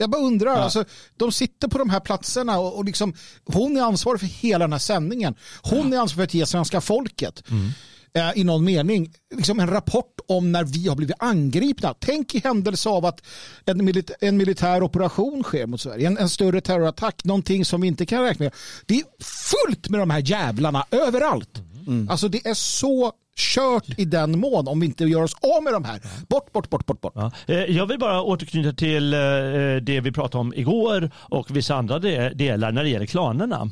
Jag 0.00 0.10
bara 0.10 0.22
undrar, 0.22 0.56
alltså, 0.56 0.84
de 1.16 1.32
sitter 1.32 1.68
på 1.68 1.78
de 1.78 1.90
här 1.90 2.00
platserna 2.00 2.58
och, 2.58 2.76
och 2.76 2.84
liksom, 2.84 3.14
hon 3.44 3.76
är 3.76 3.82
ansvarig 3.82 4.20
för 4.20 4.26
hela 4.26 4.64
den 4.64 4.72
här 4.72 4.78
sändningen. 4.78 5.34
Hon 5.62 5.92
är 5.92 5.98
ansvarig 5.98 6.16
för 6.16 6.22
att 6.22 6.34
ge 6.34 6.46
svenska 6.46 6.80
folket 6.80 7.42
eh, 8.14 8.30
i 8.34 8.44
någon 8.44 8.64
mening 8.64 9.12
liksom 9.34 9.60
en 9.60 9.70
rapport 9.70 10.20
om 10.28 10.52
när 10.52 10.64
vi 10.64 10.88
har 10.88 10.96
blivit 10.96 11.16
angripna. 11.18 11.94
Tänk 11.98 12.34
i 12.34 12.38
händelse 12.38 12.88
av 12.88 13.06
att 13.06 13.22
en, 13.64 13.84
milit 13.84 14.10
en 14.20 14.36
militär 14.36 14.82
operation 14.82 15.42
sker 15.42 15.66
mot 15.66 15.80
Sverige, 15.80 16.06
en, 16.06 16.18
en 16.18 16.28
större 16.28 16.60
terrorattack, 16.60 17.24
någonting 17.24 17.64
som 17.64 17.80
vi 17.80 17.88
inte 17.88 18.06
kan 18.06 18.22
räkna 18.22 18.44
med. 18.44 18.54
Det 18.86 18.94
är 18.94 19.04
fullt 19.24 19.88
med 19.88 20.00
de 20.00 20.10
här 20.10 20.22
jävlarna 20.30 20.84
överallt. 20.90 21.62
Alltså 22.10 22.28
det 22.28 22.46
är 22.46 22.54
så 22.54 23.12
kört 23.40 23.98
i 23.98 24.04
den 24.04 24.40
mån 24.40 24.68
om 24.68 24.80
vi 24.80 24.86
inte 24.86 25.04
gör 25.04 25.22
oss 25.22 25.34
av 25.56 25.62
med 25.62 25.72
de 25.72 25.84
här. 25.84 26.00
Bort, 26.28 26.52
bort, 26.52 26.70
bort, 26.70 26.86
bort, 26.86 27.00
bort. 27.00 27.12
Ja. 27.14 27.30
Eh, 27.46 27.56
jag 27.56 27.86
vill 27.86 27.98
bara 27.98 28.22
återknyta 28.22 28.72
till 28.72 29.14
eh, 29.14 29.20
eh, 29.20 29.76
det 29.76 30.00
vi 30.00 30.12
pratade 30.12 30.40
om 30.40 30.54
igår 30.54 31.10
och 31.16 31.56
vissa 31.56 31.74
andra 31.74 31.98
delar 31.98 32.72
när 32.72 32.82
det 32.82 32.88
gäller 32.88 33.06
klanerna. 33.06 33.70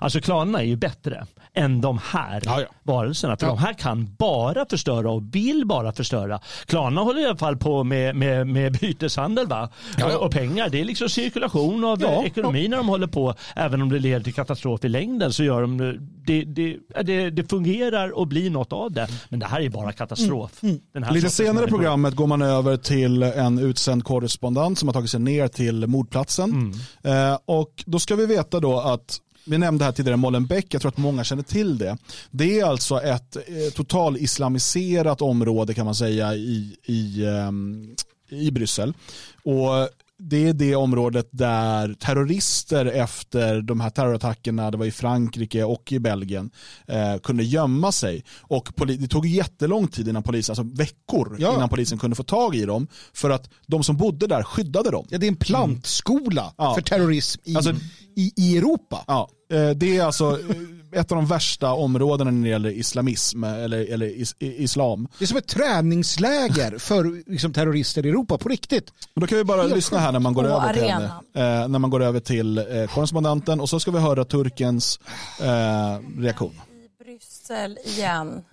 Alltså 0.00 0.20
klanerna 0.20 0.60
är 0.60 0.64
ju 0.64 0.76
bättre 0.76 1.26
än 1.54 1.80
de 1.80 1.98
här 2.04 2.42
Ja, 2.44 2.60
ja. 2.60 2.66
varelserna. 2.82 3.36
För 3.36 3.46
Ja. 3.46 3.52
de 3.52 3.58
här 3.58 3.72
kan 3.72 4.14
bara 4.18 4.66
förstöra 4.70 5.10
och 5.10 5.22
vill 5.34 5.66
bara 5.66 5.92
förstöra. 5.92 6.40
Klanerna 6.66 7.00
håller 7.00 7.20
i 7.20 7.26
alla 7.26 7.36
fall 7.36 7.56
på 7.56 7.84
med, 7.84 8.16
med, 8.16 8.46
med 8.46 8.72
byteshandel 8.80 9.46
va? 9.46 9.68
Och, 10.04 10.22
och 10.26 10.32
pengar. 10.32 10.68
Det 10.68 10.80
är 10.80 10.84
liksom 10.84 11.08
cirkulation 11.08 11.84
av 11.84 12.02
Ja, 12.02 12.08
eh, 12.08 12.24
ekonomi 12.24 12.68
när 12.68 12.76
de 12.76 12.88
håller 12.88 13.06
på. 13.06 13.34
Även 13.56 13.82
om 13.82 13.88
det 13.88 13.98
leder 13.98 14.20
till 14.20 14.34
katastrof 14.34 14.84
i 14.84 14.88
längden 14.88 15.32
så 15.32 15.44
gör 15.44 15.60
de 15.60 15.78
det, 16.26 16.44
det, 16.44 16.76
det, 17.02 17.30
det 17.30 17.50
fungerar 17.50 18.18
och 18.18 18.26
blir 18.26 18.50
något 18.50 18.72
av 18.72 18.92
det. 18.92 19.08
Men 19.28 19.40
det 19.40 19.46
här 19.46 19.60
är 19.60 19.68
bara 19.68 19.92
katastrof. 19.92 20.62
Mm, 20.62 20.80
här 21.04 21.12
Lite 21.12 21.30
senare 21.30 21.64
i 21.64 21.68
programmet 21.68 22.14
går 22.14 22.26
man 22.26 22.42
över 22.42 22.76
till 22.76 23.22
en 23.22 23.58
utsänd 23.58 24.04
korrespondent 24.04 24.78
som 24.78 24.88
har 24.88 24.92
tagit 24.92 25.10
sig 25.10 25.20
ner 25.20 25.48
till 25.48 25.86
mordplatsen. 25.86 26.72
Eh, 27.04 27.38
och 27.44 27.84
då 27.86 27.98
ska 27.98 28.16
vi 28.16 28.26
veta 28.26 28.60
då 28.60 28.80
att 28.80 29.18
vi 29.50 29.58
nämnde 29.58 29.84
här 29.84 29.92
tidigare 29.92 30.16
Molenbeek, 30.16 30.74
jag 30.74 30.82
tror 30.82 30.92
att 30.92 30.98
många 30.98 31.24
känner 31.24 31.42
till 31.42 31.78
det. 31.78 31.96
Det 32.30 32.60
är 32.60 32.64
alltså 32.64 33.00
ett 33.00 33.36
eh, 33.36 33.72
total 33.74 34.16
islamiserat 34.16 35.22
område 35.22 35.74
kan 35.74 35.84
man 35.84 35.94
säga 35.94 36.34
i, 36.34 36.76
i, 36.84 37.24
eh, 37.24 38.38
i 38.38 38.50
Bryssel. 38.50 38.94
Och 39.42 39.88
det 40.22 40.48
är 40.48 40.52
det 40.52 40.76
området 40.76 41.28
där 41.32 41.94
terrorister 41.94 42.86
efter 42.86 43.60
de 43.62 43.80
här 43.80 43.90
terrorattackerna, 43.90 44.70
det 44.70 44.76
var 44.76 44.86
i 44.86 44.90
Frankrike 44.90 45.64
och 45.64 45.92
i 45.92 45.98
Belgien, 45.98 46.50
eh, 46.86 47.16
kunde 47.22 47.44
gömma 47.44 47.92
sig. 47.92 48.24
Och 48.40 48.68
det 48.86 49.08
tog 49.08 49.26
jättelång 49.26 49.88
tid 49.88 50.08
innan 50.08 50.22
polisen, 50.22 50.52
alltså 50.52 50.76
veckor 50.82 51.36
Ja. 51.38 51.54
innan 51.54 51.68
polisen 51.68 51.98
kunde 51.98 52.16
få 52.16 52.22
tag 52.22 52.54
i 52.56 52.64
dem. 52.64 52.86
För 53.12 53.30
att 53.30 53.50
de 53.66 53.84
som 53.84 53.96
bodde 53.96 54.26
där 54.26 54.42
skyddade 54.42 54.90
dem. 54.90 55.06
Ja, 55.10 55.18
det 55.18 55.26
är 55.26 55.28
en 55.28 55.36
plantskola 55.36 56.52
Ja. 56.58 56.74
för 56.74 56.82
terrorism 56.82 57.40
i, 57.44 57.56
Alltså- 57.56 57.74
i, 58.16 58.32
i 58.36 58.58
Europa. 58.58 59.04
Ja, 59.06 59.28
eh, 59.52 59.70
det 59.70 59.96
är 59.96 60.04
alltså 60.04 60.30
eh, 60.40 60.56
ett 60.92 61.12
av 61.12 61.16
de 61.16 61.26
värsta 61.26 61.72
områdena 61.72 62.30
när 62.30 62.42
det 62.42 62.48
gäller 62.48 62.70
islamism 62.70 63.44
eller, 63.44 63.92
eller 63.92 64.06
is, 64.06 64.34
islam. 64.38 65.08
Det 65.18 65.24
är 65.24 65.26
som 65.26 65.36
ett 65.36 65.48
träningsläger 65.48 66.78
för 66.78 67.30
liksom, 67.30 67.52
terrorister 67.52 68.06
i 68.06 68.08
Europa 68.08 68.38
på 68.38 68.48
riktigt. 68.48 68.92
Men 69.14 69.20
då 69.20 69.26
kan 69.26 69.38
vi 69.38 69.44
bara 69.44 69.62
Helt 69.62 69.74
lyssna 69.74 69.98
här 69.98 70.12
när 70.12 70.20
man 70.20 70.34
går 70.34 70.44
över 70.44 70.72
till 70.72 70.82
henne. 70.82 71.04
Eh, 71.34 71.68
när 71.68 71.78
man 71.78 71.90
går 71.90 72.02
över 72.02 72.20
till 72.20 72.58
eh, 72.58 72.64
korrespondenten 72.94 73.60
och 73.60 73.68
så 73.68 73.80
ska 73.80 73.90
vi 73.90 73.98
höra 73.98 74.24
turkens 74.24 75.00
eh, 75.40 76.20
reaktion. 76.20 76.52
I 77.00 77.04
Bryssel 77.04 77.78
igen. 77.84 78.44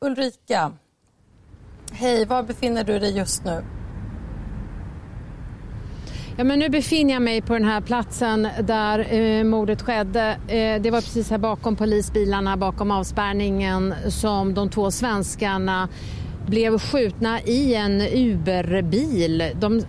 Ulrika, 0.00 0.72
hej, 1.92 2.24
var 2.24 2.42
befinner 2.42 2.84
du 2.84 2.98
dig 2.98 3.16
just 3.16 3.44
nu? 3.44 3.64
Ja, 6.36 6.44
men 6.44 6.58
nu 6.58 6.68
befinner 6.68 7.14
jag 7.14 7.22
mig 7.22 7.42
på 7.42 7.52
den 7.52 7.64
här 7.64 7.80
platsen 7.80 8.48
där 8.62 9.14
eh, 9.14 9.44
mordet 9.44 9.82
skedde. 9.82 10.36
Eh, 10.48 10.82
det 10.82 10.90
var 10.90 11.00
precis 11.00 11.30
här 11.30 11.38
bakom 11.38 11.76
polisbilarna, 11.76 12.56
bakom 12.56 12.90
avspärrningen 12.90 13.94
som 14.08 14.54
de 14.54 14.70
två 14.70 14.90
svenskarna 14.90 15.88
blev 16.46 16.78
skjutna 16.78 17.40
i 17.40 17.74
en 17.74 18.00
Uberbil. 18.00 19.42
De, 19.60 19.82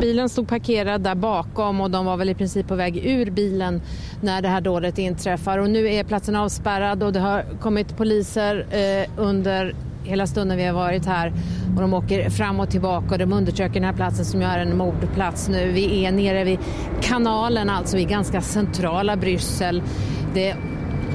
bilen 0.00 0.28
stod 0.28 0.48
parkerad 0.48 1.00
där 1.00 1.14
bakom 1.14 1.80
och 1.80 1.90
de 1.90 2.06
var 2.06 2.16
väl 2.16 2.28
i 2.28 2.34
princip 2.34 2.68
på 2.68 2.74
väg 2.74 3.06
ur 3.06 3.30
bilen 3.30 3.82
när 4.22 4.42
det 4.42 4.48
här 4.48 4.60
dådet 4.60 4.98
inträffar. 4.98 5.58
Och 5.58 5.70
nu 5.70 5.88
är 5.88 6.04
platsen 6.04 6.36
avspärrad 6.36 7.02
och 7.02 7.12
det 7.12 7.20
har 7.20 7.44
kommit 7.60 7.96
poliser 7.96 8.66
eh, 8.70 9.08
under 9.16 9.74
hela 10.04 10.26
stunden 10.26 10.56
vi 10.56 10.64
har 10.64 10.74
varit 10.74 11.06
här 11.06 11.32
och 11.74 11.80
de 11.80 11.94
åker 11.94 12.30
fram 12.30 12.60
och 12.60 12.70
tillbaka 12.70 13.06
och 13.10 13.18
de 13.18 13.32
undersöker 13.32 13.74
den 13.74 13.84
här 13.84 13.92
platsen 13.92 14.24
som 14.24 14.40
ju 14.40 14.46
är 14.46 14.58
en 14.58 14.76
mordplats 14.76 15.48
nu. 15.48 15.72
Vi 15.72 16.04
är 16.04 16.12
nere 16.12 16.44
vid 16.44 16.58
kanalen, 17.00 17.70
alltså 17.70 17.98
i 17.98 18.04
ganska 18.04 18.40
centrala 18.40 19.16
Bryssel. 19.16 19.82
Det 20.34 20.56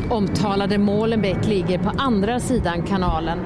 omtalade 0.10 0.78
Molenbeek 0.78 1.48
ligger 1.48 1.78
på 1.78 1.92
andra 1.98 2.40
sidan 2.40 2.82
kanalen. 2.82 3.40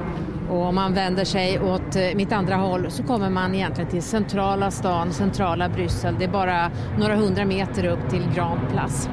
Och 0.50 0.62
om 0.62 0.74
man 0.74 0.94
vänder 0.94 1.24
sig 1.24 1.60
åt 1.60 1.96
eh, 1.96 2.02
mitt 2.14 2.32
andra 2.32 2.56
håll 2.56 2.90
så 2.90 3.02
kommer 3.02 3.30
man 3.30 3.54
egentligen 3.54 3.90
till 3.90 4.02
centrala 4.02 4.70
stan, 4.70 5.12
centrala 5.12 5.68
Bryssel. 5.68 6.14
Det 6.18 6.24
är 6.24 6.28
bara 6.28 6.70
några 6.98 7.16
hundra 7.16 7.44
meter 7.44 7.84
upp 7.84 8.10
till 8.10 8.22
Grand 8.34 8.60
Place. 8.72 9.10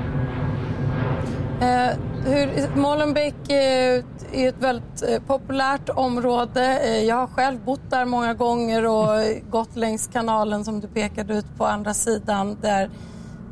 Eh, 1.61 1.97
hur, 2.25 2.75
Molenbeek 2.75 3.49
eh, 3.49 4.03
är 4.33 4.49
ett 4.49 4.63
väldigt 4.63 5.03
eh, 5.09 5.19
populärt 5.27 5.89
område. 5.89 6.79
Eh, 6.79 7.03
jag 7.03 7.15
har 7.15 7.27
själv 7.27 7.59
bott 7.65 7.89
där 7.89 8.05
många 8.05 8.33
gånger 8.33 8.85
och 8.85 9.07
gått 9.49 9.75
längs 9.75 10.07
kanalen 10.07 10.65
som 10.65 10.79
du 10.79 10.87
pekade 10.87 11.33
ut 11.33 11.57
på 11.57 11.65
andra 11.65 11.93
sidan. 11.93 12.57
Där, 12.61 12.89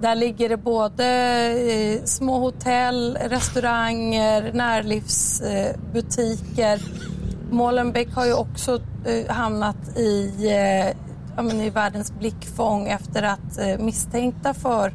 där 0.01 0.15
ligger 0.15 0.49
det 0.49 0.57
både 0.57 1.05
eh, 1.49 2.03
små 2.03 2.39
hotell, 2.39 3.17
restauranger, 3.21 4.53
närlivsbutiker. 4.53 6.81
Molenbeek 7.51 8.15
har 8.15 8.25
ju 8.25 8.33
också 8.33 8.79
hamnat 9.27 9.97
i, 9.97 10.31
i 11.63 11.69
världens 11.69 12.11
blickfång 12.11 12.87
efter 12.87 13.23
att 13.23 13.79
misstänkta 13.79 14.53
för 14.53 14.93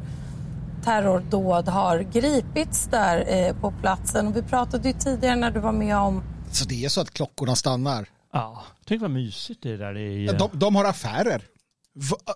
terrordåd 0.83 1.67
har 1.67 1.99
gripits 1.99 2.85
där 2.91 3.25
eh, 3.47 3.55
på 3.61 3.73
platsen. 3.81 4.27
Och 4.27 4.35
vi 4.35 4.41
pratade 4.41 4.87
ju 4.87 4.93
tidigare 4.99 5.35
när 5.35 5.51
du 5.51 5.59
var 5.59 5.71
med 5.71 5.97
om 5.97 6.23
Så 6.51 6.65
det 6.65 6.85
är 6.85 6.89
så 6.89 7.01
att 7.01 7.11
klockorna 7.11 7.55
stannar. 7.55 8.05
Ja, 8.33 8.63
tänk 8.85 9.01
vad 9.01 9.11
mysigt 9.11 9.63
det 9.63 9.77
där 9.77 9.85
är. 9.85 9.97
i, 9.97 10.27
eh, 10.29 10.35
De, 10.37 10.49
de 10.53 10.75
har 10.75 10.85
affärer. 10.85 11.43
Va- 11.93 12.33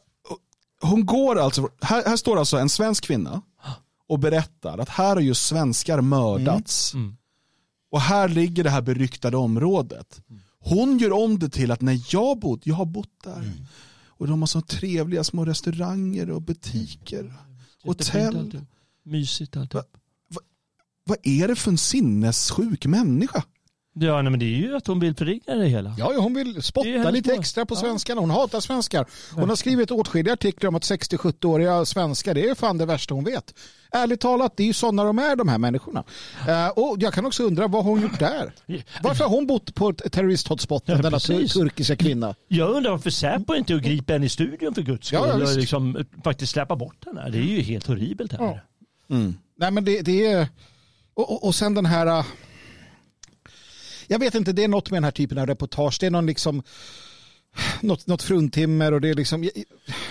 Hon 0.81 1.05
går 1.05 1.39
alltså, 1.39 1.69
här, 1.81 2.03
här 2.05 2.17
står 2.17 2.39
alltså 2.39 2.57
en 2.57 2.69
svensk 2.69 3.03
kvinna 3.03 3.41
och 4.09 4.19
berättar 4.19 4.77
att 4.77 4.89
här 4.89 5.15
har 5.15 5.21
ju 5.21 5.33
svenskar 5.33 6.01
mördats. 6.01 6.93
Mm. 6.93 7.17
Och 7.91 8.01
här 8.01 8.29
ligger 8.29 8.63
det 8.63 8.69
här 8.69 8.81
beryktade 8.81 9.37
området. 9.37 10.21
Hon 10.59 10.97
gör 10.97 11.11
om 11.11 11.39
det 11.39 11.49
till 11.49 11.71
att 11.71 11.81
när 11.81 11.99
jag 12.09 12.39
bott, 12.39 12.61
jag 12.67 12.75
har 12.75 12.85
bott 12.85 13.23
där. 13.23 13.51
Och 14.07 14.27
de 14.27 14.41
har 14.41 14.47
så 14.47 14.61
trevliga 14.61 15.23
små 15.23 15.45
restauranger 15.45 16.29
och 16.31 16.41
butiker. 16.41 17.33
Hotell. 17.83 18.61
Mysigt 19.03 19.57
alltihop. 19.57 19.97
Vad 21.03 21.17
är 21.23 21.47
det 21.47 21.55
för 21.55 21.71
en 21.71 21.77
sinnessjuk 21.77 22.85
människa? 22.85 23.43
Ja, 23.99 24.21
nej, 24.21 24.31
men 24.31 24.39
det 24.39 24.45
är 24.45 24.57
ju 24.57 24.75
att 24.75 24.87
hon 24.87 24.99
vill 24.99 25.15
förringa 25.15 25.55
det 25.55 25.65
hela. 25.67 25.95
Ja, 25.97 26.13
hon 26.19 26.33
vill 26.33 26.61
spotta 26.63 27.09
lite 27.11 27.29
mål. 27.29 27.39
extra 27.39 27.65
på 27.65 27.75
Ja. 27.75 27.79
svenskarna. 27.79 28.21
Hon 28.21 28.29
hatar 28.29 28.59
svenskar. 28.59 29.05
Hon 29.33 29.49
har 29.49 29.55
skrivit 29.55 29.91
åtskilliga 29.91 30.33
artiklar 30.33 30.67
om 30.67 30.75
att 30.75 30.83
60-70-åriga 30.83 31.85
svenskar, 31.85 32.33
det 32.33 32.49
är 32.49 32.55
fan 32.55 32.77
det 32.77 32.85
värsta 32.85 33.13
hon 33.13 33.23
vet. 33.23 33.53
Ärligt 33.91 34.19
talat, 34.21 34.53
det 34.57 34.63
är 34.63 34.67
ju 34.67 34.73
sådana 34.73 35.03
de 35.03 35.19
är, 35.19 35.35
de 35.35 35.47
här 35.47 35.57
människorna. 35.57 36.03
Eh, 36.47 36.67
och 36.69 36.97
jag 36.99 37.13
kan 37.13 37.25
också 37.25 37.43
undra, 37.43 37.67
vad 37.67 37.83
har 37.83 37.91
hon 37.91 38.01
gjort 38.01 38.19
där? 38.19 38.53
Varför 39.03 39.23
har 39.23 39.31
hon 39.31 39.47
bott 39.47 39.75
på 39.75 39.89
ett 39.89 40.11
terroristhotspot, 40.11 40.83
Ja, 40.85 40.95
denna 40.95 41.11
precis. 41.11 41.53
turkiska 41.53 41.95
kvinna? 41.95 42.35
Jag 42.47 42.69
undrar 42.69 42.91
varför 42.91 43.09
Säpo 43.09 43.55
inte 43.55 43.75
att 43.75 43.81
gripa 43.81 44.13
henne 44.13 44.25
i 44.25 44.29
studion 44.29 44.73
för 44.75 44.81
guds 44.81 45.07
skull 45.07 45.19
Ja, 45.23 45.33
och 45.33 45.55
liksom, 45.57 45.95
eh, 45.95 46.03
faktiskt 46.23 46.51
släppa 46.51 46.75
bort 46.75 47.05
henne. 47.05 47.29
Det 47.29 47.37
är 47.37 47.41
ju 47.41 47.61
helt 47.61 47.87
horribelt 47.87 48.31
här. 48.31 48.39
Ja. 49.07 49.17
Nej, 49.59 49.71
men 49.71 49.85
det, 49.85 50.01
det 50.01 50.25
är... 50.25 50.47
Och, 51.13 51.31
och, 51.31 51.43
och 51.45 51.55
sen 51.55 51.73
den 51.73 51.85
här... 51.85 52.25
Jag 54.07 54.19
vet 54.19 54.35
inte, 54.35 54.51
det 54.53 54.63
är 54.63 54.67
något 54.67 54.91
med 54.91 54.97
den 54.97 55.03
här 55.03 55.11
typen 55.11 55.37
av 55.37 55.45
reportage. 55.47 55.97
Det 55.99 56.05
är 56.05 56.11
någon 56.11 56.25
liksom... 56.25 56.63
något, 57.81 58.07
något 58.07 58.23
fruntimmer 58.23 58.91
och 58.91 59.01
det 59.01 59.09
är 59.09 59.13
liksom... 59.13 59.49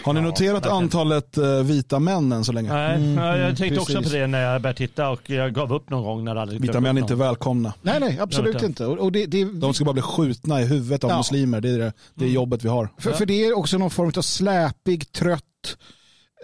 Har 0.04 0.12
ni 0.12 0.20
noterat 0.20 0.54
verkligen. 0.54 0.76
antalet 0.76 1.38
eh, 1.38 1.62
vita 1.62 1.98
män 1.98 2.32
än 2.32 2.44
så 2.44 2.52
länge? 2.52 2.72
Nej, 2.72 3.14
ja, 3.14 3.36
jag 3.36 3.56
tänkte 3.56 3.80
också 3.80 3.92
precis. 3.92 4.12
på 4.12 4.18
det 4.18 4.26
när 4.26 4.40
jag 4.52 4.62
började 4.62 4.76
titta 4.78 5.08
och 5.08 5.30
jag 5.30 5.54
gav 5.54 5.72
upp 5.72 5.90
någon 5.90 6.04
gång 6.04 6.24
när 6.24 6.46
det 6.46 6.58
Vita 6.58 6.80
män 6.80 6.96
är 6.96 7.00
inte 7.00 7.14
välkomna. 7.14 7.74
Nej, 7.82 8.00
nej, 8.00 8.18
absolut 8.20 8.62
inte. 8.62 8.86
Och, 8.86 9.12
det, 9.12 9.26
det, 9.26 9.44
De 9.44 9.74
ska 9.74 9.84
bara 9.84 9.92
bli 9.92 10.02
skjutna 10.02 10.62
i 10.62 10.64
huvudet 10.64 11.04
av 11.04 11.10
Ja. 11.10 11.16
muslimer. 11.16 11.60
Det 11.60 11.70
är 11.70 11.78
det, 11.78 11.92
det 12.14 12.24
är 12.24 12.28
jobbet 12.28 12.64
vi 12.64 12.68
har. 12.68 12.88
för, 12.98 13.12
för 13.12 13.26
det 13.26 13.44
är 13.44 13.58
också 13.58 13.78
någon 13.78 13.90
form 13.90 14.12
av 14.16 14.22
släpig, 14.22 15.12
trött, 15.12 15.42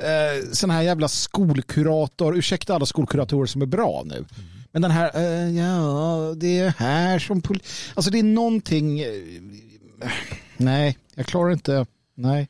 eh, 0.02 0.48
sån 0.52 0.70
här 0.70 0.82
jävla 0.82 1.08
skolkurator. 1.08 2.36
Ursäkta 2.36 2.74
alla 2.74 2.86
skolkuratorer 2.86 3.46
som 3.46 3.62
är 3.62 3.66
bra 3.66 4.02
nu. 4.04 4.24
Men 4.72 4.82
den 4.82 4.90
här, 4.90 5.10
eh, 5.14 5.56
ja, 5.56 6.34
det 6.36 6.58
är 6.58 6.74
här 6.78 7.18
som... 7.18 7.42
Pol- 7.42 7.62
alltså 7.94 8.10
det 8.10 8.18
är 8.18 8.22
någonting... 8.22 9.00
Eh, 9.00 9.12
nej, 10.56 10.98
jag 11.14 11.26
klarar 11.26 11.52
inte... 11.52 11.86
Nej. 12.14 12.48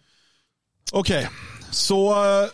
Okej, 0.92 1.28
så 1.70 2.10
eh, 2.12 2.48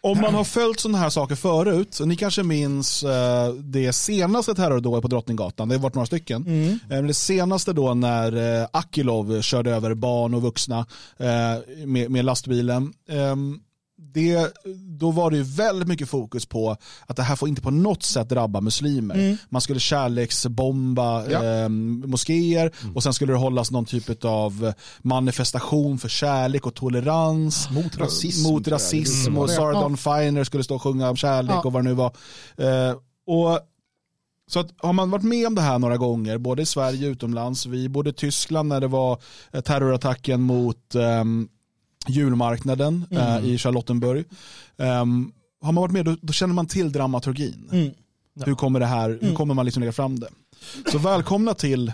om 0.00 0.20
man 0.20 0.34
har 0.34 0.44
följt 0.44 0.80
sådana 0.80 0.98
här 0.98 1.10
saker 1.10 1.34
förut, 1.34 2.00
ni 2.04 2.16
kanske 2.16 2.42
minns 2.42 3.02
eh, 3.02 3.52
det 3.52 3.92
senaste 3.92 4.54
terrordådet 4.54 5.02
på 5.02 5.08
Drottninggatan, 5.08 5.68
det 5.68 5.74
har 5.74 5.82
varit 5.82 5.94
några 5.94 6.06
stycken. 6.06 6.46
Eh, 6.90 7.02
det 7.02 7.14
senaste 7.14 7.72
då 7.72 7.94
när 7.94 8.60
eh, 8.62 8.68
Akilov 8.72 9.42
körde 9.42 9.70
över 9.70 9.94
barn 9.94 10.34
och 10.34 10.42
vuxna 10.42 10.86
eh, 11.16 11.86
med, 11.86 12.10
med 12.10 12.24
lastbilen. 12.24 12.92
Ehm, 13.08 13.60
det, 14.12 14.52
då 14.98 15.10
var 15.10 15.30
det 15.30 15.36
ju 15.36 15.42
väldigt 15.42 15.88
mycket 15.88 16.08
fokus 16.08 16.46
på 16.46 16.76
att 17.06 17.16
det 17.16 17.22
här 17.22 17.36
får 17.36 17.48
inte 17.48 17.62
på 17.62 17.70
något 17.70 18.02
sätt 18.02 18.28
drabba 18.28 18.60
muslimer. 18.60 19.38
Man 19.48 19.60
skulle 19.60 19.80
kärleksbomba 19.80 21.30
Ja. 21.30 21.44
eh, 21.44 21.68
moskéer 21.68 22.72
och 22.94 23.02
sen 23.02 23.14
skulle 23.14 23.32
det 23.32 23.38
hållas 23.38 23.70
någon 23.70 23.84
typ 23.84 24.24
av 24.24 24.72
manifestation 25.02 25.98
för 25.98 26.08
kärlek 26.08 26.66
och 26.66 26.74
tolerans. 26.74 27.70
Mot 27.70 27.98
rasism, 27.98 28.42
Mot 28.52 28.68
rasism 28.68 29.28
Mm. 29.30 29.38
och 29.42 29.50
Sarah 29.50 29.86
Ja. 29.90 29.96
Finer 29.96 30.44
skulle 30.44 30.64
stå 30.64 30.74
och 30.74 30.82
sjunga 30.82 31.10
om 31.10 31.16
kärlek 31.16 31.54
Ja. 31.54 31.62
och 31.62 31.72
vad 31.72 31.84
det 31.84 31.88
nu 31.88 31.94
var. 31.94 32.16
Eh, 32.56 32.94
och 33.26 33.60
så 34.46 34.60
att, 34.60 34.70
har 34.78 34.92
man 34.92 35.10
varit 35.10 35.22
med 35.24 35.46
om 35.46 35.54
det 35.54 35.62
här 35.62 35.78
några 35.78 35.96
gånger, 35.96 36.38
både 36.38 36.62
i 36.62 36.66
Sverige 36.66 37.06
och 37.06 37.12
utomlands, 37.12 37.66
vi 37.66 37.88
bodde 37.88 38.10
i 38.10 38.12
Tyskland 38.12 38.68
när 38.68 38.80
det 38.80 38.86
var 38.88 39.18
eh, 39.52 39.60
terrorattacken 39.60 40.40
mot 40.42 40.94
ehm, 40.94 41.48
julmarknaden 42.06 43.06
eh, 43.10 43.44
i 43.44 43.58
Charlottenburg. 43.58 44.24
Ehm, 44.76 45.32
har 45.62 45.72
man 45.72 45.82
varit 45.82 45.92
med 45.92 46.04
då, 46.04 46.16
då 46.22 46.32
känner 46.32 46.54
man 46.54 46.66
till 46.66 46.92
dramaturgin. 46.92 47.92
Hur 48.44 48.54
kommer 48.54 48.80
det 48.80 48.86
här, 48.86 49.18
hur 49.22 49.34
kommer 49.34 49.54
man 49.54 49.64
liksom 49.64 49.80
lägga 49.80 49.92
fram 49.92 50.18
det? 50.20 50.28
Så 50.92 50.98
välkomna 50.98 51.54
till 51.54 51.92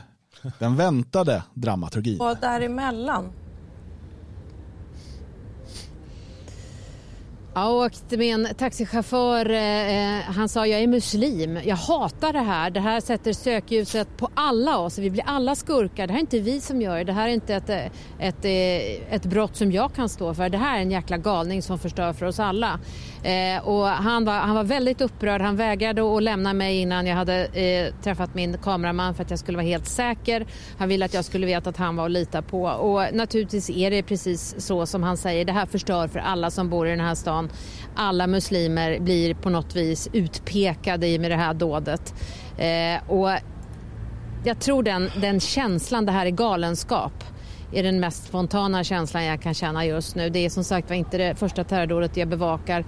den 0.58 0.76
väntade 0.76 1.42
dramaturgin. 1.54 2.20
Och 2.20 2.36
däremellan, 2.40 3.24
Jag 7.55 7.74
åkte 7.74 8.16
med 8.16 8.34
en 8.34 8.55
taxichaufför. 8.55 9.51
Eh, 9.51 10.18
eh, 10.18 10.22
han 10.22 10.48
sa 10.48 10.66
jag 10.66 10.80
är 10.80 10.86
muslim. 10.86 11.59
Jag 11.64 11.76
hatar 11.76 12.32
det 12.32 12.38
här. 12.40 12.70
Det 12.70 12.80
här 12.80 13.01
sätter 13.01 13.32
sökljuset 13.32 14.16
på 14.16 14.28
alla 14.34 14.78
oss. 14.78 14.98
Vi 14.98 15.11
blir 15.11 15.24
alla 15.26 15.55
skurkar. 15.55 16.07
Det 16.07 16.12
här 16.12 16.18
är 16.18 16.20
inte 16.20 16.38
vi 16.38 16.61
som 16.61 16.82
gör 16.82 16.98
det. 16.98 17.05
Det 17.05 17.12
här 17.12 17.28
är 17.28 17.32
inte 17.32 17.55
ett, 17.55 17.70
eh, 17.70 17.84
ett, 18.18 18.44
eh, 18.44 19.14
ett 19.14 19.24
brott 19.24 19.57
som 19.57 19.72
jag 19.72 19.94
kan 19.94 20.09
stå 20.09 20.34
för. 20.34 20.48
Det 20.48 20.59
här 20.59 20.78
är 20.78 20.82
en 20.82 20.90
jäkla 20.90 21.16
galning 21.16 21.62
som 21.62 21.78
förstör 21.78 22.12
för 22.12 22.26
oss 22.26 22.40
alla. 22.40 22.80
Eh, 23.22 23.68
och 23.68 23.86
han, 23.86 24.24
var, 24.24 24.32
han 24.32 24.55
var 24.55 24.64
väldigt 24.64 25.01
upprörd. 25.01 25.40
Han 25.40 25.57
vägrade 25.57 26.16
att 26.16 26.22
lämna 26.22 26.53
mig 26.53 26.80
innan 26.80 27.07
jag 27.07 27.16
hade 27.16 27.44
eh, 27.44 27.94
träffat 28.03 28.34
min 28.34 28.59
kameraman 28.59 29.14
för 29.14 29.22
att 29.22 29.30
jag 29.30 29.38
skulle 29.38 29.59
vara 29.59 29.66
helt 29.66 29.88
säker. 29.88 30.46
Han 30.78 30.88
ville 30.88 31.05
att 31.05 31.14
jag 31.14 31.24
skulle 31.24 31.46
veta 31.46 31.70
att 31.70 31.76
han 31.76 31.96
var 31.96 32.05
att 32.05 32.11
lita 32.11 32.42
på. 32.42 32.62
Och 32.62 33.03
naturligtvis 33.12 33.70
är 33.70 33.90
det 33.90 34.03
precis 34.03 34.55
så 34.59 34.86
som 34.86 35.03
han 35.03 35.16
säger. 35.16 35.44
Det 35.44 35.53
här 35.53 35.66
förstör 35.66 36.09
för 36.09 36.18
alla 36.18 36.51
som 36.51 36.70
bor 36.70 36.86
i 36.86 36.90
den 36.90 37.01
här 37.01 37.14
staden 37.14 37.39
stan. 37.49 37.59
Alla 37.95 38.26
muslimer 38.26 39.01
blir 39.01 39.34
på 39.34 39.51
något 39.51 39.76
vis 39.76 40.09
utpekade 40.12 41.09
i 41.09 41.18
med 41.18 41.30
det 41.30 41.36
här 41.36 41.55
dådet. 41.55 42.14
Eh, 42.59 43.11
och 43.11 43.30
jag 44.45 44.61
tror 44.61 44.82
den, 44.82 45.11
den 45.20 45.41
känslan, 45.41 46.07
det 46.07 46.12
här 46.12 46.26
är 46.26 46.30
galenskap 46.30 47.24
är 47.72 47.82
den 47.82 48.01
mest 48.01 48.26
spontana 48.26 48.84
känslan 48.84 49.24
jag 49.24 49.43
kan 49.43 49.55
känna 49.55 49.86
just 49.86 50.16
nu. 50.16 50.30
Det 50.30 50.45
är 50.45 50.51
som 50.51 50.64
sagt 50.64 50.88
var 50.88 50.97
inte 50.97 51.18
det 51.18 51.34
första 51.34 51.64
terrordådet 51.64 52.16
jag 52.16 52.28
bevakar. 52.28 52.84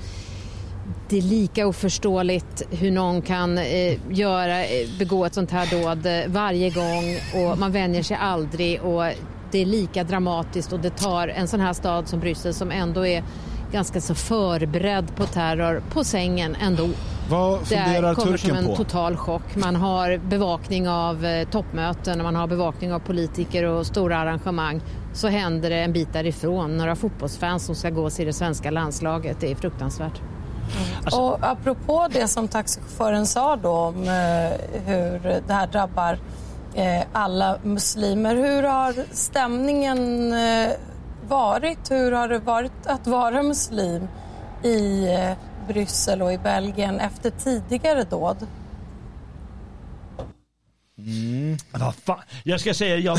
Det 1.08 1.18
är 1.18 1.22
lika 1.22 1.66
oförståeligt 1.66 2.62
hur 2.70 2.90
någon 2.90 3.22
kan 3.22 3.58
eh, 3.58 3.98
göra, 4.10 4.64
eh, 4.64 4.88
begå 4.98 5.24
ett 5.24 5.34
sånt 5.34 5.50
här 5.50 5.82
dåd 5.82 6.06
eh, 6.06 6.32
varje 6.32 6.70
gång 6.70 7.16
och 7.34 7.58
man 7.58 7.72
vänjer 7.72 8.02
sig 8.02 8.16
aldrig 8.20 8.82
och 8.82 9.04
det 9.50 9.58
är 9.58 9.66
lika 9.66 10.04
dramatiskt 10.04 10.72
och 10.72 10.80
det 10.80 10.90
tar 10.90 11.28
en 11.28 11.48
sån 11.48 11.60
här 11.60 11.72
stad 11.72 12.08
som 12.08 12.20
Bryssel 12.20 12.54
som 12.54 12.70
ändå 12.70 13.06
är 13.06 13.24
ganska 13.72 14.00
så 14.00 14.14
förberedd 14.14 15.16
på 15.16 15.26
terror 15.26 15.82
på 15.92 16.04
sängen 16.04 16.56
ändå. 16.62 16.88
Vad 17.30 17.60
Det 17.60 17.66
funderar 17.66 18.14
kommer 18.14 18.36
som 18.36 18.48
turken 18.48 18.56
en 18.56 18.66
på? 18.66 18.76
total 18.76 19.16
chock. 19.16 19.56
Man 19.56 19.76
har 19.76 20.18
bevakning 20.18 20.88
av 20.88 21.24
eh, 21.24 21.48
toppmöten 21.48 22.20
och 22.20 22.24
man 22.24 22.36
har 22.36 22.46
bevakning 22.46 22.92
av 22.92 22.98
politiker 22.98 23.64
och 23.64 23.86
stora 23.86 24.18
arrangemang. 24.18 24.80
Så 25.14 25.28
händer 25.28 25.70
det 25.70 25.76
en 25.76 25.92
bit 25.92 26.12
därifrån 26.12 26.76
några 26.76 26.96
fotbollsfans 26.96 27.64
som 27.66 27.74
ska 27.74 27.90
gå 27.90 28.02
och 28.02 28.12
se 28.12 28.24
det 28.24 28.32
svenska 28.32 28.70
landslaget. 28.70 29.36
Det 29.40 29.50
är 29.50 29.54
fruktansvärt. 29.54 30.20
och 31.12 31.38
apropå 31.40 32.08
det 32.12 32.28
som 32.28 32.48
taxichauffören 32.48 33.26
sa 33.26 33.56
då 33.56 33.70
om 33.70 34.02
eh, 34.02 34.80
hur 34.86 35.40
det 35.46 35.52
här 35.52 35.66
drabbar 35.66 36.18
eh, 36.74 37.02
alla 37.12 37.58
muslimer. 37.62 38.36
Hur 38.36 38.62
har 38.62 38.94
stämningen 39.12 40.32
eh, 40.32 40.70
varit? 41.32 41.90
Hur 41.90 42.12
har 42.12 42.28
det 42.28 42.38
varit 42.38 42.86
att 42.86 43.06
vara 43.06 43.42
muslim 43.42 44.08
i 44.64 45.08
eh, 45.14 45.36
Bryssel 45.68 46.22
och 46.22 46.32
i 46.32 46.38
Belgien 46.38 47.00
efter 47.00 47.30
tidigare 47.30 48.04
dåd? 48.04 48.46
Vad 51.72 51.94
fan? 51.94 52.20
Jag 52.44 52.60
ska 52.60 52.74
säga, 52.74 52.96
jag, 52.96 53.16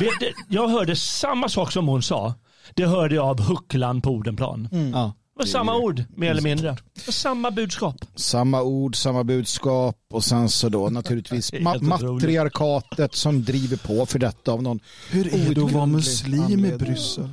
vet, 0.00 0.34
jag 0.48 0.68
hörde 0.68 0.96
samma 0.96 1.48
sak 1.48 1.72
som 1.72 1.88
hon 1.88 2.02
sa. 2.02 2.34
Det 2.74 2.86
hörde 2.86 3.14
jag 3.14 3.26
av 3.26 3.40
Hucklan 3.40 4.00
på 4.00 4.10
Odenplan. 4.10 4.68
Ja. 4.92 5.12
Det 5.36 5.40
var 5.40 5.46
samma 5.46 5.76
ord, 5.76 6.04
mer 6.16 6.30
eller 6.30 6.42
mindre. 6.42 6.76
Samma 7.08 7.50
budskap. 7.50 7.96
Samma 8.16 8.62
ord, 8.62 8.96
samma 8.96 9.24
budskap 9.24 9.96
och 10.10 10.24
sen 10.24 10.48
så 10.48 10.68
då 10.68 10.88
naturligtvis 10.90 11.52
ma- 11.52 11.82
matriarkatet 11.82 13.14
som 13.14 13.44
driver 13.44 13.76
på 13.76 14.06
för 14.06 14.18
detta 14.18 14.52
av 14.52 14.62
någon 14.62 14.80
Hur 15.10 15.34
är 15.34 15.54
det 15.54 15.64
att 15.64 15.72
vara 15.72 15.86
muslim 15.86 16.40
i 16.40 16.44
anledning. 16.44 16.78
Bryssel? 16.78 17.28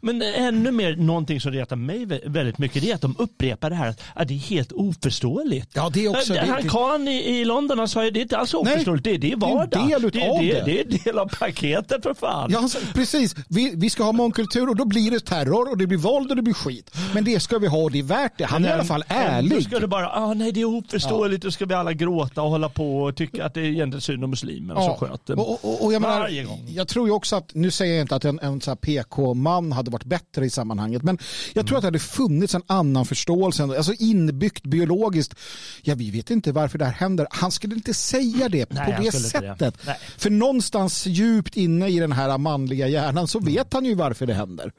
Men 0.00 0.22
ännu 0.22 0.70
mer, 0.70 0.96
någonting 0.96 1.40
som 1.40 1.52
retar 1.52 1.76
mig 1.76 2.06
vä- 2.06 2.20
väldigt 2.24 2.58
mycket, 2.58 2.82
det 2.82 2.90
är 2.90 2.94
att 2.94 3.00
de 3.00 3.16
upprepar 3.18 3.70
det 3.70 3.76
här 3.76 3.94
att 4.14 4.28
det 4.28 4.34
är 4.34 4.38
helt 4.38 4.72
oförståeligt. 4.72 5.70
Ja, 5.74 5.90
det 5.94 6.04
är 6.04 6.08
också... 6.08 6.32
Det, 6.32 6.40
det- 6.40 6.46
han 6.46 6.68
Khan 6.68 7.08
i, 7.08 7.40
i 7.40 7.44
London 7.44 7.78
han 7.78 7.88
sa 7.88 8.04
ju 8.04 8.10
det 8.10 8.20
är 8.20 8.22
inte 8.22 8.36
alls 8.38 8.54
oförståeligt, 8.54 9.04
det, 9.04 9.10
det 9.10 9.32
är 9.32 9.36
det 9.36 9.46
är 9.46 9.50
en 9.50 9.56
vardag. 9.56 9.88
del 9.88 10.04
utav 10.04 10.20
det, 10.20 10.52
det, 10.52 10.52
det. 10.52 10.64
det 10.64 10.80
är 10.80 10.84
en 10.84 10.98
del 11.04 11.18
av 11.18 11.26
paketet 11.28 12.02
för 12.02 12.14
fan. 12.14 12.50
Ja, 12.52 12.58
alltså, 12.58 12.78
precis. 12.94 13.34
Vi, 13.48 13.72
vi 13.76 13.90
ska 13.90 14.02
ha 14.04 14.12
mångkultur 14.12 14.68
och 14.68 14.76
då 14.76 14.84
blir 14.84 15.10
det 15.10 15.20
terror 15.20 15.70
och 15.70 15.78
det 15.78 15.86
blir 15.86 15.98
våld 15.98 16.30
och 16.30 16.36
det 16.36 16.42
blir 16.42 16.54
skit. 16.54 16.90
Men 17.14 17.24
det 17.24 17.40
ska 17.42 17.58
vi 17.58 17.66
ha 17.66 17.78
och 17.78 17.90
det 17.90 17.98
är 17.98 18.02
värt 18.02 18.38
det. 18.38 18.44
Han 18.44 18.64
är 18.64 18.68
i 18.68 18.72
alla 18.72 18.84
fall 18.84 19.04
Då 19.08 19.14
ärlig. 19.14 19.64
ska 19.64 19.78
det 19.78 19.86
bara, 19.88 20.08
ah, 20.10 20.34
nej 20.34 20.52
det 20.52 20.60
är 20.60 20.64
oförståeligt, 20.64 21.42
då 21.42 21.50
ska 21.50 21.66
vi 21.66 21.74
alla 21.74 21.92
gråta 21.92 22.42
och 22.42 22.50
hålla 22.50 22.68
på 22.68 23.02
och 23.02 23.16
tycka 23.16 23.44
att 23.44 23.54
det 23.54 23.60
är 23.60 23.64
egentligen 23.64 24.00
synd 24.00 24.24
om 24.24 24.30
muslimerna 24.30 24.82
som 24.82 24.96
sköter. 24.96 25.38
och, 25.38 25.64
och, 25.64 25.84
och 25.84 25.92
jag, 25.92 26.02
menar, 26.02 26.28
jag 26.68 26.88
tror 26.88 27.06
ju 27.08 27.12
också 27.12 27.36
att, 27.36 27.54
nu 27.54 27.70
säger 27.70 27.94
jag 27.94 28.00
inte 28.04 28.16
att 28.16 28.24
en, 28.24 28.40
en 28.40 28.60
PK-man 28.76 29.72
hade 29.72 29.90
varit 29.90 30.04
bättre 30.04 30.46
i 30.46 30.50
sammanhanget, 30.50 31.02
men 31.02 31.18
jag 31.52 31.66
tror 31.66 31.76
att 31.78 31.82
det 31.82 31.86
hade 31.86 31.98
funnits 31.98 32.54
en 32.54 32.62
annan 32.66 33.04
förståelse, 33.06 33.62
alltså 33.62 33.92
inbyggt 33.98 34.62
biologiskt. 34.62 35.34
Ja, 35.82 35.94
vi 35.94 36.10
vet 36.10 36.30
inte 36.30 36.52
varför 36.52 36.78
det 36.78 36.84
här 36.84 36.92
händer. 36.92 37.26
Han 37.30 37.50
skulle 37.50 37.74
inte 37.74 37.94
säga 37.94 38.48
det 38.48 38.72
Nej, 38.72 38.84
på 38.96 39.02
det 39.02 39.10
det. 39.10 39.18
sättet. 39.18 39.78
Nej. 39.86 39.98
För 40.16 40.30
någonstans 40.30 41.06
djupt 41.06 41.56
inne 41.56 41.88
i 41.88 41.98
den 41.98 42.12
här 42.12 42.38
manliga 42.38 42.88
hjärnan 42.88 43.28
så 43.28 43.40
vet 43.40 43.72
han 43.72 43.84
ju 43.84 43.94
varför 43.94 44.26
det 44.26 44.34
händer. 44.34 44.72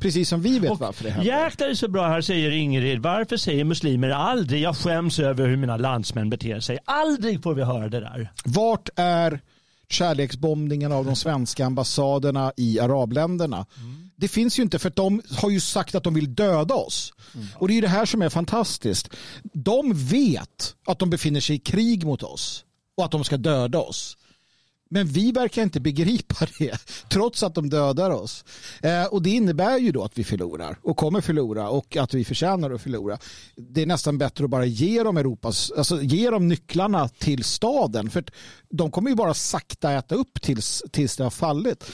Precis 0.00 0.28
som 0.28 0.42
vi 0.42 0.58
vet 0.58 0.70
Och 0.70 0.78
varför 0.80 1.04
det 1.04 1.10
händer. 1.10 1.32
Jäklar 1.44 1.66
det 1.66 1.72
är 1.72 1.74
så 1.74 1.88
bra 1.96 2.08
här 2.08 2.20
säger 2.20 2.50
Ingrid. 2.50 2.98
Varför 2.98 3.36
säger 3.36 3.64
muslimer 3.64 4.10
aldrig 4.10 4.62
jag 4.62 4.76
skäms 4.76 5.18
över 5.18 5.48
hur 5.48 5.56
mina 5.56 5.76
landsmän 5.76 6.30
beter 6.30 6.60
sig? 6.60 6.78
Aldrig 6.84 7.42
får 7.42 7.54
vi 7.54 7.62
höra 7.62 7.88
det 7.88 8.00
där. 8.00 8.32
Vart 8.44 8.88
är 8.96 9.40
kärleksbombningen 9.88 10.92
av 10.92 11.04
de 11.04 11.16
svenska 11.16 11.66
ambassaderna 11.66 12.52
i 12.56 12.80
arabländerna? 12.80 13.66
Det 14.16 14.28
finns 14.28 14.58
ju 14.58 14.62
inte 14.62 14.78
för 14.78 14.88
att 14.88 14.96
de 14.96 15.22
har 15.36 15.50
ju 15.50 15.60
sagt 15.60 15.94
att 15.94 16.04
de 16.04 16.14
vill 16.14 16.34
döda 16.34 16.74
oss. 16.74 17.12
Och 17.54 17.68
det 17.68 17.72
är 17.72 17.76
ju 17.76 17.80
det 17.80 17.88
här 17.88 18.06
som 18.06 18.22
är 18.22 18.28
fantastiskt. 18.28 19.10
De 19.52 19.92
vet 19.94 20.74
att 20.86 20.98
de 20.98 21.10
befinner 21.10 21.40
sig 21.40 21.56
i 21.56 21.58
krig 21.58 22.04
mot 22.04 22.22
oss 22.22 22.64
och 22.96 23.04
att 23.04 23.10
de 23.10 23.24
ska 23.24 23.36
döda 23.36 23.78
oss. 23.78 24.16
Men 24.88 25.06
vi 25.06 25.32
verkar 25.32 25.62
inte 25.62 25.80
begripa 25.80 26.46
det 26.58 26.78
trots 27.08 27.42
att 27.42 27.54
de 27.54 27.70
dödar 27.70 28.10
oss. 28.10 28.44
Eh, 28.82 29.04
och 29.04 29.22
det 29.22 29.30
innebär 29.30 29.78
ju 29.78 29.92
då 29.92 30.04
att 30.04 30.18
vi 30.18 30.24
förlorar 30.24 30.78
och 30.82 30.96
kommer 30.96 31.20
förlora 31.20 31.68
och 31.68 31.96
att 31.96 32.14
vi 32.14 32.24
förtjänar 32.24 32.70
att 32.70 32.82
förlora. 32.82 33.18
Det 33.56 33.82
är 33.82 33.86
nästan 33.86 34.18
bättre 34.18 34.44
att 34.44 34.50
bara 34.50 34.64
ge 34.64 35.02
dem 35.02 35.16
Europas, 35.16 35.72
alltså 35.76 36.02
ge 36.02 36.30
dem 36.30 36.48
nycklarna 36.48 37.08
till 37.08 37.44
staden 37.44 38.10
för 38.10 38.24
de 38.70 38.90
kommer 38.90 39.10
ju 39.10 39.16
bara 39.16 39.34
sakta 39.34 39.92
äta 39.92 40.14
upp 40.14 40.42
tills, 40.42 40.82
tills 40.90 41.16
det 41.16 41.24
har 41.24 41.30
fallit. 41.30 41.84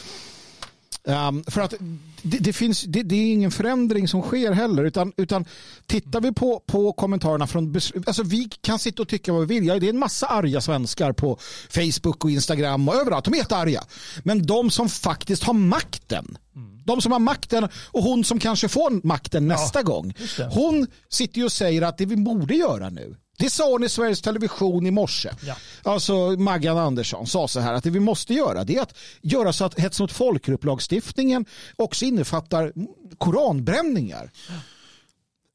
Um, 1.05 1.44
för 1.44 1.61
att 1.61 1.74
det, 2.22 2.38
det 2.38 2.53
finns, 2.53 2.82
det, 2.82 3.03
det, 3.03 3.14
är 3.14 3.32
ingen 3.32 3.50
förändring 3.50 4.09
som 4.09 4.22
sker 4.22 4.53
heller. 4.53 4.84
Utan, 4.84 5.12
utan 5.16 5.44
tittar 5.86 6.20
vi 6.20 6.32
på, 6.32 6.62
på 6.66 6.92
kommentarerna 6.92 7.46
från... 7.46 7.74
Alltså 8.07 8.22
vi 8.22 8.48
kan 8.61 8.78
sitta 8.78 9.03
och 9.03 9.09
tycka 9.09 9.32
vad 9.32 9.48
vi 9.48 9.55
vill. 9.55 9.66
Ja, 9.68 9.78
det 9.78 9.86
är 9.86 9.90
en 9.90 9.98
massa 9.98 10.26
arga 10.26 10.61
svenskar 10.61 11.12
på 11.12 11.38
Facebook 11.70 12.24
och 12.24 12.30
Instagram 12.30 12.88
och 12.88 12.94
överallt. 12.94 13.24
De 13.24 13.34
är 13.34 13.38
jättearga. 13.38 13.84
Men 14.22 14.46
de 14.46 14.70
som 14.70 14.88
faktiskt 14.88 15.42
har 15.42 15.55
makten. 15.55 16.38
Mm. 16.57 16.82
De 16.84 17.00
som 17.00 17.12
har 17.12 17.18
makten 17.18 17.68
och 17.86 18.03
hon 18.03 18.24
som 18.24 18.38
kanske 18.38 18.68
får 18.68 19.07
makten 19.07 19.48
nästa 19.48 19.78
ja, 19.78 19.82
gång. 19.82 20.14
Hon 20.50 20.86
sitter 21.09 21.38
ju 21.38 21.44
och 21.44 21.53
säger 21.53 21.82
att 21.82 21.98
det 21.98 22.07
vi 22.07 22.16
borde 22.16 22.55
göra 22.55 22.90
nu 22.90 23.16
det 23.43 23.51
sa 23.51 23.70
hon 23.70 23.84
i 23.84 23.88
Sveriges 23.88 24.20
Television 24.20 24.86
i 24.86 24.90
morse. 24.90 25.30
Ja. 25.47 25.57
Alltså 25.82 26.30
Maggan 26.30 26.78
Andersson 26.78 27.26
sa 27.26 27.49
så 27.49 27.61
här 27.61 27.72
att 27.72 27.84
det 27.84 27.90
vi 27.90 28.01
måste 28.01 28.34
göra 28.34 28.64
det 28.64 28.76
är 28.76 28.82
att 28.82 28.97
göra 29.22 29.53
så 29.53 29.64
att 29.64 29.80
hets 29.80 30.01
mot 30.01 30.12
folkgrupplagstiftningen 30.12 31.45
också 31.76 32.05
innefattar 32.05 32.72
koranbränningar. 33.18 34.30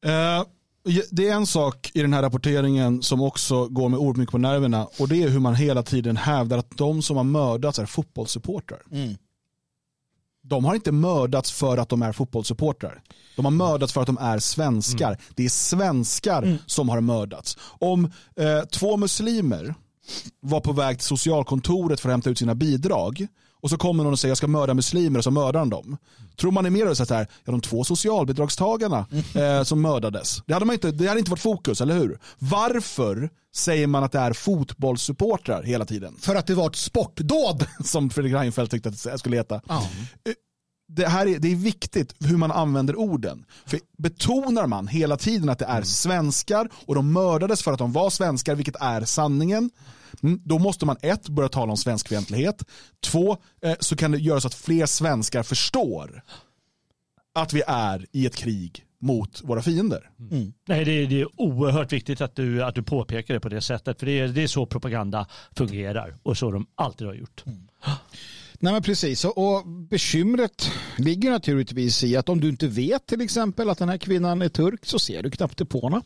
Uh, 0.06 0.46
det 1.12 1.28
är 1.28 1.34
en 1.34 1.46
sak 1.46 1.92
i 1.94 2.02
den 2.02 2.14
här 2.14 2.22
rapporteringen 2.22 3.04
som 3.04 3.22
också 3.22 3.68
går 3.68 3.90
med 3.90 4.00
ord 4.00 4.18
mycket 4.18 4.32
på 4.32 4.38
nerverna 4.38 4.88
och 5.00 5.08
det 5.08 5.24
är 5.24 5.30
hur 5.30 5.40
man 5.40 5.56
hela 5.56 5.84
tiden 5.84 6.18
hävdar 6.18 6.58
att 6.58 6.78
de 6.78 7.02
som 7.02 7.18
har 7.18 7.24
mördats 7.24 7.80
är 7.80 7.86
fotbollssupportrar. 7.86 8.80
Mm 8.92 9.16
de 10.48 10.66
har 10.66 10.76
inte 10.76 10.92
mördats 10.92 11.52
för 11.52 11.78
att 11.78 11.90
de 11.90 12.02
är 12.02 12.12
fotbollssupportrar. 12.12 13.02
De 13.36 13.46
har 13.46 13.52
mördats 13.52 13.94
för 13.94 14.02
att 14.02 14.08
de 14.08 14.18
är 14.18 14.40
svenskar. 14.40 15.08
Mm. 15.08 15.20
Det 15.36 15.46
är 15.46 15.50
svenskar 15.50 16.44
mm. 16.44 16.58
som 16.66 16.90
har 16.90 17.02
mördats. 17.02 17.58
Om 17.62 18.12
eh, 18.36 18.62
två 18.72 18.98
muslimer 18.98 19.76
var 20.40 20.60
på 20.60 20.74
väg 20.74 20.98
till 20.98 21.08
socialkontoret 21.08 22.00
för 22.00 22.10
att 22.10 22.14
hämta 22.14 22.30
ut 22.30 22.38
sina 22.38 22.56
bidrag 22.56 23.28
och 23.68 23.72
så 23.72 23.78
kommer 23.78 24.04
någon 24.04 24.14
och 24.14 24.20
säger 24.20 24.32
jag 24.32 24.38
ska 24.38 24.48
mörda 24.48 24.74
muslimer 24.74 25.18
och 25.18 25.24
så 25.24 25.32
mördar 25.32 25.60
han 25.60 25.70
dem. 25.70 25.98
Tror 26.36 26.52
man 26.52 26.66
är 26.66 26.70
mer 26.70 26.94
så 26.94 27.14
här, 27.14 27.28
ja 27.46 27.52
de 27.52 27.62
två 27.62 27.84
socialbidragstagarna 27.84 29.06
eh, 29.36 29.64
som 29.64 29.82
mördades. 29.82 30.42
Det 30.46 30.54
hade, 30.54 30.66
man 30.66 30.74
inte, 30.74 30.92
det 30.92 31.08
hade 31.08 31.20
inte 31.20 31.32
varit 31.32 31.40
fokus, 31.40 31.82
eller 31.82 31.98
hur? 31.98 32.20
Varför 32.40 33.30
säger 33.56 33.88
man 33.88 34.04
att 34.04 34.12
det 34.12 34.20
är 34.20 34.34
fotbollssupportrar 34.34 35.64
hela 35.64 35.86
tiden? 35.86 36.16
För 36.20 36.36
att 36.36 36.48
det 36.48 36.56
var 36.56 36.68
ett 36.68 36.76
sportdåd. 36.76 37.66
Som 37.84 38.10
Fredrik 38.10 38.34
Reinfeldt 38.34 38.72
tyckte 38.72 38.90
att 38.90 39.04
det 39.04 39.20
skulle 39.20 39.38
heta. 39.38 39.56
Eh, 39.56 39.62
det, 40.88 41.08
här 41.08 41.28
är, 41.28 41.40
det 41.40 41.52
är 41.52 41.56
viktigt 41.56 42.16
hur 42.20 42.38
man 42.38 42.52
använder 42.52 42.96
orden. 42.96 43.46
För 43.66 43.80
betonar 43.98 44.68
man 44.68 44.88
hela 44.88 45.18
tiden 45.18 45.50
att 45.50 45.60
det 45.60 45.66
är 45.66 45.72
mm. 45.72 45.86
svenskar 45.86 46.70
och 46.86 46.96
de 46.96 47.14
mördades 47.14 47.64
för 47.64 47.74
att 47.74 47.80
de 47.80 47.92
var 47.92 48.10
svenskar, 48.10 48.56
vilket 48.56 48.76
är 48.80 49.06
sanningen, 49.06 49.58
mm, 49.58 49.72
då 50.22 50.60
måste 50.60 50.86
man 50.86 50.98
ett, 51.02 51.30
börja 51.30 51.50
tala 51.50 51.72
om 51.72 51.78
svenskfientlighet. 51.78 52.64
Två, 53.04 53.38
eh, 53.62 53.76
så 53.80 53.96
kan 53.96 54.12
det 54.12 54.18
göra 54.18 54.40
så 54.40 54.48
att 54.48 54.54
fler 54.54 54.86
svenskar 54.86 55.44
förstår 55.44 56.24
att 57.34 57.54
vi 57.54 57.64
är 57.68 58.06
i 58.12 58.26
ett 58.26 58.36
krig 58.36 58.84
mot 59.00 59.42
våra 59.44 59.62
fiender. 59.62 60.10
Mm. 60.20 60.54
Nej, 60.68 60.86
det 60.86 60.92
är, 60.92 61.08
det 61.08 61.22
är 61.22 61.42
oerhört 61.42 61.94
viktigt 61.94 62.22
att 62.22 62.36
du, 62.36 62.64
att 62.64 62.76
du 62.76 62.84
påpekar 62.84 63.34
det 63.34 63.40
på 63.40 63.50
det 63.50 63.62
sättet. 63.62 64.00
För 64.00 64.06
det 64.06 64.20
är, 64.20 64.28
det 64.28 64.44
är 64.44 64.48
så 64.48 64.66
propaganda 64.66 65.28
fungerar 65.52 66.16
och 66.24 66.38
så 66.38 66.52
de 66.52 66.68
alltid 66.76 67.08
har 67.08 67.14
gjort. 67.14 67.44
Mm. 67.46 67.68
Nej 68.60 68.74
men 68.74 68.82
precis 68.82 69.26
och 69.26 69.68
bekymret 69.68 70.72
ligger 70.98 71.32
naturligtvis 71.32 72.04
i 72.04 72.16
att 72.16 72.30
om 72.30 72.40
du 72.40 72.50
inte 72.50 72.68
vet 72.68 73.06
till 73.06 73.22
exempel 73.22 73.70
att 73.70 73.78
den 73.78 73.90
här 73.90 73.98
kvinnan 73.98 74.42
är 74.42 74.50
turk 74.50 74.86
så 74.86 75.00
ser 75.00 75.24
du 75.24 75.32
knappt 75.32 75.58
det 75.58 75.66
på 75.66 75.90
henne. 75.90 76.02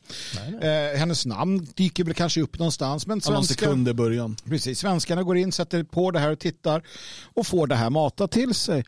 Eh, 0.61 0.99
hennes 0.99 1.25
namn 1.25 1.67
dyker 1.75 2.03
väl 2.03 2.13
kanske 2.13 2.41
upp 2.41 2.59
någonstans. 2.59 3.07
Men 3.07 3.21
svenska, 3.21 3.33
Någon 3.33 3.43
sekund 3.43 3.89
i 3.89 3.93
början. 3.93 4.37
Precis, 4.45 4.79
svenskarna 4.79 5.23
går 5.23 5.37
in, 5.37 5.51
sätter 5.51 5.83
på 5.83 6.11
det 6.11 6.19
här 6.19 6.31
och 6.31 6.39
tittar 6.39 6.83
och 7.33 7.47
får 7.47 7.67
det 7.67 7.75
här 7.75 7.89
matat 7.89 8.31
till 8.31 8.53
sig. 8.53 8.83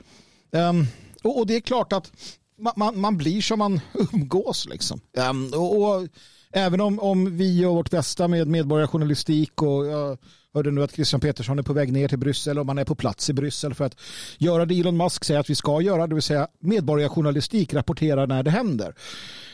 Um, 0.51 0.87
och, 1.23 1.39
och, 1.39 1.47
det 1.47 1.55
är 1.55 1.59
klart 1.59 1.93
att 1.93 2.11
man, 2.59 2.73
man, 2.75 2.99
man 2.99 3.17
blir 3.17 3.41
som 3.41 3.59
man 3.59 3.81
umgås 4.13 4.67
liksom. 4.69 5.01
Um, 5.29 5.53
och, 5.53 5.81
och, 5.81 6.07
även 6.51 6.81
om, 6.81 6.99
om 6.99 7.37
vi 7.37 7.57
gör 7.57 7.69
vårt 7.69 7.91
bästa 7.91 8.27
med 8.27 8.47
medborgarjournalistik 8.47 9.61
och 9.61 9.83
uh, 9.83 10.15
hörde 10.53 10.71
nu 10.71 10.83
att 10.83 10.91
Christian 10.91 11.21
Petersson 11.21 11.59
är 11.59 11.63
på 11.63 11.73
väg 11.73 11.93
ner 11.93 12.07
till 12.07 12.17
Bryssel 12.17 12.59
och 12.59 12.65
man 12.65 12.77
är 12.77 12.85
på 12.85 12.95
plats 12.95 13.29
i 13.29 13.33
Bryssel 13.33 13.73
för 13.73 13.85
att 13.85 13.95
göra 14.37 14.65
det 14.65 14.79
Elon 14.79 14.97
Musk 14.97 15.23
säger 15.23 15.39
att 15.39 15.49
vi 15.49 15.55
ska 15.55 15.81
göra, 15.81 16.07
det 16.07 16.15
vill 16.15 16.23
säga 16.23 16.47
medborgarjournalistik, 16.59 17.73
rapportera 17.73 18.25
när 18.25 18.43
det 18.43 18.51
händer. 18.51 18.95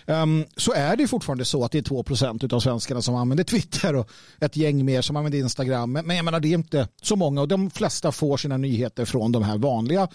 Um, 0.05 0.45
så 0.55 0.73
är 0.73 0.95
det 0.95 1.07
fortfarande 1.07 1.45
så 1.45 1.65
att 1.65 1.71
det 1.71 1.77
är 1.77 1.81
2% 1.81 2.53
av 2.53 2.59
svenskarna 2.59 3.01
som 3.01 3.15
använder 3.15 3.43
Twitter 3.43 3.95
och 3.95 4.09
ett 4.39 4.55
gäng 4.55 4.85
mer 4.85 5.01
som 5.01 5.15
använder 5.15 5.39
Instagram. 5.39 5.91
Men, 5.91 6.07
men 6.07 6.15
jag 6.15 6.25
menar 6.25 6.39
det 6.39 6.47
är 6.47 6.53
inte 6.53 6.87
så 7.01 7.15
många 7.15 7.41
och 7.41 7.47
de 7.47 7.69
flesta 7.69 8.11
får 8.11 8.37
sina 8.37 8.57
nyheter 8.57 9.05
från 9.05 9.31
de 9.31 9.43
här 9.43 9.57
vanliga, 9.57 10.07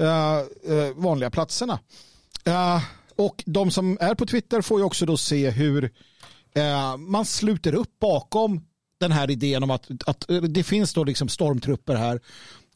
uh, 0.00 0.06
uh, 0.70 0.94
vanliga 0.96 1.30
platserna. 1.30 1.78
Uh, 2.48 2.82
och 3.16 3.42
de 3.46 3.70
som 3.70 3.98
är 4.00 4.14
på 4.14 4.26
Twitter 4.26 4.60
får 4.60 4.80
ju 4.80 4.84
också 4.84 5.06
då 5.06 5.16
se 5.16 5.50
hur 5.50 5.90
man 6.98 7.24
sluter 7.24 7.74
upp 7.74 7.98
bakom 8.00 8.60
den 8.98 9.12
här 9.12 9.30
idén 9.30 9.62
om 9.62 9.70
att, 9.70 9.90
att 10.06 10.30
eh, 10.30 10.42
det 10.42 10.62
finns 10.62 10.92
då 10.92 11.04
liksom 11.04 11.28
stormtrupper 11.28 11.94
här 11.94 12.20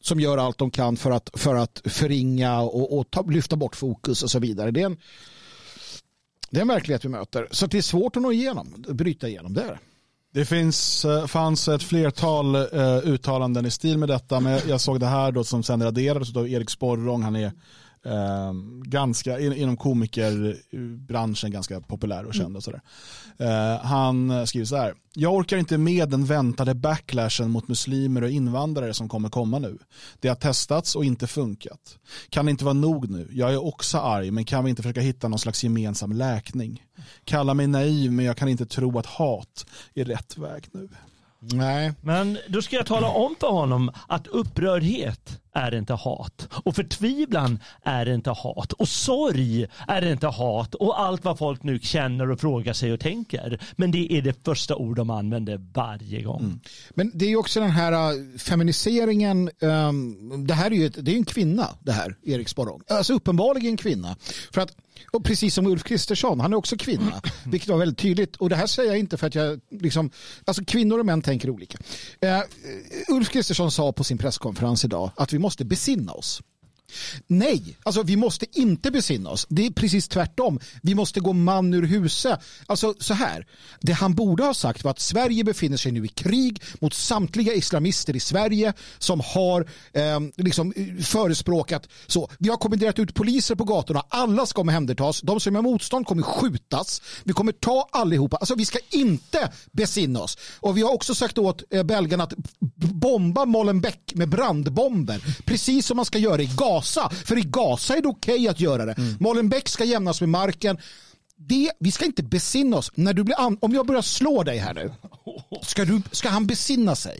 som 0.01 0.19
gör 0.19 0.37
allt 0.37 0.57
de 0.57 0.71
kan 0.71 0.97
för 0.97 1.11
att, 1.11 1.29
för 1.33 1.55
att 1.55 1.81
förringa 1.85 2.59
och, 2.61 2.97
och 2.97 3.11
ta, 3.11 3.21
lyfta 3.21 3.55
bort 3.55 3.75
fokus 3.75 4.23
och 4.23 4.31
så 4.31 4.39
vidare. 4.39 4.71
Det 4.71 4.81
är, 4.81 4.85
en, 4.85 4.97
det 6.49 6.57
är 6.57 6.61
en 6.61 6.67
verklighet 6.67 7.05
vi 7.05 7.09
möter. 7.09 7.47
Så 7.51 7.67
det 7.67 7.77
är 7.77 7.81
svårt 7.81 8.15
att 8.15 8.21
nå 8.21 8.31
igenom, 8.31 8.85
bryta 8.87 9.27
igenom 9.27 9.53
det. 9.53 9.79
Det 10.33 10.45
finns, 10.45 11.05
eh, 11.05 11.27
fanns 11.27 11.67
ett 11.67 11.83
flertal 11.83 12.55
eh, 12.55 12.97
uttalanden 12.97 13.65
i 13.65 13.71
stil 13.71 13.97
med 13.97 14.09
detta, 14.09 14.39
men 14.39 14.59
jag 14.67 14.81
såg 14.81 14.99
det 14.99 15.05
här 15.05 15.31
då 15.31 15.43
som 15.43 15.63
sen 15.63 15.83
raderades 15.83 16.35
av 16.35 16.49
Erik 16.49 16.69
Sporrong. 16.69 17.23
Han 17.23 17.35
är 17.35 17.51
eh, 18.05 18.53
ganska, 18.83 19.39
inom 19.39 19.77
komikerbranschen 19.77 21.51
ganska 21.51 21.81
populär 21.81 22.25
och 22.25 22.33
känd. 22.33 22.57
Och 22.57 22.63
sådär. 22.63 22.81
Eh, 23.37 23.85
han 23.85 24.47
skriver 24.47 24.65
så 24.65 24.75
här. 24.75 24.93
Jag 25.13 25.33
orkar 25.33 25.57
inte 25.57 25.77
med 25.77 26.09
den 26.09 26.25
väntade 26.25 26.75
backlashen 26.75 27.51
mot 27.51 27.67
muslimer 27.67 28.23
och 28.23 28.29
invandrare 28.29 28.93
som 28.93 29.09
kommer 29.09 29.29
komma 29.29 29.59
nu. 29.59 29.77
Det 30.19 30.27
har 30.27 30.35
testats 30.35 30.95
och 30.95 31.05
inte 31.05 31.27
funkat. 31.27 31.97
Kan 32.29 32.45
det 32.45 32.51
inte 32.51 32.65
vara 32.65 32.73
nog 32.73 33.09
nu? 33.09 33.27
Jag 33.31 33.53
är 33.53 33.65
också 33.65 33.97
arg, 33.97 34.31
men 34.31 34.45
kan 34.45 34.63
vi 34.63 34.69
inte 34.69 34.81
försöka 34.81 35.01
hitta 35.01 35.27
någon 35.27 35.39
slags 35.39 35.63
gemensam 35.63 36.11
läkning? 36.11 36.83
Kalla 37.23 37.53
mig 37.53 37.67
naiv, 37.67 38.11
men 38.11 38.25
jag 38.25 38.37
kan 38.37 38.49
inte 38.49 38.65
tro 38.65 38.99
att 38.99 39.05
hat 39.05 39.65
är 39.93 40.05
rätt 40.05 40.37
väg 40.37 40.67
nu. 40.71 40.89
Nej. 41.41 41.93
Men 42.01 42.37
då 42.47 42.61
ska 42.61 42.75
jag 42.75 42.85
tala 42.85 43.07
om 43.07 43.35
för 43.39 43.47
honom 43.47 43.91
att 44.07 44.27
upprördhet 44.27 45.41
är 45.53 45.75
inte 45.75 45.93
hat. 45.93 46.47
Och 46.51 46.75
förtvivlan 46.75 47.59
är 47.83 48.09
inte 48.09 48.29
hat. 48.29 48.73
Och 48.73 48.87
sorg 48.87 49.67
är 49.87 50.11
inte 50.11 50.27
hat. 50.27 50.75
Och 50.75 51.01
allt 51.01 51.23
vad 51.23 51.37
folk 51.37 51.63
nu 51.63 51.79
känner 51.79 52.31
och 52.31 52.39
frågar 52.39 52.73
sig 52.73 52.93
och 52.93 52.99
tänker. 52.99 53.59
Men 53.75 53.91
det 53.91 54.13
är 54.13 54.21
det 54.21 54.45
första 54.45 54.75
ord 54.75 54.95
de 54.95 55.09
använder 55.09 55.57
varje 55.73 56.21
gång. 56.21 56.43
Mm. 56.43 56.59
Men 56.89 57.11
det 57.13 57.25
är 57.25 57.35
också 57.35 57.59
den 57.59 57.71
här 57.71 58.13
uh, 58.13 58.37
feminiseringen. 58.37 59.49
Um, 59.59 60.47
det 60.47 60.53
här 60.53 60.71
är 60.71 60.75
ju 60.75 60.85
ett, 60.85 61.05
det 61.05 61.11
är 61.11 61.15
en 61.15 61.25
kvinna 61.25 61.67
det 61.79 61.91
här, 61.91 62.15
Erik 62.23 62.49
Sporrong. 62.49 62.81
Alltså 62.89 63.13
uppenbarligen 63.13 63.71
en 63.71 63.77
kvinna. 63.77 64.15
För 64.51 64.61
att 64.61 64.75
och 65.11 65.25
precis 65.25 65.53
som 65.53 65.67
Ulf 65.67 65.83
Kristersson, 65.83 66.39
han 66.39 66.53
är 66.53 66.57
också 66.57 66.77
kvinna. 66.77 67.21
Vilket 67.45 67.69
var 67.69 67.77
väldigt 67.77 67.97
tydligt. 67.97 68.35
Och 68.35 68.49
det 68.49 68.55
här 68.55 68.67
säger 68.67 68.89
jag 68.89 68.99
inte 68.99 69.17
för 69.17 69.27
att 69.27 69.35
jag 69.35 69.59
liksom, 69.69 70.11
alltså 70.45 70.63
kvinnor 70.65 70.99
och 70.99 71.05
män 71.05 71.21
tänker 71.21 71.49
olika. 71.49 71.77
Uh, 72.25 73.15
Ulf 73.15 73.29
Kristersson 73.29 73.71
sa 73.71 73.91
på 73.91 74.03
sin 74.03 74.17
presskonferens 74.17 74.85
idag 74.85 75.11
att 75.15 75.33
vi 75.33 75.39
måste 75.39 75.65
besinna 75.65 76.11
oss. 76.11 76.41
Nej, 77.27 77.77
alltså 77.83 78.03
vi 78.03 78.15
måste 78.15 78.59
inte 78.59 78.91
besinna 78.91 79.29
oss. 79.29 79.45
Det 79.49 79.65
är 79.65 79.71
precis 79.71 80.07
tvärtom. 80.07 80.59
Vi 80.81 80.95
måste 80.95 81.19
gå 81.19 81.33
man 81.33 81.73
ur 81.73 81.83
huset. 81.83 82.39
Alltså 82.65 82.93
så 82.99 83.13
här, 83.13 83.47
det 83.81 83.93
han 83.93 84.15
borde 84.15 84.43
ha 84.43 84.53
sagt 84.53 84.83
var 84.83 84.91
att 84.91 84.99
Sverige 84.99 85.43
befinner 85.43 85.77
sig 85.77 85.91
nu 85.91 86.05
i 86.05 86.07
krig 86.07 86.61
mot 86.79 86.93
samtliga 86.93 87.53
islamister 87.53 88.15
i 88.15 88.19
Sverige 88.19 88.73
som 88.99 89.21
har 89.25 89.67
ehm, 89.93 90.31
liksom, 90.37 90.73
eh, 90.75 90.85
liksom 90.85 91.21
förespråkat 91.21 91.87
så. 92.07 92.29
Vi 92.39 92.49
har 92.49 92.57
kommenderat 92.57 92.99
ut 92.99 93.13
poliser 93.13 93.55
på 93.55 93.63
gatorna. 93.63 94.03
Alla 94.09 94.45
ska 94.45 94.61
omhändertas. 94.61 95.21
De 95.21 95.39
som 95.39 95.55
är 95.55 95.61
motstånd 95.61 96.05
kommer 96.05 96.23
skjutas. 96.23 97.01
Vi 97.23 97.33
kommer 97.33 97.51
ta 97.51 97.89
allihopa. 97.91 98.37
Alltså 98.37 98.55
vi 98.55 98.65
ska 98.65 98.79
inte 98.89 99.51
besinna 99.71 100.21
oss. 100.21 100.37
Och 100.59 100.77
vi 100.77 100.81
har 100.81 100.93
också 100.93 101.15
sagt 101.15 101.37
åt 101.37 101.63
eh, 101.69 101.83
belgarna 101.83 102.23
att 102.23 102.33
bomba 102.75 103.45
Molenbeek 103.45 104.13
med 104.15 104.29
brandbomber. 104.29 105.21
Precis 105.45 105.85
som 105.85 105.95
man 105.97 106.05
ska 106.05 106.17
göra 106.19 106.41
i 106.41 106.49
Gaza 106.57 106.80
Gaza. 106.81 107.09
För 107.09 107.37
i 107.37 107.41
Gaza 107.41 107.97
är 107.97 108.01
det 108.01 108.07
okej 108.07 108.33
okay 108.33 108.47
att 108.47 108.59
göra 108.59 108.85
det. 108.85 108.93
Mm. 108.93 109.15
Molenbeek 109.19 109.69
ska 109.69 109.83
jämnas 109.83 110.21
med 110.21 110.29
marken. 110.29 110.77
Det, 111.35 111.71
vi 111.79 111.91
ska 111.91 112.05
inte 112.05 112.23
besinna 112.23 112.77
oss. 112.77 112.91
När 112.95 113.13
du 113.13 113.23
blir 113.23 113.35
om 113.39 113.73
jag 113.73 113.87
börjar 113.87 114.01
slå 114.01 114.43
dig 114.43 114.57
här 114.57 114.73
nu, 114.73 114.91
ska, 115.61 115.85
du, 115.85 116.01
ska 116.11 116.29
han 116.29 116.47
besinna 116.47 116.95
sig? 116.95 117.19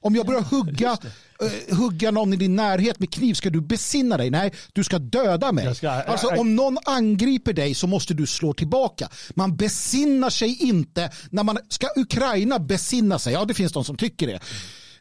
Om 0.00 0.16
jag 0.16 0.26
börjar 0.26 0.40
hugga, 0.40 0.98
uh, 1.42 1.76
hugga 1.76 2.10
någon 2.10 2.32
i 2.32 2.36
din 2.36 2.56
närhet 2.56 2.98
med 2.98 3.10
kniv, 3.10 3.34
ska 3.34 3.50
du 3.50 3.60
besinna 3.60 4.16
dig? 4.16 4.30
Nej, 4.30 4.52
du 4.72 4.84
ska 4.84 4.98
döda 4.98 5.52
mig. 5.52 5.74
Ska, 5.74 5.90
alltså, 5.90 6.26
om 6.26 6.56
någon 6.56 6.78
angriper 6.84 7.52
dig 7.52 7.74
så 7.74 7.86
måste 7.86 8.14
du 8.14 8.26
slå 8.26 8.52
tillbaka. 8.52 9.08
Man 9.30 9.56
besinnar 9.56 10.30
sig 10.30 10.62
inte. 10.62 11.10
När 11.30 11.42
man 11.42 11.58
ska 11.68 11.88
Ukraina 11.96 12.58
besinna 12.58 13.18
sig, 13.18 13.32
ja 13.32 13.44
det 13.44 13.54
finns 13.54 13.72
de 13.72 13.84
som 13.84 13.96
tycker 13.96 14.26
det. 14.26 14.40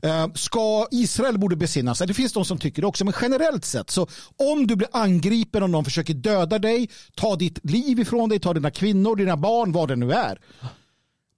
Eh, 0.02 0.28
ska 0.34 0.88
Israel 0.92 1.40
borde 1.40 1.56
besinna 1.56 1.96
sig? 1.96 2.08
Det 2.08 2.14
finns 2.14 2.34
de 2.34 2.46
som 2.46 2.58
tycker 2.58 2.82
det 2.82 2.88
också, 2.88 3.06
men 3.06 3.14
generellt 3.22 3.66
sett 3.66 3.90
så 3.90 4.08
om 4.36 4.68
du 4.68 4.76
blir 4.76 4.90
angripen 4.92 5.64
och 5.64 5.70
någon 5.70 5.86
försöker 5.86 6.14
döda 6.14 6.60
dig, 6.60 6.90
ta 7.16 7.36
ditt 7.36 7.60
liv 7.66 8.00
ifrån 8.00 8.30
dig, 8.30 8.40
ta 8.40 8.54
dina 8.54 8.72
kvinnor, 8.72 9.16
dina 9.16 9.38
barn, 9.38 9.72
vad 9.72 9.88
det 9.88 9.96
nu 9.96 10.14
är 10.14 10.40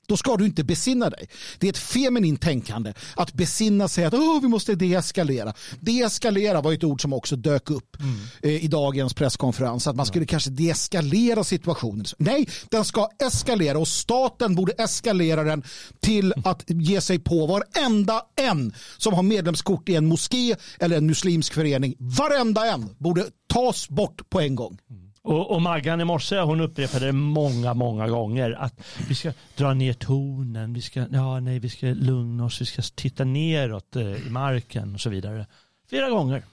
då 0.10 0.18
ska 0.18 0.38
du 0.38 0.45
inte 0.45 0.64
besinna 0.64 1.10
dig. 1.10 1.30
Det 1.60 1.68
är 1.68 1.70
ett 1.70 1.78
feminint 1.78 2.41
tänkande 2.41 2.93
att 3.16 3.34
besinna 3.34 3.88
sig 3.88 4.05
att 4.05 4.14
oh, 4.14 4.41
vi 4.41 4.47
måste 4.47 4.76
deeskalera. 4.76 5.53
Deeskalera 5.80 6.62
var 6.62 6.74
ett 6.74 6.84
ord 6.84 7.01
som 7.01 7.14
också 7.14 7.36
dök 7.36 7.70
upp 7.70 7.97
mm. 7.99 8.16
eh, 8.41 8.66
i 8.66 8.68
dagens 8.68 9.14
presskonferens. 9.14 9.88
Att 9.88 9.95
man 9.95 10.05
skulle 10.05 10.26
kanske 10.26 10.49
deeskalera 10.49 11.43
situationen. 11.43 12.05
Nej, 12.18 12.49
den 12.70 12.86
ska 12.86 13.10
eskalera 13.20 13.78
och 13.78 13.88
staten 13.88 14.55
borde 14.55 14.72
eskalera 14.72 15.43
den 15.43 15.64
till 15.99 16.34
att 16.43 16.64
ge 16.68 17.01
sig 17.01 17.20
på 17.20 17.45
varenda 17.45 18.22
en 18.36 18.74
som 18.97 19.14
har 19.14 19.24
medlemskort 19.24 19.89
i 19.89 19.95
en 19.95 20.05
moské 20.05 20.55
eller 20.80 20.97
en 20.97 21.05
muslimsk 21.05 21.53
förening. 21.53 21.95
Varenda 21.99 22.66
en 22.66 22.95
borde 22.97 23.26
tas 23.53 23.89
bort 23.89 24.30
på 24.30 24.39
en 24.39 24.55
gång. 24.55 24.78
Mm. 24.89 25.09
Och, 25.22 25.51
och 25.51 25.61
Maggan 25.61 26.01
i 26.01 26.05
morse 26.05 26.39
hon 26.39 26.61
upprepade 26.61 27.05
det 27.05 27.11
många, 27.11 27.74
många 27.74 28.07
gånger 28.07 28.51
att 28.51 28.82
vi 29.07 29.15
ska 29.15 29.34
dra 29.55 29.74
ner 29.74 29.93
tonen, 29.93 30.74
vi 30.74 30.82
ska, 30.82 31.05
ja, 31.11 31.39
nej, 31.39 31.59
vi 31.59 31.70
ska 31.70 31.88
lugna 31.88 32.45
oss, 32.45 32.61
vi 32.61 32.65
ska 32.65 32.82
titta 32.95 33.24
neråt 33.24 33.95
eh, 33.95 34.28
i 34.28 34.30
marken 34.30 34.93
och 34.93 35.01
så 35.01 35.09
vidare. 35.09 35.45
Flera 35.89 36.09
gånger. 36.09 36.43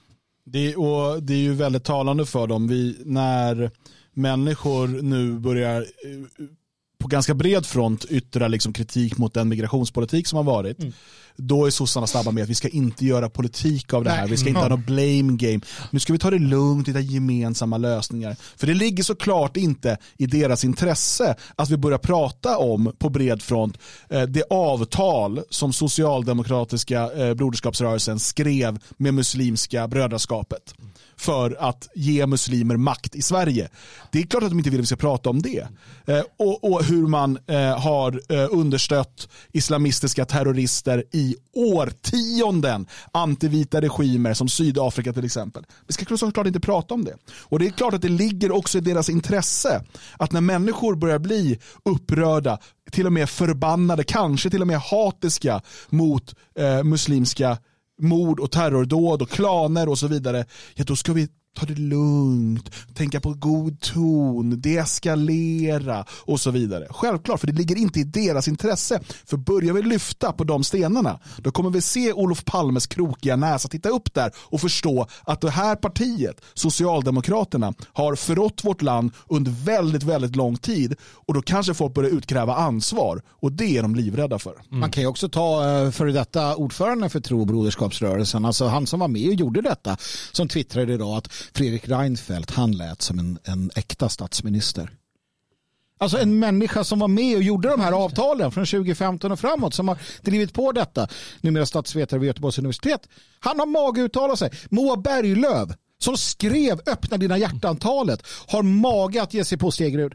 Det, 0.45 0.75
och 0.75 1.23
det 1.23 1.33
är 1.33 1.37
ju 1.37 1.53
väldigt 1.53 1.83
talande 1.83 2.25
för 2.25 2.47
dem. 2.47 2.67
Vi, 2.67 2.97
när 3.05 3.71
människor 4.13 4.87
nu 4.87 5.39
börjar 5.39 5.81
eh, 5.81 6.45
på 6.99 7.07
ganska 7.07 7.33
bred 7.33 7.65
front 7.65 8.05
yttra 8.05 8.47
liksom 8.47 8.73
kritik 8.73 9.17
mot 9.17 9.33
den 9.33 9.49
migrationspolitik 9.49 10.27
som 10.27 10.37
har 10.37 10.43
varit. 10.43 10.79
Mm 10.79 10.93
då 11.37 11.65
är 11.65 11.69
sossarna 11.69 12.07
snabba 12.07 12.31
med 12.31 12.43
att 12.43 12.49
vi 12.49 12.55
ska 12.55 12.67
inte 12.67 13.05
göra 13.05 13.29
politik 13.29 13.93
av 13.93 14.03
det 14.03 14.09
här, 14.09 14.27
vi 14.27 14.37
ska 14.37 14.49
inte 14.49 14.61
ha 14.61 14.69
något 14.69 14.85
blame 14.85 15.37
game. 15.37 15.59
Nu 15.91 15.99
ska 15.99 16.13
vi 16.13 16.19
ta 16.19 16.31
det 16.31 16.39
lugnt, 16.39 16.87
hitta 16.87 16.99
gemensamma 16.99 17.77
lösningar. 17.77 18.35
För 18.57 18.67
det 18.67 18.73
ligger 18.73 19.03
såklart 19.03 19.57
inte 19.57 19.97
i 20.17 20.25
deras 20.25 20.63
intresse 20.63 21.35
att 21.55 21.69
vi 21.69 21.77
börjar 21.77 21.97
prata 21.97 22.57
om 22.57 22.93
på 22.99 23.09
bred 23.09 23.41
front 23.41 23.77
eh, 24.09 24.21
det 24.21 24.43
avtal 24.49 25.41
som 25.49 25.73
socialdemokratiska 25.73 27.11
eh, 27.13 27.33
broderskapsrörelsen 27.33 28.19
skrev 28.19 28.79
med 28.97 29.13
muslimska 29.13 29.87
brödraskapet 29.87 30.73
för 31.17 31.57
att 31.59 31.89
ge 31.95 32.27
muslimer 32.27 32.77
makt 32.77 33.15
i 33.15 33.21
Sverige. 33.21 33.69
Det 34.11 34.19
är 34.19 34.23
klart 34.23 34.43
att 34.43 34.49
de 34.49 34.57
inte 34.57 34.69
vill 34.69 34.79
att 34.79 34.83
vi 34.83 34.87
ska 34.87 34.95
prata 34.95 35.29
om 35.29 35.41
det. 35.41 35.67
Eh, 36.05 36.21
och, 36.37 36.63
och, 36.63 36.83
hur 36.83 37.07
man 37.07 37.39
eh, 37.47 37.79
har 37.79 38.21
eh, 38.29 38.47
understött 38.51 39.29
islamistiska 39.51 40.25
terrorister 40.25 41.03
i 41.11 41.35
årtionden. 41.53 42.87
Antivita 43.11 43.81
regimer 43.81 44.33
som 44.33 44.49
Sydafrika 44.49 45.13
till 45.13 45.25
exempel. 45.25 45.63
Vi 45.87 45.93
ska 45.93 46.17
såklart 46.17 46.47
inte 46.47 46.59
prata 46.59 46.93
om 46.93 47.03
det. 47.03 47.15
Och 47.41 47.59
det 47.59 47.65
är 47.67 47.71
klart 47.71 47.93
att 47.93 48.01
det 48.01 48.09
ligger 48.09 48.51
också 48.51 48.77
i 48.77 48.81
deras 48.81 49.09
intresse 49.09 49.83
att 50.17 50.31
när 50.31 50.41
människor 50.41 50.95
börjar 50.95 51.19
bli 51.19 51.59
upprörda, 51.85 52.59
till 52.91 53.05
och 53.05 53.13
med 53.13 53.29
förbannade, 53.29 54.03
kanske 54.03 54.49
till 54.49 54.61
och 54.61 54.67
med 54.67 54.79
hatiska 54.79 55.61
mot 55.89 56.35
eh, 56.59 56.83
muslimska 56.83 57.57
mord 57.97 58.39
och 58.39 58.51
terrordåd 58.51 59.21
och 59.21 59.29
klaner 59.29 59.89
och 59.89 59.99
så 59.99 60.07
vidare, 60.07 60.45
ja 60.75 60.83
då 60.83 60.95
ska 60.95 61.13
vi 61.13 61.27
ta 61.57 61.65
det 61.65 61.75
lugnt, 61.75 62.71
tänka 62.93 63.19
på 63.19 63.33
god 63.33 63.79
ton, 63.79 64.61
deeskalera 64.61 66.05
och 66.11 66.39
så 66.39 66.51
vidare. 66.51 66.87
Självklart, 66.89 67.39
för 67.39 67.47
det 67.47 67.53
ligger 67.53 67.75
inte 67.75 67.99
i 67.99 68.03
deras 68.03 68.47
intresse. 68.47 68.99
För 69.25 69.37
börjar 69.37 69.73
vi 69.73 69.81
lyfta 69.81 70.31
på 70.31 70.43
de 70.43 70.63
stenarna, 70.63 71.19
då 71.37 71.51
kommer 71.51 71.69
vi 71.69 71.81
se 71.81 72.13
Olof 72.13 72.45
Palmes 72.45 72.87
krokiga 72.87 73.35
näsa 73.35 73.67
titta 73.67 73.89
upp 73.89 74.13
där 74.13 74.31
och 74.37 74.61
förstå 74.61 75.07
att 75.23 75.41
det 75.41 75.49
här 75.49 75.75
partiet, 75.75 76.41
Socialdemokraterna, 76.53 77.73
har 77.93 78.15
förrått 78.15 78.63
vårt 78.63 78.81
land 78.81 79.11
under 79.27 79.51
väldigt, 79.51 80.03
väldigt 80.03 80.35
lång 80.35 80.57
tid 80.57 80.95
och 81.13 81.33
då 81.33 81.41
kanske 81.41 81.73
folk 81.73 81.93
börjar 81.93 82.11
utkräva 82.11 82.55
ansvar 82.55 83.21
och 83.29 83.51
det 83.51 83.77
är 83.77 83.81
de 83.81 83.95
livrädda 83.95 84.39
för. 84.39 84.53
Mm. 84.53 84.79
Man 84.79 84.91
kan 84.91 85.03
ju 85.03 85.07
också 85.07 85.29
ta 85.29 85.69
eh, 85.69 85.91
före 85.91 86.11
detta 86.11 86.55
ordförande 86.55 87.09
för 87.09 87.19
tro 87.19 87.41
och 87.41 87.47
broderskapsrörelsen, 87.47 88.45
alltså 88.45 88.67
han 88.67 88.87
som 88.87 88.99
var 88.99 89.07
med 89.07 89.27
och 89.27 89.33
gjorde 89.33 89.61
detta, 89.61 89.97
som 90.31 90.47
twittrade 90.47 90.93
idag 90.93 91.17
att 91.17 91.33
Fredrik 91.53 91.89
Reinfeldt, 91.89 92.51
han 92.51 92.71
lät 92.71 93.01
som 93.01 93.19
en, 93.19 93.39
en 93.43 93.71
äkta 93.75 94.09
statsminister. 94.09 94.91
Alltså 95.99 96.17
en 96.17 96.39
människa 96.39 96.83
som 96.83 96.99
var 96.99 97.07
med 97.07 97.35
och 97.35 97.43
gjorde 97.43 97.69
de 97.69 97.81
här 97.81 97.91
avtalen 97.91 98.51
från 98.51 98.65
2015 98.65 99.31
och 99.31 99.39
framåt 99.39 99.73
som 99.73 99.87
har 99.87 99.97
drivit 100.21 100.53
på 100.53 100.71
detta. 100.71 101.07
Numera 101.41 101.65
statsvetare 101.65 102.19
vid 102.19 102.27
Göteborgs 102.27 102.59
universitet. 102.59 103.07
Han 103.39 103.59
har 103.59 103.65
mage 103.65 104.01
uttala 104.01 104.35
sig. 104.35 104.51
Moa 104.69 104.97
Berglöf 104.97 105.69
som 105.99 106.17
skrev 106.17 106.79
Öppna 106.85 107.17
dina 107.17 107.37
hjärtantalet 107.37 108.23
har 108.47 108.63
mage 108.63 109.21
att 109.21 109.33
ge 109.33 109.45
sig 109.45 109.57
på 109.57 109.71
Stegrud. 109.71 110.13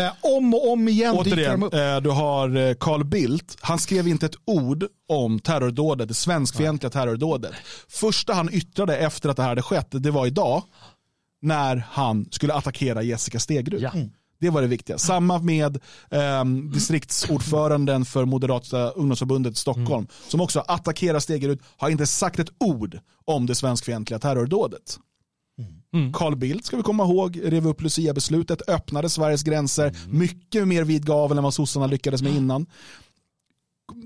Eh, 0.00 0.12
om 0.20 0.54
och 0.54 0.72
om 0.72 0.88
igen 0.88 1.14
Återigen, 1.14 1.62
eh, 1.62 2.00
du 2.00 2.10
har 2.10 2.56
eh, 2.56 2.74
Carl 2.74 3.04
Bildt. 3.04 3.56
Han 3.60 3.78
skrev 3.78 4.08
inte 4.08 4.26
ett 4.26 4.36
ord 4.44 4.84
om 5.08 5.40
terrordådet, 5.40 6.08
det 6.08 6.14
svenskfientliga 6.14 6.90
terrordådet. 6.90 7.52
Första 7.88 8.34
han 8.34 8.52
yttrade 8.52 8.96
efter 8.96 9.28
att 9.28 9.36
det 9.36 9.42
här 9.42 9.48
hade 9.48 9.62
skett, 9.62 9.86
det 9.90 10.10
var 10.10 10.26
idag 10.26 10.62
när 11.42 11.86
han 11.90 12.28
skulle 12.30 12.54
attackera 12.54 13.02
Jessica 13.02 13.40
Stegrud. 13.40 13.82
Ja. 13.82 13.90
Mm. 13.90 14.10
Det 14.40 14.50
var 14.50 14.62
det 14.62 14.68
viktiga. 14.68 14.98
Samma 14.98 15.38
med 15.38 15.76
eh, 16.10 16.44
distriktsordföranden 16.72 18.04
för 18.04 18.24
Moderata 18.24 18.90
ungdomsförbundet 18.90 19.52
i 19.52 19.56
Stockholm 19.56 19.92
mm. 19.92 20.08
som 20.28 20.40
också 20.40 20.60
attackerar 20.60 21.18
Stegrud, 21.18 21.60
har 21.76 21.90
inte 21.90 22.06
sagt 22.06 22.38
ett 22.38 22.50
ord 22.58 22.98
om 23.24 23.46
det 23.46 23.54
svenskfientliga 23.54 24.18
terrordådet. 24.18 24.98
Mm. 25.94 26.12
Carl 26.12 26.36
Bildt 26.36 26.66
ska 26.66 26.76
vi 26.76 26.82
komma 26.82 27.04
ihåg, 27.04 27.40
rev 27.44 27.66
upp 27.66 27.82
Lucia-beslutet, 27.82 28.68
öppnade 28.68 29.08
Sveriges 29.08 29.42
gränser, 29.42 29.86
mm. 29.86 30.18
mycket 30.18 30.68
mer 30.68 30.84
vid 30.84 31.06
gavel 31.06 31.38
än 31.38 31.44
vad 31.44 31.54
sossarna 31.54 31.86
lyckades 31.86 32.22
med 32.22 32.34
innan. 32.34 32.66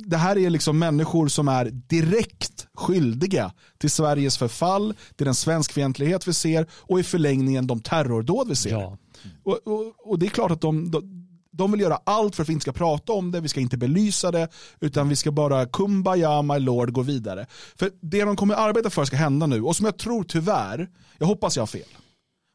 Det 0.07 0.17
här 0.17 0.39
är 0.39 0.51
liksom 0.51 0.79
människor 0.79 1.29
som 1.29 1.49
är 1.49 1.71
direkt 1.71 2.67
skyldiga 2.75 3.53
till 3.79 3.91
Sveriges 3.91 4.39
förfall, 4.39 4.95
till 5.17 5.25
den 5.25 5.35
svenskfientlighet 5.35 6.29
vi 6.29 6.33
ser 6.33 6.67
och 6.73 7.01
i 7.01 7.03
förlängningen 7.03 7.67
de 7.67 7.81
terrordåd 7.81 8.49
vi 8.49 8.57
ser. 8.57 8.71
Ja. 8.71 8.99
Och, 9.43 9.59
och, 9.67 10.11
och, 10.11 10.19
det 10.19 10.27
är 10.27 10.31
klart 10.31 10.51
att 10.51 10.61
de, 10.61 10.91
de 10.91 11.24
de 11.57 11.73
vill 11.73 11.81
göra 11.81 11.99
allt 12.05 12.37
för 12.37 12.43
att 12.43 12.49
vi 12.49 12.53
inte 12.53 12.63
ska 12.63 12.73
prata 12.73 13.13
om 13.13 13.31
det, 13.31 13.41
vi 13.41 13.49
ska 13.49 13.61
inte 13.61 13.77
belysa 13.77 14.31
det, 14.31 14.49
utan 14.81 15.09
vi 15.09 15.17
ska 15.17 15.33
bara 15.33 15.67
kumbaya 15.67 16.43
my 16.43 16.59
lord 16.59 16.93
gå 16.93 17.03
vidare. 17.03 17.47
För 17.77 17.91
det 18.01 18.25
de 18.25 18.37
kommer 18.37 18.55
arbeta 18.55 18.91
för 18.91 19.05
ska 19.05 19.17
hända 19.17 19.47
nu, 19.47 19.63
och 19.63 19.77
som 19.77 19.87
jag 19.87 19.97
tror 19.97 20.25
tyvärr, 20.25 20.89
jag 21.19 21.27
hoppas 21.27 21.57
jag 21.57 21.63
har 21.63 21.67
fel, 21.67 21.89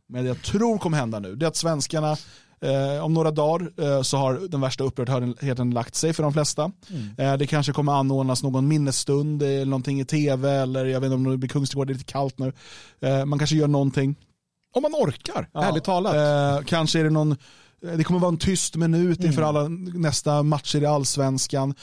men 0.10 0.26
jag 0.26 0.41
tror 0.41 0.78
kommer 0.78 0.97
hända 0.97 1.20
nu, 1.20 1.36
det 1.36 1.45
är 1.45 1.47
att 1.47 1.56
svenskarna 1.56 2.18
Eh, 2.62 3.06
om 3.06 3.14
några 3.14 3.32
dagar 3.32 3.72
eh, 3.78 4.02
så 4.02 4.18
har 4.18 4.34
den 4.50 4.62
värsta 4.62 4.84
upprördheten 4.84 5.72
lagt 5.72 5.95
sig 5.95 6.14
för 6.14 6.24
de 6.24 6.34
flesta. 6.34 6.72
Mm. 6.89 7.10
Eh, 7.18 7.38
det 7.38 7.47
kanske 7.47 7.74
kommer 7.74 7.91
anordnas 7.91 8.43
någon 8.43 8.68
minnesstund 8.68 9.43
eller 9.43 9.66
någonting 9.66 10.00
i 10.00 10.06
tv 10.06 10.52
eller 10.52 10.86
jag 10.86 11.00
vet 11.00 11.08
inte 11.08 11.16
om 11.16 11.32
det 11.32 11.38
blir 11.38 11.50
Kungsträdgård, 11.50 11.88
det 11.88 11.91
är 11.91 11.95
lite 11.95 12.12
kallt 12.12 12.39
nu. 12.39 12.54
Eh, 13.02 13.26
man 13.26 13.39
kanske 13.39 13.56
gör 13.56 13.68
någonting. 13.68 14.16
Om 14.76 14.82
man 14.82 14.91
orkar, 14.91 15.50
ja. 15.54 15.64
ärligt 15.64 15.84
talat. 15.84 16.16
Eh, 16.16 16.66
kanske 16.66 17.00
är 17.00 17.04
det 17.04 17.10
någon 17.10 17.36
det 17.82 18.04
kommer 18.04 18.20
vara 18.20 18.32
en 18.32 18.38
tyst 18.38 18.76
minut 18.76 19.24
inför 19.24 19.42
mm. 19.42 19.56
alla 19.56 19.68
nästa 20.00 20.44
matcher 20.44 20.82
i 20.82 20.86
allsvenskan. 20.86 21.76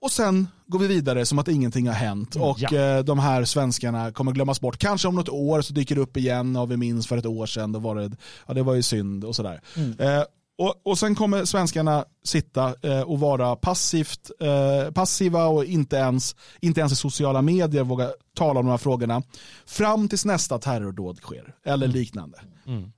Och 0.00 0.10
sen 0.10 0.48
går 0.66 0.78
vi 0.78 0.86
vidare 0.86 1.26
som 1.26 1.38
att 1.38 1.48
ingenting 1.48 1.86
har 1.86 1.94
hänt 1.94 2.36
och 2.36 2.58
ja. 2.60 2.74
Eh, 2.74 3.04
de 3.04 3.18
här 3.18 3.44
svenskarna 3.44 4.12
kommer 4.12 4.32
glömmas 4.32 4.60
bort. 4.60 4.78
Kanske 4.78 5.08
om 5.08 5.14
något 5.14 5.28
år 5.28 5.62
så 5.62 5.72
dyker 5.72 5.94
det 5.94 6.00
upp 6.00 6.16
igen 6.16 6.56
och 6.56 6.70
vi 6.70 6.76
minns 6.76 7.06
för 7.06 7.16
ett 7.16 7.26
år 7.26 7.46
sedan, 7.46 7.72
då 7.72 7.78
var 7.78 7.96
det, 7.96 8.10
ja, 8.46 8.54
det 8.54 8.62
var 8.62 8.74
ju 8.74 8.82
synd 8.82 9.24
och 9.24 9.36
sådär. 9.36 9.60
Mm. 9.76 10.00
Eh, 10.00 10.24
och, 10.58 10.80
och 10.82 10.98
sen 10.98 11.14
kommer 11.14 11.44
svenskarna 11.44 12.04
sitta 12.24 12.74
eh, 12.82 13.00
och 13.00 13.20
vara 13.20 13.56
passivt, 13.56 14.30
eh, 14.40 14.92
passiva 14.92 15.46
och 15.46 15.64
inte 15.64 15.96
ens, 15.96 16.36
inte 16.60 16.80
ens 16.80 16.92
i 16.92 16.96
sociala 16.96 17.42
medier 17.42 17.84
våga 17.84 18.10
tala 18.34 18.60
om 18.60 18.66
de 18.66 18.70
här 18.70 18.78
frågorna 18.78 19.22
fram 19.66 20.08
tills 20.08 20.24
nästa 20.24 20.58
terrordåd 20.58 21.16
sker 21.16 21.54
eller 21.64 21.86
mm. 21.86 21.96
liknande. 21.96 22.38
Mm. 22.66 22.92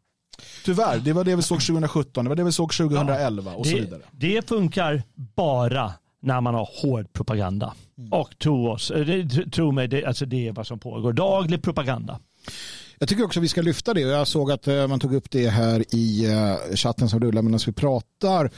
Tyvärr, 0.65 0.99
det 0.99 1.13
var 1.13 1.25
det 1.25 1.37
vi 1.37 1.43
såg 1.43 1.61
2017, 1.61 2.25
det 2.25 2.29
var 2.29 2.37
det 2.37 2.45
vi 2.45 2.53
såg 2.53 2.73
2011 2.73 3.51
ja, 3.51 3.57
och 3.57 3.67
så 3.67 3.77
vidare. 3.77 4.01
Det 4.11 4.49
funkar 4.49 5.03
bara 5.15 5.93
när 6.23 6.41
man 6.41 6.55
har 6.55 6.69
hård 6.83 7.13
propaganda. 7.13 7.75
Mm. 7.99 8.13
Och 8.13 8.39
tro 8.39 8.71
oss, 8.71 8.91
eh, 8.91 9.27
tro 9.53 9.73
mig, 9.73 9.89
det, 9.89 10.05
alltså 10.05 10.27
det 10.27 10.49
är 10.49 10.53
vad 10.53 10.67
som 10.67 10.79
pågår. 10.79 11.13
Daglig 11.13 11.63
propaganda. 11.63 12.19
Jag 13.03 13.09
tycker 13.09 13.25
också 13.25 13.41
att 13.41 13.45
vi 13.45 13.49
ska 13.49 13.63
lyfta 13.63 13.95
det. 13.95 14.01
Jag 14.01 14.29
såg 14.29 14.53
att 14.53 14.69
eh, 14.69 14.87
man 14.87 15.01
tog 15.01 15.15
upp 15.15 15.31
det 15.31 15.49
här 15.49 15.95
i 15.95 16.25
eh, 16.25 16.77
chatten 16.77 17.09
som 17.09 17.21
rullar 17.21 17.43
medan 17.43 17.61
vi 17.67 17.73
pratar. 17.73 18.51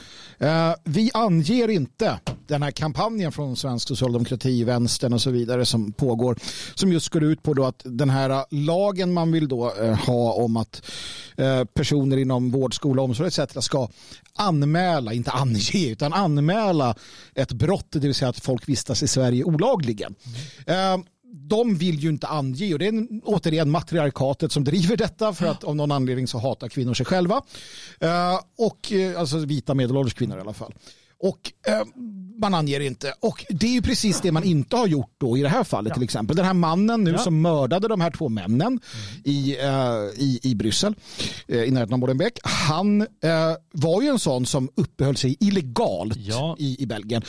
Vi 0.83 1.11
anger 1.13 1.69
inte 1.69 2.19
den 2.47 2.63
här 2.63 2.71
kampanjen 2.71 3.31
från 3.31 3.55
svensk 3.55 3.87
socialdemokrati, 3.87 4.63
vänstern 4.63 5.13
och 5.13 5.21
så 5.21 5.31
vidare 5.31 5.65
som 5.65 5.91
pågår 5.91 6.37
som 6.75 6.93
just 6.93 7.09
går 7.09 7.23
ut 7.23 7.43
på 7.43 7.53
då 7.53 7.65
att 7.65 7.81
den 7.83 8.09
här 8.09 8.45
lagen 8.49 9.13
man 9.13 9.31
vill 9.31 9.47
då 9.47 9.73
eh, 9.81 10.05
ha 10.05 10.33
om 10.33 10.57
att 10.57 10.81
eh, 11.37 11.63
personer 11.63 12.17
inom 12.17 12.51
vård, 12.51 12.75
skola, 12.75 13.01
omsorg 13.01 13.27
etc. 13.27 13.39
ska 13.59 13.87
anmäla, 14.37 15.13
inte 15.13 15.31
ange, 15.31 15.91
utan 15.91 16.13
anmäla 16.13 16.95
ett 17.35 17.51
brott, 17.51 17.87
det 17.89 17.99
vill 17.99 18.15
säga 18.15 18.29
att 18.29 18.39
folk 18.39 18.69
vistas 18.69 19.03
i 19.03 19.07
Sverige 19.07 19.43
olagligen. 19.43 20.15
Mm. 20.65 21.03
Eh, 21.35 21.47
de 21.47 21.75
vill 21.75 21.99
ju 21.99 22.09
inte 22.09 22.27
ange 22.27 22.73
och 22.73 22.79
det 22.79 22.87
är 22.87 23.07
återigen 23.23 23.71
matriarkatet 23.71 24.51
som 24.51 24.63
driver 24.63 24.97
detta 24.97 25.33
för 25.33 25.45
att 25.45 25.63
av 25.63 25.75
någon 25.75 25.91
anledning 25.91 26.27
så 26.27 26.39
hatar 26.39 26.69
kvinnor 26.69 26.93
sig 26.93 27.05
själva. 27.05 27.35
Uh, 28.03 28.39
och 28.57 28.91
uh, 28.91 29.19
alltså 29.19 29.37
vita 29.37 29.73
medelålders 29.73 30.13
kvinnor 30.13 30.37
i 30.37 30.41
alla 30.41 30.53
fall. 30.53 30.73
Och 31.19 31.51
uh, 31.69 32.03
man 32.39 32.53
anger 32.53 32.79
inte. 32.79 33.13
Och 33.19 33.45
det 33.49 33.67
är 33.67 33.71
ju 33.71 33.81
precis 33.81 34.21
det 34.21 34.31
man 34.31 34.43
inte 34.43 34.75
har 34.75 34.87
gjort 34.87 35.11
då 35.17 35.37
i 35.37 35.41
det 35.41 35.49
här 35.49 35.63
fallet 35.63 35.89
ja. 35.89 35.93
till 35.93 36.03
exempel. 36.03 36.35
Den 36.35 36.45
här 36.45 36.53
mannen 36.53 37.03
nu 37.03 37.11
ja. 37.11 37.17
som 37.17 37.41
mördade 37.41 37.87
de 37.87 38.01
här 38.01 38.11
två 38.11 38.29
männen 38.29 38.61
mm. 38.61 38.79
i, 39.23 39.57
i, 40.17 40.39
i 40.43 40.55
Bryssel 40.55 40.95
i 41.47 41.71
närheten 41.71 41.93
av 41.93 41.99
Molenbeek. 41.99 42.39
Han 42.43 43.07
var 43.71 44.01
ju 44.01 44.07
en 44.07 44.19
sån 44.19 44.45
som 44.45 44.69
uppehöll 44.75 45.15
sig 45.17 45.37
illegalt 45.39 46.17
ja. 46.17 46.55
i, 46.59 46.83
i 46.83 46.85
Belgien. 46.85 47.21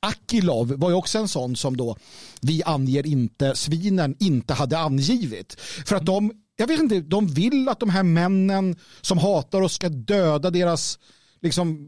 Akilov 0.00 0.74
var 0.76 0.90
ju 0.90 0.96
också 0.96 1.18
en 1.18 1.28
sån 1.28 1.56
som 1.56 1.76
då 1.76 1.96
vi 2.40 2.62
anger 2.62 3.06
inte, 3.06 3.54
svinen 3.54 4.16
inte 4.20 4.54
hade 4.54 4.78
angivit. 4.78 5.60
För 5.60 5.96
att 5.96 6.06
de, 6.06 6.32
jag 6.56 6.66
vet 6.66 6.80
inte, 6.80 7.00
de 7.00 7.26
vill 7.26 7.68
att 7.68 7.80
de 7.80 7.90
här 7.90 8.02
männen 8.02 8.76
som 9.00 9.18
hatar 9.18 9.62
oss 9.62 9.74
ska 9.74 9.88
döda 9.88 10.50
deras 10.50 10.98
liksom, 11.42 11.78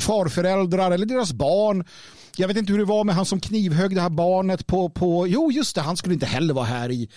farföräldrar 0.00 0.90
eller 0.90 1.06
deras 1.06 1.32
barn 1.32 1.84
jag 2.36 2.48
vet 2.48 2.56
inte 2.56 2.72
hur 2.72 2.78
det 2.78 2.84
var 2.84 3.04
med 3.04 3.14
han 3.14 3.26
som 3.26 3.40
knivhögg 3.40 3.94
det 3.94 4.00
här 4.00 4.10
barnet 4.10 4.66
på, 4.66 4.88
på 4.88 5.26
jo 5.26 5.52
just 5.52 5.74
det, 5.74 5.80
han 5.80 5.96
skulle 5.96 6.14
inte 6.14 6.26
heller 6.26 6.54
vara 6.54 6.64
här 6.64 6.90
i, 6.90 7.08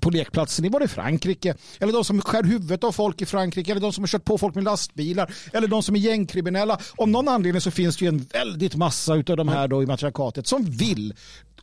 på 0.00 0.10
lekplatsen. 0.10 0.70
Var 0.70 0.80
det 0.80 0.88
Frankrike? 0.88 1.54
Eller 1.80 1.92
de 1.92 2.04
som 2.04 2.20
skär 2.20 2.42
huvudet 2.42 2.84
av 2.84 2.92
folk 2.92 3.22
i 3.22 3.26
Frankrike 3.26 3.70
eller 3.70 3.80
de 3.80 3.92
som 3.92 4.02
har 4.02 4.08
kört 4.08 4.24
på 4.24 4.38
folk 4.38 4.54
med 4.54 4.64
lastbilar 4.64 5.34
eller 5.52 5.68
de 5.68 5.82
som 5.82 5.96
är 5.96 6.00
gängkriminella. 6.00 6.78
Om 6.96 7.12
någon 7.12 7.28
anledning 7.28 7.60
så 7.60 7.70
finns 7.70 7.96
det 7.96 8.04
ju 8.04 8.08
en 8.08 8.18
väldigt 8.18 8.76
massa 8.76 9.12
av 9.12 9.22
de 9.24 9.48
här 9.48 9.68
då 9.68 9.82
i 9.82 9.86
matriarkatet 9.86 10.46
som 10.46 10.64
vill 10.64 11.14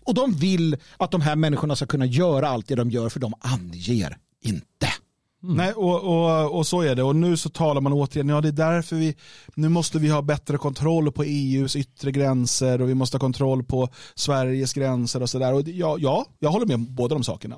och 0.03 0.13
de 0.13 0.33
vill 0.33 0.77
att 0.97 1.11
de 1.11 1.21
här 1.21 1.35
människorna 1.35 1.75
ska 1.75 1.85
kunna 1.85 2.05
göra 2.05 2.49
allt 2.49 2.67
det 2.67 2.75
de 2.75 2.91
gör 2.91 3.09
för 3.09 3.19
de 3.19 3.33
anger 3.39 4.17
inte. 4.43 4.87
Mm. 5.43 5.57
Nej, 5.57 5.73
och, 5.73 6.03
och, 6.03 6.57
och 6.57 6.67
så 6.67 6.81
är 6.81 6.95
det. 6.95 7.03
Och 7.03 7.15
nu 7.15 7.37
så 7.37 7.49
talar 7.49 7.81
man 7.81 7.93
återigen, 7.93 8.29
ja 8.29 8.41
det 8.41 8.47
är 8.47 8.51
därför 8.51 8.95
vi, 8.95 9.15
nu 9.55 9.69
måste 9.69 9.99
vi 9.99 10.09
ha 10.09 10.21
bättre 10.21 10.57
kontroll 10.57 11.11
på 11.11 11.23
EUs 11.23 11.75
yttre 11.75 12.11
gränser 12.11 12.81
och 12.81 12.89
vi 12.89 12.95
måste 12.95 13.17
ha 13.17 13.19
kontroll 13.19 13.63
på 13.63 13.89
Sveriges 14.15 14.73
gränser 14.73 15.21
och 15.21 15.29
sådär. 15.29 15.63
Ja, 15.69 15.95
ja, 15.99 16.25
jag 16.39 16.51
håller 16.51 16.65
med 16.65 16.75
om 16.75 16.95
båda 16.95 17.15
de 17.15 17.23
sakerna. 17.23 17.55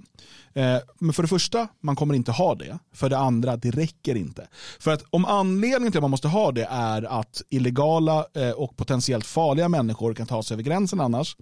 Eh, 0.53 0.77
men 0.99 1.13
för 1.13 1.23
det 1.23 1.29
första, 1.29 1.67
man 1.81 1.95
kommer 1.95 2.13
inte 2.13 2.31
ha 2.31 2.55
det. 2.55 2.79
För 2.93 3.09
det 3.09 3.17
andra, 3.17 3.57
det 3.57 3.71
räcker 3.71 4.15
inte. 4.15 4.47
För 4.79 4.91
att 4.91 5.03
om 5.09 5.25
anledningen 5.25 5.91
till 5.91 5.99
att 5.99 6.03
man 6.03 6.11
måste 6.11 6.27
ha 6.27 6.51
det 6.51 6.67
är 6.69 7.19
att 7.19 7.41
illegala 7.49 8.25
eh, 8.33 8.51
och 8.51 8.77
potentiellt 8.77 9.25
farliga 9.25 9.69
människor 9.69 10.13
kan 10.13 10.27
ta 10.27 10.43
sig 10.43 10.55
över 10.55 10.63
gränsen 10.63 11.01
annars, 11.01 11.35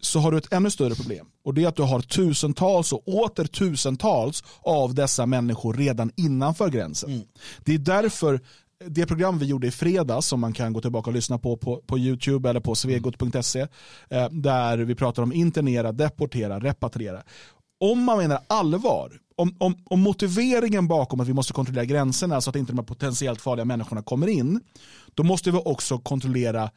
så 0.00 0.18
har 0.18 0.32
du 0.32 0.38
ett 0.38 0.52
ännu 0.52 0.70
större 0.70 0.94
problem. 0.94 1.26
Och 1.44 1.54
det 1.54 1.64
är 1.64 1.68
att 1.68 1.76
du 1.76 1.82
har 1.82 2.00
tusentals 2.00 2.92
och 2.92 3.08
åter 3.08 3.44
tusentals 3.44 4.44
av 4.60 4.94
dessa 4.94 5.26
människor 5.26 5.74
redan 5.74 6.10
innanför 6.16 6.68
gränsen. 6.68 7.10
Mm. 7.10 7.26
Det 7.64 7.74
är 7.74 7.78
därför 7.78 8.40
det 8.86 9.06
program 9.06 9.38
vi 9.38 9.46
gjorde 9.46 9.66
i 9.66 9.70
fredags 9.70 10.26
som 10.26 10.40
man 10.40 10.52
kan 10.52 10.72
gå 10.72 10.80
tillbaka 10.80 11.10
och 11.10 11.14
lyssna 11.14 11.38
på 11.38 11.56
på, 11.56 11.76
på 11.86 11.98
YouTube 11.98 12.50
eller 12.50 12.60
på 12.60 12.74
svegot.se 12.74 13.60
eh, 14.10 14.28
där 14.30 14.78
vi 14.78 14.94
pratar 14.94 15.22
om 15.22 15.32
internera, 15.32 15.92
deportera, 15.92 16.60
repatriera. 16.60 17.22
Om 17.80 18.04
man 18.04 18.18
menar 18.18 18.38
allvar, 18.46 19.12
om, 19.36 19.54
om, 19.58 19.74
om 19.84 20.00
motiveringen 20.00 20.88
bakom 20.88 21.20
att 21.20 21.28
vi 21.28 21.32
måste 21.32 21.52
kontrollera 21.52 21.84
gränserna 21.84 22.40
så 22.40 22.50
att 22.50 22.56
inte 22.56 22.72
de 22.72 22.78
här 22.78 22.84
potentiellt 22.84 23.40
farliga 23.40 23.64
människorna 23.64 24.02
kommer 24.02 24.26
in, 24.26 24.60
då 25.14 25.22
måste 25.22 25.50
vi 25.50 25.58
också 25.64 25.98
kontrollera 25.98 26.70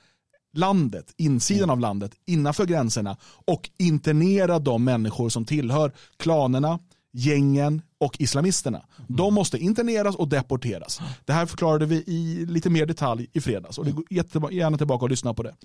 landet, 0.53 1.13
insidan 1.17 1.69
av 1.69 1.79
landet, 1.79 2.11
innanför 2.25 2.65
gränserna 2.65 3.17
och 3.23 3.69
internera 3.77 4.59
de 4.59 4.83
människor 4.83 5.29
som 5.29 5.45
tillhör 5.45 5.91
klanerna, 6.17 6.79
gängen 7.11 7.81
och 7.97 8.15
islamisterna. 8.19 8.85
De 9.07 9.33
måste 9.33 9.57
interneras 9.57 10.15
och 10.15 10.27
deporteras. 10.27 11.01
Det 11.25 11.33
här 11.33 11.45
förklarade 11.45 11.85
vi 11.85 11.95
i 11.95 12.45
lite 12.45 12.69
mer 12.69 12.85
detalj 12.85 13.27
i 13.33 13.41
fredags 13.41 13.77
och 13.77 13.85
det 13.85 13.91
går 13.91 14.53
gärna 14.53 14.77
tillbaka 14.77 15.05
och 15.05 15.09
lyssna 15.09 15.33
på 15.33 15.43
det. 15.43 15.55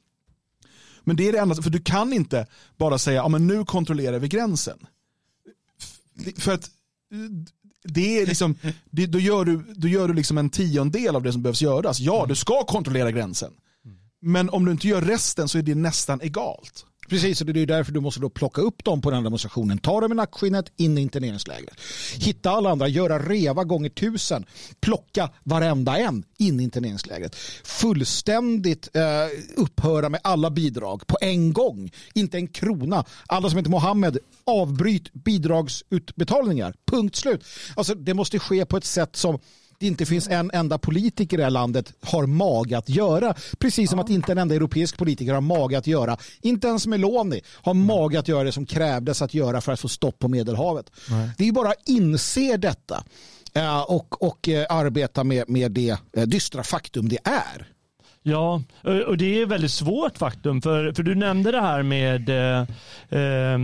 Men 1.05 1.17
det 1.17 1.29
är 1.29 1.33
det 1.33 1.39
enda, 1.39 1.63
för 1.63 1.71
du 1.71 1.81
kan 1.81 2.13
inte 2.13 2.47
bara 2.77 2.99
säga 2.99 3.17
ja, 3.17 3.29
men 3.29 3.47
nu 3.47 3.65
kontrollerar 3.65 4.19
vi 4.19 4.29
gränsen. 4.29 4.79
För 6.37 6.55
att 6.55 6.71
det 7.85 8.21
är 8.21 8.27
liksom, 8.27 8.55
det, 8.91 9.07
då 9.07 9.19
gör 9.19 9.45
du, 9.45 9.65
då 9.75 9.89
gör 9.89 10.09
du 10.09 10.15
liksom 10.15 10.39
en 10.39 10.51
tiondel 10.51 11.17
av 11.17 11.23
det 11.23 11.33
som 11.33 11.43
behövs 11.43 11.63
göras. 11.63 12.01
Ja, 12.01 12.27
du 12.29 12.35
ska 12.35 12.65
kontrollera 12.65 13.11
gränsen. 13.11 13.53
Men 14.21 14.51
om 14.51 14.65
du 14.65 14.73
inte 14.73 14.89
gör 14.89 15.01
resten 15.01 15.49
så 15.49 15.59
är 15.59 15.63
det 15.63 15.75
nästan 15.75 16.23
egalt. 16.23 16.85
Precis, 17.09 17.41
och 17.41 17.47
det 17.47 17.61
är 17.61 17.67
därför 17.67 17.93
du 17.93 18.01
måste 18.01 18.21
då 18.21 18.31
plocka 18.31 18.61
upp 18.61 18.85
dem 18.85 19.01
på 19.01 19.11
den 19.11 19.25
demonstrationen. 19.25 19.79
Ta 19.79 20.01
dem 20.01 20.13
i 20.13 20.15
nackskinnet 20.15 20.73
in 20.77 20.99
i 20.99 21.01
interneringslägret. 21.01 21.75
Hitta 22.17 22.51
alla 22.51 22.71
andra, 22.71 22.89
göra 22.89 23.19
reva 23.19 23.65
gånger 23.65 23.89
tusen. 23.89 24.45
Plocka 24.81 25.31
varenda 25.45 25.99
en 25.99 26.25
in 26.39 26.61
i 26.61 26.63
interneringslägret. 26.63 27.35
Fullständigt 27.65 28.97
eh, 28.97 29.03
upphöra 29.57 30.09
med 30.09 30.21
alla 30.25 30.51
bidrag 30.51 31.07
på 31.07 31.19
en 31.21 31.53
gång. 31.53 31.91
Inte 32.15 32.37
en 32.37 32.49
krona. 32.49 33.05
Alla 33.27 33.51
som 33.51 33.57
heter 33.57 33.71
Mohammed, 33.71 34.19
avbryt 34.45 35.13
bidragsutbetalningar. 35.13 36.75
Punkt 36.91 37.17
slut. 37.17 37.45
Alltså, 37.77 37.95
det 37.95 38.15
måste 38.15 38.39
ske 38.39 38.67
på 38.67 38.77
ett 38.77 38.85
sätt 38.85 39.17
som 39.17 39.39
det 39.79 39.87
inte 39.87 40.07
finns 40.07 40.29
en 40.29 40.51
enda 40.51 40.79
politiker 40.79 41.37
i 41.37 41.39
det 41.39 41.45
här 41.45 41.51
landet 41.51 41.93
har 42.01 42.27
mage 42.27 42.79
att 42.79 42.89
göra. 42.89 43.35
Precis 43.59 43.91
som 43.91 43.99
att 43.99 44.11
inte 44.11 44.33
en 44.33 44.39
enda 44.39 44.55
europeisk 44.55 44.99
politiker 44.99 45.35
har 45.35 45.41
mage 45.41 45.79
att 45.79 45.87
göra. 45.87 46.17
Inte 46.43 46.69
ens 46.69 46.87
Meloni 46.87 47.41
har 47.63 47.75
mage 47.75 48.19
att 48.19 48.29
göra 48.29 48.45
det 48.45 48.53
som 48.53 48.67
krävdes 48.67 49.23
att 49.23 49.35
göra 49.35 49.61
för 49.61 49.73
att 49.73 49.81
få 49.81 49.89
stopp 49.89 50.19
på 50.19 50.29
Medelhavet. 50.29 50.91
Nej. 51.11 51.31
Det 51.39 51.49
är 51.49 51.53
bara 51.53 51.69
att 51.69 51.89
inse 51.89 52.57
detta 52.57 53.05
eh, 53.55 53.81
och, 53.81 54.23
och 54.23 54.49
eh, 54.49 54.67
arbeta 54.69 55.25
med, 55.25 55.49
med 55.49 55.73
det 55.73 55.97
eh, 56.13 56.23
dystra 56.23 56.63
faktum 56.63 57.09
det 57.09 57.19
är. 57.25 57.69
Ja, 58.23 58.63
och 59.07 59.17
det 59.17 59.43
är 59.43 59.47
väldigt 59.47 59.71
svårt 59.71 60.19
faktum. 60.19 60.63
För, 60.63 60.93
för 60.93 61.03
du 61.03 61.15
nämnde 61.15 61.53
det 61.53 61.61
här 61.61 61.83
med 61.83 62.29
eh, 62.29 62.61
eh, 63.21 63.59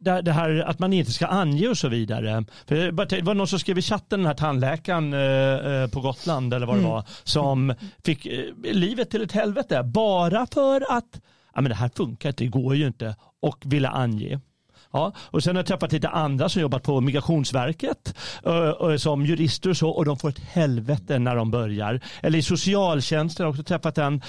det 0.00 0.32
här 0.32 0.64
att 0.66 0.78
man 0.78 0.92
inte 0.92 1.12
ska 1.12 1.26
ange 1.26 1.68
och 1.68 1.78
så 1.78 1.88
vidare. 1.88 2.44
För 2.66 3.06
det 3.06 3.22
var 3.22 3.34
någon 3.34 3.48
som 3.48 3.58
skrev 3.58 3.78
i 3.78 3.82
chatten, 3.82 4.20
den 4.20 4.26
här 4.26 4.34
tandläkaren 4.34 5.12
eh, 5.12 5.82
eh, 5.82 5.90
på 5.90 6.00
Gotland 6.00 6.54
eller 6.54 6.66
vad 6.66 6.76
det 6.76 6.80
mm. 6.80 6.90
var, 6.90 7.04
som 7.24 7.74
fick 8.04 8.26
eh, 8.26 8.44
livet 8.62 9.10
till 9.10 9.22
ett 9.22 9.32
helvete 9.32 9.82
bara 9.82 10.46
för 10.46 10.96
att 10.96 11.20
ja, 11.54 11.60
men 11.60 11.70
det 11.70 11.74
här 11.74 11.90
funkar 11.96 12.28
inte, 12.28 12.44
det 12.44 12.50
går 12.50 12.76
ju 12.76 12.86
inte 12.86 13.16
och 13.40 13.62
ville 13.64 13.88
ange. 13.88 14.40
Ja, 14.92 15.12
och 15.18 15.42
sen 15.42 15.56
har 15.56 15.60
jag 15.60 15.66
träffat 15.66 15.92
lite 15.92 16.08
andra 16.08 16.48
som 16.48 16.62
jobbat 16.62 16.82
på 16.82 17.00
Migrationsverket 17.00 18.14
som 18.98 19.26
jurister 19.26 19.70
och 19.70 19.76
så 19.76 19.90
och 19.90 20.04
de 20.04 20.18
får 20.18 20.28
ett 20.28 20.38
helvete 20.38 21.18
när 21.18 21.36
de 21.36 21.50
börjar. 21.50 22.00
Eller 22.22 22.38
i 22.38 22.42
socialtjänsten 22.42 23.44
har 23.44 23.48
jag 23.48 23.50
också 23.50 23.62
träffat 23.62 23.98
en 23.98 24.22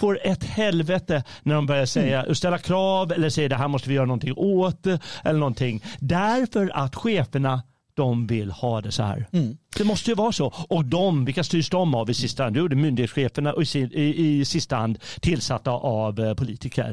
får 0.00 0.18
ett 0.26 0.44
helvete 0.44 1.24
när 1.42 1.54
de 1.54 1.66
börjar 1.66 1.86
säga, 1.86 2.22
mm. 2.22 2.34
ställa 2.34 2.58
krav 2.58 3.12
eller 3.12 3.30
säga 3.30 3.48
det 3.48 3.56
här 3.56 3.68
måste 3.68 3.88
vi 3.88 3.94
göra 3.94 4.06
någonting 4.06 4.34
åt 4.36 4.86
eller 5.24 5.38
någonting. 5.38 5.84
Därför 5.98 6.70
att 6.74 6.94
cheferna 6.94 7.62
de 7.94 8.26
vill 8.26 8.50
ha 8.50 8.80
det 8.80 8.92
så 8.92 9.02
här. 9.02 9.26
Mm. 9.32 9.56
Det 9.78 9.84
måste 9.84 10.10
ju 10.10 10.14
vara 10.14 10.32
så. 10.32 10.52
Och 10.68 10.84
de, 10.84 11.24
vilka 11.24 11.44
styrs 11.44 11.70
de 11.70 11.94
av 11.94 12.10
i 12.10 12.14
sista 12.14 12.42
hand? 12.42 12.56
Jo, 12.56 12.68
det 12.68 12.74
är 12.74 12.76
myndighetscheferna 12.76 13.52
och 13.52 13.76
i, 13.76 13.78
i, 13.78 14.38
i 14.40 14.44
sista 14.44 14.76
hand 14.76 14.98
tillsatta 15.20 15.70
av 15.70 16.20
eh, 16.20 16.34
politiker. 16.34 16.92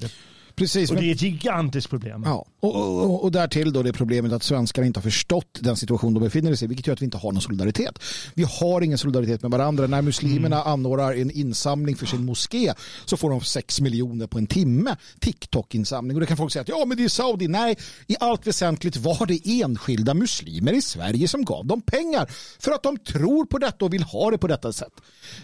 Precis, 0.55 0.91
och 0.91 0.95
det 0.95 1.05
är 1.05 1.11
ett 1.11 1.21
gigantiskt 1.21 1.89
problem. 1.89 2.23
Ja. 2.25 2.45
Och, 2.59 2.75
och, 2.75 3.23
och 3.23 3.31
därtill 3.31 3.73
då 3.73 3.83
det 3.83 3.93
problemet 3.93 4.31
att 4.31 4.43
svenskar 4.43 4.83
inte 4.83 4.99
har 4.99 5.03
förstått 5.03 5.59
den 5.61 5.75
situation 5.75 6.13
de 6.13 6.23
befinner 6.23 6.55
sig 6.55 6.65
i, 6.65 6.67
vilket 6.67 6.87
gör 6.87 6.93
att 6.93 7.01
vi 7.01 7.05
inte 7.05 7.17
har 7.17 7.31
någon 7.31 7.41
solidaritet. 7.41 7.99
Vi 8.33 8.45
har 8.59 8.81
ingen 8.81 8.97
solidaritet 8.97 9.41
med 9.41 9.51
varandra. 9.51 9.87
När 9.87 10.01
muslimerna 10.01 10.55
mm. 10.61 10.73
anordnar 10.73 11.13
en 11.13 11.31
insamling 11.31 11.95
för 11.95 12.05
sin 12.05 12.25
moské 12.25 12.73
så 13.05 13.17
får 13.17 13.29
de 13.29 13.41
6 13.41 13.81
miljoner 13.81 14.27
på 14.27 14.37
en 14.37 14.47
timme 14.47 14.95
TikTok-insamling. 15.19 16.17
Och 16.17 16.21
det 16.21 16.27
kan 16.27 16.37
folk 16.37 16.53
säga 16.53 16.61
att 16.61 16.69
ja, 16.69 16.85
men 16.85 16.97
det 16.97 17.03
är 17.03 17.09
Saudi. 17.09 17.47
Nej, 17.47 17.77
i 18.07 18.15
allt 18.19 18.47
väsentligt 18.47 18.97
var 18.97 19.25
det 19.25 19.61
enskilda 19.61 20.13
muslimer 20.13 20.73
i 20.73 20.81
Sverige 20.81 21.27
som 21.27 21.45
gav 21.45 21.65
dem 21.65 21.81
pengar 21.81 22.31
för 22.59 22.71
att 22.71 22.83
de 22.83 22.97
tror 22.97 23.45
på 23.45 23.57
detta 23.57 23.85
och 23.85 23.93
vill 23.93 24.03
ha 24.03 24.31
det 24.31 24.37
på 24.37 24.47
detta 24.47 24.73
sätt. 24.73 24.93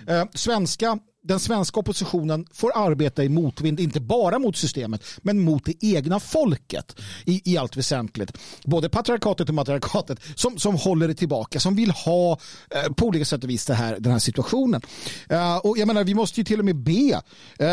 Eh, 0.07 0.25
svenska 0.33 0.99
den 1.23 1.39
svenska 1.39 1.79
oppositionen 1.79 2.45
får 2.53 2.71
arbeta 2.77 3.23
i 3.23 3.29
motvind, 3.29 3.79
inte 3.79 3.99
bara 3.99 4.39
mot 4.39 4.57
systemet, 4.57 5.03
men 5.21 5.39
mot 5.39 5.65
det 5.65 5.85
egna 5.85 6.19
folket 6.19 6.95
i, 7.25 7.51
i 7.53 7.57
allt 7.57 7.77
väsentligt. 7.77 8.37
Både 8.63 8.89
patriarkatet 8.89 9.49
och 9.49 9.55
matriarkatet 9.55 10.19
som, 10.35 10.57
som 10.57 10.75
håller 10.75 11.07
det 11.07 11.13
tillbaka, 11.13 11.59
som 11.59 11.75
vill 11.75 11.91
ha 11.91 12.39
eh, 12.69 12.93
på 12.93 13.05
olika 13.05 13.25
sätt 13.25 13.43
och 13.43 13.49
vis 13.49 13.65
det 13.65 13.73
här, 13.73 13.99
den 13.99 14.11
här 14.11 14.19
situationen. 14.19 14.81
Eh, 15.29 15.57
och 15.57 15.77
jag 15.77 15.87
menar, 15.87 16.03
vi 16.03 16.15
måste 16.15 16.39
ju 16.39 16.43
till 16.43 16.59
och 16.59 16.65
med 16.65 16.75
be 16.75 17.21
eh, 17.59 17.67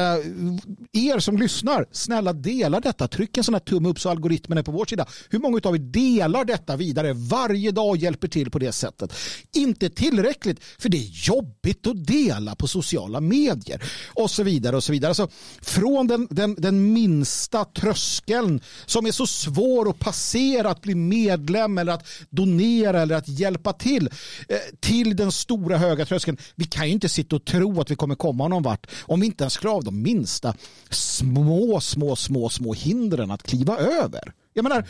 er 0.92 1.18
som 1.18 1.38
lyssnar, 1.38 1.86
snälla 1.92 2.32
dela 2.32 2.80
detta, 2.80 3.08
tryck 3.08 3.36
en 3.36 3.44
sån 3.44 3.54
här 3.54 3.60
tumme 3.60 3.88
upp 3.88 4.00
så 4.00 4.10
algoritmen 4.10 4.58
är 4.58 4.62
på 4.62 4.72
vår 4.72 4.84
sida. 4.84 5.06
Hur 5.30 5.38
många 5.38 5.60
av 5.64 5.74
er 5.74 5.78
delar 5.78 6.44
detta 6.44 6.76
vidare 6.76 7.12
varje 7.12 7.70
dag 7.70 7.88
och 7.88 7.96
hjälper 7.96 8.28
till 8.28 8.50
på 8.50 8.58
det 8.58 8.72
sättet? 8.72 9.12
Inte 9.54 9.90
tillräckligt, 9.90 10.64
för 10.78 10.88
det 10.88 10.98
är 10.98 11.28
jobbigt 11.28 11.86
att 11.86 12.06
dela 12.06 12.54
på 12.54 12.66
sociala 12.66 13.20
medier 13.20 13.37
medier 13.38 13.82
och 14.06 14.30
så 14.30 14.42
vidare. 14.42 14.76
och 14.76 14.84
så 14.84 14.92
vidare. 14.92 15.10
Alltså, 15.10 15.28
från 15.62 16.06
den, 16.06 16.28
den, 16.30 16.54
den 16.54 16.92
minsta 16.92 17.64
tröskeln 17.64 18.60
som 18.86 19.06
är 19.06 19.12
så 19.12 19.26
svår 19.26 19.90
att 19.90 19.98
passera 19.98 20.70
att 20.70 20.82
bli 20.82 20.94
medlem 20.94 21.78
eller 21.78 21.92
att 21.92 22.06
donera 22.30 23.02
eller 23.02 23.16
att 23.16 23.28
hjälpa 23.28 23.72
till 23.72 24.08
eh, 24.48 24.56
till 24.80 25.16
den 25.16 25.32
stora 25.32 25.78
höga 25.78 26.06
tröskeln. 26.06 26.38
Vi 26.54 26.64
kan 26.64 26.86
ju 26.86 26.92
inte 26.92 27.08
sitta 27.08 27.36
och 27.36 27.44
tro 27.44 27.80
att 27.80 27.90
vi 27.90 27.96
kommer 27.96 28.14
komma 28.14 28.48
någon 28.48 28.62
vart 28.62 28.86
om 29.02 29.20
vi 29.20 29.26
inte 29.26 29.44
ens 29.44 29.56
klarar 29.56 29.76
av 29.76 29.84
de 29.84 30.02
minsta 30.02 30.54
små, 30.90 31.80
små, 31.80 32.16
små, 32.16 32.48
små 32.48 32.74
hindren 32.74 33.30
att 33.30 33.42
kliva 33.42 33.76
över. 33.76 34.32
Jag 34.54 34.62
menar, 34.62 34.84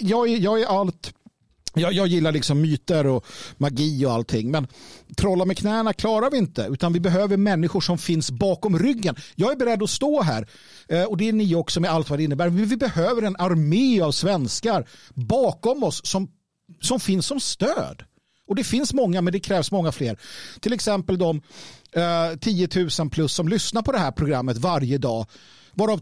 jag 0.00 0.28
är, 0.28 0.36
jag 0.38 0.60
är 0.60 0.66
allt 0.66 1.14
jag, 1.74 1.92
jag 1.92 2.06
gillar 2.06 2.32
liksom 2.32 2.60
myter 2.60 3.06
och 3.06 3.26
magi 3.56 4.06
och 4.06 4.12
allting. 4.12 4.50
Men 4.50 4.66
trolla 5.16 5.44
med 5.44 5.58
knäna 5.58 5.92
klarar 5.92 6.30
vi 6.30 6.38
inte. 6.38 6.66
Utan 6.70 6.92
vi 6.92 7.00
behöver 7.00 7.36
människor 7.36 7.80
som 7.80 7.98
finns 7.98 8.30
bakom 8.30 8.78
ryggen. 8.78 9.16
Jag 9.34 9.52
är 9.52 9.56
beredd 9.56 9.82
att 9.82 9.90
stå 9.90 10.22
här. 10.22 10.48
Eh, 10.88 11.04
och 11.04 11.16
det 11.16 11.28
är 11.28 11.32
ni 11.32 11.54
också 11.54 11.80
med 11.80 11.90
allt 11.90 12.10
vad 12.10 12.18
det 12.18 12.22
innebär. 12.22 12.50
Men 12.50 12.66
vi 12.66 12.76
behöver 12.76 13.22
en 13.22 13.36
armé 13.36 14.00
av 14.00 14.12
svenskar 14.12 14.88
bakom 15.14 15.82
oss 15.82 16.06
som, 16.06 16.28
som 16.80 17.00
finns 17.00 17.26
som 17.26 17.40
stöd. 17.40 18.04
Och 18.46 18.56
det 18.56 18.64
finns 18.64 18.94
många, 18.94 19.20
men 19.20 19.32
det 19.32 19.40
krävs 19.40 19.72
många 19.72 19.92
fler. 19.92 20.18
Till 20.60 20.72
exempel 20.72 21.18
de 21.18 21.42
eh, 21.92 22.38
10 22.40 22.68
000 22.98 23.10
plus 23.10 23.34
som 23.34 23.48
lyssnar 23.48 23.82
på 23.82 23.92
det 23.92 23.98
här 23.98 24.12
programmet 24.12 24.56
varje 24.56 24.98
dag. 24.98 25.26
Varav 25.74 26.00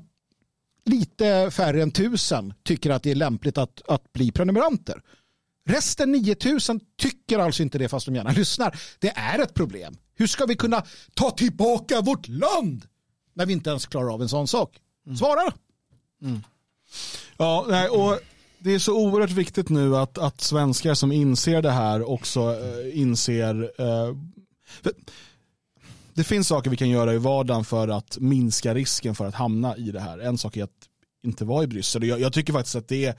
lite 0.84 1.50
färre 1.50 1.82
än 1.82 1.90
tusen 1.90 2.54
tycker 2.62 2.90
att 2.90 3.02
det 3.02 3.10
är 3.10 3.14
lämpligt 3.14 3.58
att, 3.58 3.82
att 3.88 4.12
bli 4.12 4.32
prenumeranter. 4.32 5.02
Resten 5.64 6.12
9000 6.12 6.80
tycker 6.96 7.38
alltså 7.38 7.62
inte 7.62 7.78
det 7.78 7.88
fast 7.88 8.06
de 8.06 8.14
gärna 8.14 8.30
lyssnar. 8.30 8.80
Det 8.98 9.12
är 9.16 9.38
ett 9.38 9.54
problem. 9.54 9.96
Hur 10.14 10.26
ska 10.26 10.46
vi 10.46 10.56
kunna 10.56 10.84
ta 11.14 11.30
tillbaka 11.30 12.00
vårt 12.00 12.28
land 12.28 12.86
när 13.34 13.46
vi 13.46 13.52
inte 13.52 13.70
ens 13.70 13.86
klarar 13.86 14.14
av 14.14 14.22
en 14.22 14.28
sån 14.28 14.48
sak? 14.48 14.78
Mm. 15.06 15.18
Svara! 15.18 15.52
Mm. 16.22 16.42
Ja, 17.36 17.66
nej, 17.68 17.88
och 17.88 18.20
det 18.58 18.74
är 18.74 18.78
så 18.78 18.96
oerhört 18.96 19.30
viktigt 19.30 19.68
nu 19.68 19.96
att, 19.96 20.18
att 20.18 20.40
svenskar 20.40 20.94
som 20.94 21.12
inser 21.12 21.62
det 21.62 21.70
här 21.70 22.08
också 22.10 22.40
äh, 22.40 23.00
inser 23.00 23.72
äh, 23.78 24.16
det 26.14 26.24
finns 26.24 26.48
saker 26.48 26.70
vi 26.70 26.76
kan 26.76 26.88
göra 26.88 27.14
i 27.14 27.18
vardagen 27.18 27.64
för 27.64 27.88
att 27.88 28.18
minska 28.18 28.74
risken 28.74 29.14
för 29.14 29.26
att 29.26 29.34
hamna 29.34 29.76
i 29.76 29.90
det 29.90 30.00
här. 30.00 30.18
En 30.18 30.38
sak 30.38 30.56
är 30.56 30.64
att 30.64 30.88
inte 31.22 31.44
vara 31.44 31.64
i 31.64 31.66
Bryssel. 31.66 32.06
Jag, 32.06 32.20
jag 32.20 32.32
tycker 32.32 32.52
faktiskt 32.52 32.76
att 32.76 32.88
det 32.88 33.04
är 33.04 33.14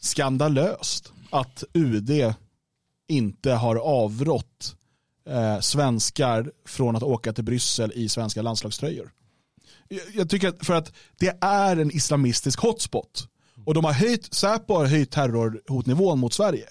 skandalöst 0.00 1.12
att 1.30 1.64
UD 1.72 2.34
inte 3.08 3.52
har 3.52 3.76
avrått 3.76 4.76
eh, 5.28 5.60
svenskar 5.60 6.52
från 6.64 6.96
att 6.96 7.02
åka 7.02 7.32
till 7.32 7.44
Bryssel 7.44 7.92
i 7.94 8.08
svenska 8.08 8.42
landslagströjor. 8.42 9.12
Jag 10.14 10.30
tycker 10.30 10.48
att 10.48 10.66
för 10.66 10.74
att 10.74 10.92
det 11.18 11.38
är 11.40 11.76
en 11.76 11.90
islamistisk 11.90 12.60
hotspot 12.60 13.28
och 13.64 13.74
de 13.74 13.84
har 13.84 13.92
höjt, 13.92 14.34
Säpo 14.34 14.74
har 14.74 14.86
höjt 14.86 15.10
terrorhotnivån 15.10 16.18
mot 16.18 16.32
Sverige. 16.32 16.68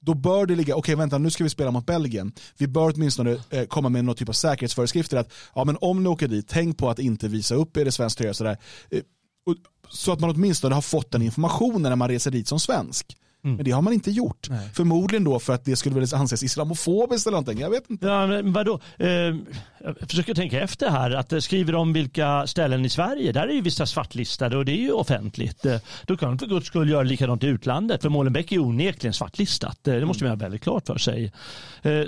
Då 0.00 0.14
bör 0.14 0.46
det 0.46 0.54
ligga, 0.54 0.74
okej 0.74 0.92
okay, 0.92 0.94
vänta 0.94 1.18
nu 1.18 1.30
ska 1.30 1.44
vi 1.44 1.50
spela 1.50 1.70
mot 1.70 1.86
Belgien. 1.86 2.32
Vi 2.56 2.66
bör 2.66 2.92
åtminstone 2.94 3.42
eh, 3.50 3.64
komma 3.64 3.88
med 3.88 4.04
någon 4.04 4.14
typ 4.14 4.28
av 4.28 4.32
säkerhetsföreskrifter 4.32 5.16
att 5.16 5.32
ja, 5.54 5.64
men 5.64 5.78
om 5.80 6.02
ni 6.02 6.08
åker 6.08 6.28
dit, 6.28 6.48
tänk 6.48 6.78
på 6.78 6.90
att 6.90 6.98
inte 6.98 7.28
visa 7.28 7.54
upp 7.54 7.76
er 7.76 7.86
i 7.86 7.92
svensk 7.92 8.18
tröja. 8.18 8.34
Sådär. 8.34 8.58
Eh, 8.90 9.02
så 9.88 10.12
att 10.12 10.20
man 10.20 10.30
åtminstone 10.30 10.74
har 10.74 10.82
fått 10.82 11.10
den 11.10 11.22
informationen 11.22 11.82
när 11.82 11.96
man 11.96 12.08
reser 12.08 12.30
dit 12.30 12.48
som 12.48 12.60
svensk. 12.60 13.16
Mm. 13.48 13.56
Men 13.56 13.64
det 13.64 13.70
har 13.70 13.82
man 13.82 13.92
inte 13.92 14.10
gjort. 14.10 14.46
Nej. 14.50 14.68
Förmodligen 14.74 15.24
då 15.24 15.38
för 15.38 15.52
att 15.52 15.64
det 15.64 15.76
skulle 15.76 15.94
väl 15.94 16.14
anses 16.14 16.42
islamofobiskt 16.42 17.26
eller 17.26 17.36
någonting. 17.36 17.58
Jag 17.60 17.70
vet 17.70 17.90
inte. 17.90 18.06
Ja, 18.06 18.26
men 18.26 18.52
vadå? 18.52 18.80
Eh, 18.96 19.08
jag 19.08 20.08
försöker 20.08 20.34
tänka 20.34 20.60
efter 20.60 20.90
här. 20.90 21.10
Att 21.10 21.32
eh, 21.32 21.38
skriver 21.38 21.74
om 21.74 21.92
vilka 21.92 22.46
ställen 22.46 22.84
i 22.84 22.88
Sverige, 22.88 23.32
där 23.32 23.48
är 23.48 23.52
ju 23.52 23.60
vissa 23.60 23.86
svartlistade 23.86 24.56
och 24.56 24.64
det 24.64 24.72
är 24.72 24.82
ju 24.82 24.92
offentligt. 24.92 25.66
Eh, 25.66 25.76
då 26.06 26.16
kan 26.16 26.28
man 26.28 26.38
för 26.38 26.46
guds 26.46 26.66
skull 26.66 26.90
göra 26.90 27.02
likadant 27.02 27.44
i 27.44 27.46
utlandet. 27.46 28.02
För 28.02 28.08
Molenbeek 28.08 28.52
är 28.52 28.58
onekligen 28.58 29.14
svartlistat. 29.14 29.88
Eh, 29.88 29.94
det 29.94 30.06
måste 30.06 30.24
man 30.24 30.30
ha 30.30 30.36
väldigt 30.36 30.62
klart 30.62 30.86
för 30.86 30.98
sig. 30.98 31.32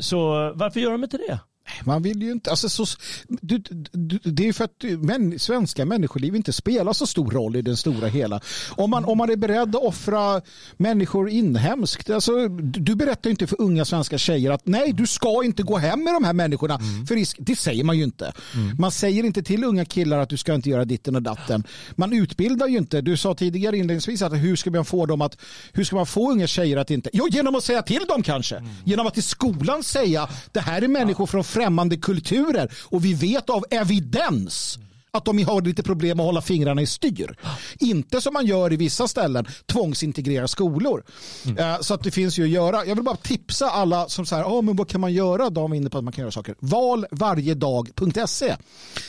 Så 0.01 0.53
varför 0.55 0.81
gör 0.81 0.91
de 0.91 1.05
inte 1.05 1.17
det? 1.17 1.39
Man 1.85 2.03
vill 2.03 2.23
ju 2.23 2.33
inte, 2.33 2.51
alltså 2.51 2.69
så, 2.69 2.87
du, 3.29 3.59
du, 3.93 4.19
det 4.23 4.49
är 4.49 4.53
för 4.53 4.65
att 4.65 4.85
män, 4.99 5.39
svenska 5.39 5.85
människoliv 5.85 6.37
inte 6.37 6.53
spelar 6.53 6.93
så 6.93 7.07
stor 7.07 7.31
roll 7.31 7.57
i 7.57 7.63
den 7.63 7.77
stora 7.77 8.09
hela. 8.09 8.41
Om 8.71 8.91
man, 8.91 9.05
om 9.05 9.19
man 9.19 9.31
är 9.31 9.37
beredd 9.37 9.77
att 9.77 9.83
offra 9.83 10.41
människor 10.77 11.29
inhemskt, 11.29 12.11
alltså, 12.11 12.49
du 12.49 12.95
berättar 12.95 13.31
inte 13.31 13.47
för 13.47 13.61
unga 13.61 13.85
svenska 13.85 14.19
tjejer 14.19 14.51
att 14.51 14.67
nej, 14.67 14.93
du 14.93 15.07
ska 15.07 15.45
inte 15.45 15.63
gå 15.63 15.79
hem 15.79 16.05
med 16.05 16.15
de 16.15 16.25
här 16.25 16.33
människorna. 16.33 16.75
Mm. 16.75 17.07
För 17.07 17.15
risk, 17.15 17.37
det 17.41 17.57
säger 17.57 17.85
man 17.85 17.99
ju 17.99 18.05
inte. 18.05 18.33
Mm. 18.55 18.77
Man 18.79 18.91
säger 18.91 19.25
inte 19.25 19.43
till 19.43 19.65
unga 19.65 19.85
killar 19.85 20.19
att 20.19 20.29
du 20.29 20.37
ska 20.37 20.55
inte 20.55 20.71
göra 20.71 20.85
ditten 20.85 21.17
och 21.17 21.23
datten. 21.23 21.65
Man 21.91 22.13
utbildar 22.13 22.67
ju 22.67 22.79
inte. 22.79 23.01
Du 23.01 23.17
sa 23.17 23.35
tidigare 23.35 23.77
inledningsvis 23.77 24.23
att 24.23 24.33
hur 24.33 24.57
ska 24.57 24.71
man 24.71 24.85
få 24.85 25.07
dem 25.07 25.23
att, 25.23 25.37
hur 25.73 25.85
ska 25.85 25.97
man 25.97 26.07
få 26.07 26.31
unga 26.31 26.47
tjejer 26.47 26.77
att 26.77 26.91
inte, 26.91 27.11
jo 27.13 27.29
genom 27.31 27.55
att 27.55 27.65
säga 27.65 27.83
till 27.83 28.05
dem 28.09 28.23
kanske. 28.23 28.57
Mm. 28.57 28.71
Genom 28.85 29.07
att 29.07 29.19
i 29.19 29.23
skolan 29.23 29.83
säga 29.83 30.29
det 30.53 30.61
här 30.61 30.83
är 30.83 30.89
människor 30.89 31.27
från 31.27 31.45
främmande 31.51 31.97
kulturer 31.97 32.73
och 32.83 33.05
vi 33.05 33.15
vet 33.15 33.51
av 33.51 33.65
evidens 33.71 34.79
att 35.11 35.25
de 35.25 35.43
har 35.43 35.63
lite 35.63 35.83
problem 35.83 36.21
att 36.21 36.27
hålla 36.27 36.43
fingrarna 36.43 36.83
i 36.83 36.87
styr. 36.87 37.37
Inte 37.79 38.21
som 38.21 38.33
man 38.33 38.47
gör 38.47 38.73
i 38.73 38.77
vissa 38.77 39.09
ställen, 39.09 39.47
tvångsintegrera 39.67 40.49
skolor. 40.49 41.05
Mm. 41.45 41.59
Uh, 41.59 41.81
så 41.81 41.95
att 41.95 42.03
det 42.03 42.11
finns 42.11 42.39
ju 42.39 42.45
att 42.45 42.51
göra. 42.51 42.85
Jag 42.85 42.95
vill 42.95 43.05
bara 43.05 43.17
tipsa 43.17 43.71
alla 43.71 44.09
som 44.09 44.27
säger, 44.27 44.45
oh, 44.45 44.63
men 44.63 44.77
vad 44.77 44.89
kan 44.89 45.01
man 45.01 45.13
göra? 45.13 45.51
De 45.51 45.73
är 45.73 45.77
inne 45.77 45.91
på 45.91 45.99
att 45.99 46.05
man 46.05 46.13
kan 46.13 46.23
göra 46.23 46.33
saker. 46.33 46.55
Valvarjedag.se. 46.59 48.57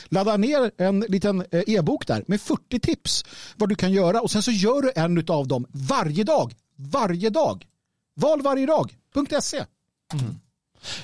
Ladda 0.05 0.37
ner 0.37 0.71
en 0.77 0.99
liten 0.99 1.45
eh, 1.51 1.63
e-bok 1.67 2.07
där 2.07 2.23
med 2.27 2.41
40 2.41 2.79
tips 2.79 3.25
vad 3.55 3.69
du 3.69 3.75
kan 3.75 3.91
göra 3.91 4.21
och 4.21 4.31
sen 4.31 4.43
så 4.43 4.51
gör 4.51 4.81
du 4.81 4.91
en 4.95 5.25
av 5.27 5.47
dem 5.47 5.65
varje 5.71 6.23
dag. 6.23 6.53
Varje 6.75 7.29
dag. 7.29 7.65
Valvarjedag.se. 8.15 9.65
Mm. 10.13 10.35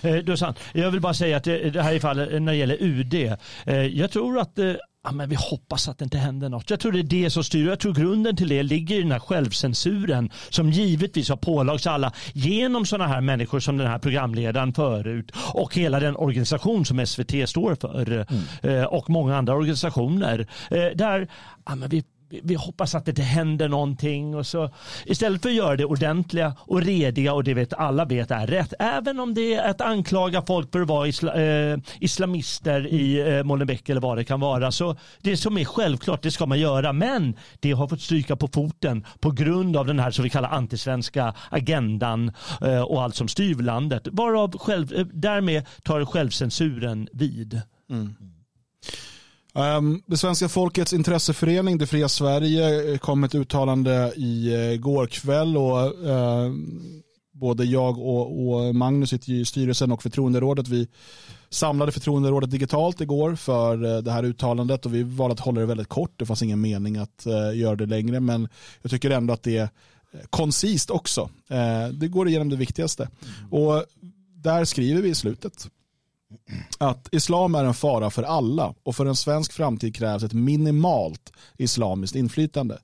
Eh, 0.01 0.15
du 0.15 0.32
är 0.32 0.36
sant. 0.36 0.59
Jag 0.73 0.91
vill 0.91 1.01
bara 1.01 1.13
säga 1.13 1.38
att 1.38 1.43
det 1.43 1.82
här 1.82 1.93
är 1.93 1.99
fallet 1.99 2.41
när 2.41 2.51
det 2.51 2.57
gäller 2.57 2.78
UD. 2.84 3.13
Eh, 3.13 3.75
jag 3.75 4.11
tror 4.11 4.39
att 4.39 4.59
eh, 4.59 4.73
ja, 5.03 5.11
men 5.11 5.30
vi 5.30 5.36
hoppas 5.39 5.88
att 5.88 5.97
det 5.97 6.03
inte 6.03 6.17
händer 6.17 6.49
något. 6.49 6.69
Jag 6.69 6.80
tror 6.80 6.91
det 6.91 6.99
är 6.99 7.03
det 7.03 7.30
som 7.30 7.43
styr. 7.43 7.67
Jag 7.67 7.80
tror 7.80 7.93
grunden 7.93 8.36
till 8.36 8.47
det 8.47 8.63
ligger 8.63 8.95
i 8.95 9.01
den 9.01 9.11
här 9.11 9.19
självcensuren 9.19 10.32
som 10.49 10.71
givetvis 10.71 11.30
har 11.30 11.38
pålagts 11.38 11.88
alla 11.88 12.13
genom 12.34 12.86
sådana 12.86 13.07
här 13.07 13.21
människor 13.21 13.59
som 13.59 13.78
den 13.78 13.88
här 13.88 13.99
programledaren 13.99 14.73
förut 14.73 15.32
och 15.53 15.75
hela 15.75 15.99
den 15.99 16.15
organisation 16.15 16.86
som 16.86 17.05
SVT 17.05 17.49
står 17.49 17.75
för 17.75 18.25
mm. 18.61 18.88
och 18.88 19.09
många 19.09 19.38
andra 19.38 19.55
organisationer. 19.55 20.47
Där 20.95 21.28
ja, 21.65 21.75
men 21.75 21.89
vi 21.89 22.03
vi 22.30 22.55
hoppas 22.55 22.95
att 22.95 23.05
det 23.05 23.11
inte 23.11 23.21
händer 23.21 23.69
någonting 23.69 24.36
och 24.36 24.47
så 24.47 24.69
istället 25.05 25.41
för 25.41 25.49
att 25.49 25.55
göra 25.55 25.75
det 25.75 25.86
ordentliga 25.86 26.55
och 26.59 26.82
rediga 26.82 27.34
och 27.34 27.43
det 27.43 27.53
vet 27.53 27.73
alla 27.73 28.05
vet 28.05 28.32
är 28.32 28.47
rätt. 28.47 28.73
Även 28.80 29.19
om 29.19 29.34
det 29.34 29.53
är 29.53 29.69
att 29.69 29.82
anklaga 29.82 30.41
folk 30.41 30.71
för 30.71 30.82
att 30.82 30.88
vara 30.88 31.07
isla, 31.07 31.34
eh, 31.34 31.78
islamister 31.99 32.88
i 32.88 33.38
eh, 33.38 33.43
Molenbeek 33.43 33.89
eller 33.89 34.01
vad 34.01 34.17
det 34.17 34.23
kan 34.23 34.39
vara. 34.39 34.71
Så 34.71 34.95
det 35.21 35.38
som 35.38 35.57
är 35.57 35.65
självklart 35.65 36.21
det 36.21 36.32
ska 36.32 36.45
man 36.45 36.59
göra 36.59 36.93
men 36.93 37.36
det 37.59 37.71
har 37.71 37.88
fått 37.88 38.01
stryka 38.01 38.36
på 38.36 38.47
foten 38.47 39.05
på 39.19 39.32
grund 39.32 39.78
av 39.78 39.86
den 39.86 39.99
här 39.99 40.11
som 40.11 40.23
vi 40.23 40.30
kallar 40.30 40.49
antisvenska 40.49 41.34
agendan 41.49 42.32
eh, 42.61 42.82
och 42.82 43.03
allt 43.03 43.15
som 43.15 43.28
styr 43.28 43.55
landet. 43.55 44.07
Varav 44.11 44.57
själv, 44.57 44.93
eh, 44.93 45.05
därmed 45.05 45.65
tar 45.84 46.05
självcensuren 46.05 47.07
vid. 47.11 47.61
Mm. 47.89 48.15
Um, 49.58 50.03
det 50.05 50.18
svenska 50.18 50.49
folkets 50.49 50.93
intresseförening, 50.93 51.78
Det 51.78 51.88
fria 51.88 52.10
Sverige, 52.10 52.91
eh, 52.91 52.97
kom 52.97 53.24
ett 53.24 53.36
uttalande 53.36 54.14
i 54.16 54.55
uh, 54.55 54.80
går 54.80 55.08
kväll 55.08 55.58
och 55.58 56.05
uh, 56.05 56.53
både 57.34 57.66
jag 57.66 57.99
och, 57.99 58.47
och 58.47 58.76
Magnus 58.76 59.10
sitter 59.10 59.32
i 59.32 59.45
styrelsen 59.45 59.91
och 59.91 60.03
förtroenderådet. 60.03 60.68
Vi 60.68 60.88
samlade 61.49 61.91
förtroenderådet 61.91 62.51
digitalt 62.51 63.01
igår 63.01 63.36
för 63.36 63.86
uh, 63.86 63.97
det 63.97 64.12
här 64.12 64.24
uttalandet 64.24 64.86
och 64.86 64.93
vi 64.93 65.03
valde 65.03 65.34
att 65.34 65.39
hålla 65.39 65.60
det 65.60 65.68
väldigt 65.68 65.89
kort. 65.89 66.14
Det 66.16 66.26
fanns 66.26 66.41
ingen 66.41 66.62
mening 66.62 66.97
att 66.97 67.26
göra 67.53 67.76
det 67.76 67.86
längre 67.86 68.20
men 68.20 68.47
jag 68.82 68.91
tycker 68.91 69.10
ändå 69.10 69.34
att 69.34 69.43
det 69.43 69.58
är 69.58 69.70
koncist 70.30 70.89
också. 70.89 71.30
det 71.93 72.08
går 72.08 72.28
igenom 72.28 72.49
det 72.49 72.55
viktigaste. 72.55 73.03
Mm. 73.03 73.53
Och 73.53 73.86
där 74.36 74.66
skriver 74.66 75.01
vi 75.01 75.10
i 75.10 75.16
slutet 75.16 75.68
att 76.78 77.07
islam 77.11 77.55
är 77.55 77.63
en 77.63 77.73
fara 77.73 78.09
för 78.09 78.23
alla 78.23 78.73
och 78.84 78.95
för 78.95 79.05
en 79.05 79.15
svensk 79.15 79.53
framtid 79.53 79.95
krävs 79.95 80.23
ett 80.23 80.34
minimalt 80.34 81.34
islamiskt 81.57 82.15
inflytande. 82.15 82.80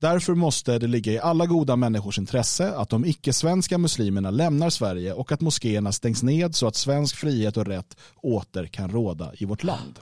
Därför 0.00 0.34
måste 0.34 0.78
det 0.78 0.86
ligga 0.86 1.12
i 1.12 1.18
alla 1.18 1.46
goda 1.46 1.76
människors 1.76 2.18
intresse 2.18 2.74
att 2.76 2.88
de 2.88 3.04
icke-svenska 3.04 3.78
muslimerna 3.78 4.30
lämnar 4.30 4.70
Sverige 4.70 5.12
och 5.12 5.32
att 5.32 5.40
moskéerna 5.40 5.92
stängs 5.92 6.22
ned 6.22 6.54
så 6.54 6.66
att 6.66 6.76
svensk 6.76 7.16
frihet 7.16 7.56
och 7.56 7.66
rätt 7.66 7.96
åter 8.16 8.66
kan 8.66 8.90
råda 8.90 9.32
i 9.34 9.44
vårt 9.44 9.62
land. 9.62 9.98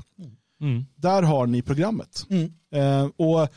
Mm. 0.60 0.86
Där 0.96 1.22
har 1.22 1.46
ni 1.46 1.62
programmet. 1.62 2.26
Eh, 2.72 3.08
och 3.16 3.48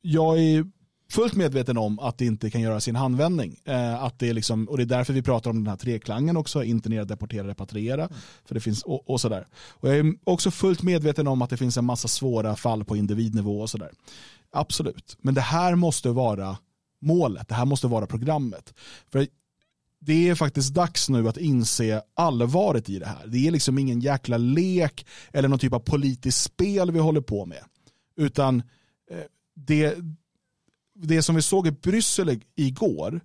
jag 0.00 0.38
är 0.38 0.64
fullt 1.12 1.34
medveten 1.34 1.78
om 1.78 1.98
att 1.98 2.18
det 2.18 2.26
inte 2.26 2.50
kan 2.50 2.60
göra 2.60 2.80
sin 2.80 2.96
handvändning. 2.96 3.56
Eh, 3.64 4.02
att 4.02 4.18
det 4.18 4.28
är 4.28 4.34
liksom, 4.34 4.68
och 4.68 4.76
det 4.76 4.82
är 4.82 4.86
därför 4.86 5.12
vi 5.12 5.22
pratar 5.22 5.50
om 5.50 5.56
den 5.56 5.66
här 5.66 5.76
treklangen 5.76 6.36
också, 6.36 6.64
internera, 6.64 7.04
deportera, 7.04 7.48
repatriera. 7.48 8.08
För 8.44 8.54
det 8.54 8.60
finns, 8.60 8.82
och, 8.82 9.10
och 9.10 9.20
sådär. 9.20 9.46
Och 9.54 9.88
jag 9.88 9.96
är 9.96 10.14
också 10.24 10.50
fullt 10.50 10.82
medveten 10.82 11.26
om 11.26 11.42
att 11.42 11.50
det 11.50 11.56
finns 11.56 11.76
en 11.76 11.84
massa 11.84 12.08
svåra 12.08 12.56
fall 12.56 12.84
på 12.84 12.96
individnivå 12.96 13.60
och 13.60 13.70
sådär. 13.70 13.90
Absolut, 14.52 15.16
men 15.20 15.34
det 15.34 15.40
här 15.40 15.74
måste 15.74 16.10
vara 16.10 16.56
målet, 17.00 17.48
det 17.48 17.54
här 17.54 17.64
måste 17.64 17.86
vara 17.86 18.06
programmet. 18.06 18.74
För 19.12 19.26
det 20.00 20.28
är 20.28 20.34
faktiskt 20.34 20.74
dags 20.74 21.08
nu 21.08 21.28
att 21.28 21.36
inse 21.36 22.02
allvaret 22.14 22.88
i 22.88 22.98
det 22.98 23.06
här. 23.06 23.26
Det 23.26 23.46
är 23.46 23.50
liksom 23.50 23.78
ingen 23.78 24.00
jäkla 24.00 24.36
lek 24.36 25.06
eller 25.32 25.48
någon 25.48 25.58
typ 25.58 25.72
av 25.72 25.78
politiskt 25.78 26.42
spel 26.42 26.90
vi 26.90 26.98
håller 26.98 27.20
på 27.20 27.46
med. 27.46 27.64
Utan 28.16 28.62
eh, 29.10 29.18
det, 29.54 29.96
det 30.94 31.22
som 31.22 31.34
vi 31.34 31.42
såg 31.42 31.66
i 31.66 31.70
Bryssel 31.70 32.40
igår 32.56 33.20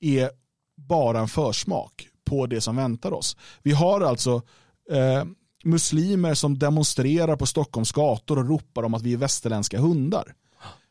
är 0.00 0.30
bara 0.76 1.20
en 1.20 1.28
försmak 1.28 2.08
på 2.24 2.46
det 2.46 2.60
som 2.60 2.76
väntar 2.76 3.12
oss. 3.12 3.36
Vi 3.62 3.72
har 3.72 4.00
alltså 4.00 4.42
eh, 4.90 5.24
muslimer 5.64 6.34
som 6.34 6.58
demonstrerar 6.58 7.36
på 7.36 7.46
Stockholms 7.46 7.92
gator 7.92 8.38
och 8.38 8.48
ropar 8.48 8.82
om 8.82 8.94
att 8.94 9.02
vi 9.02 9.12
är 9.12 9.16
västerländska 9.16 9.78
hundar. 9.78 10.34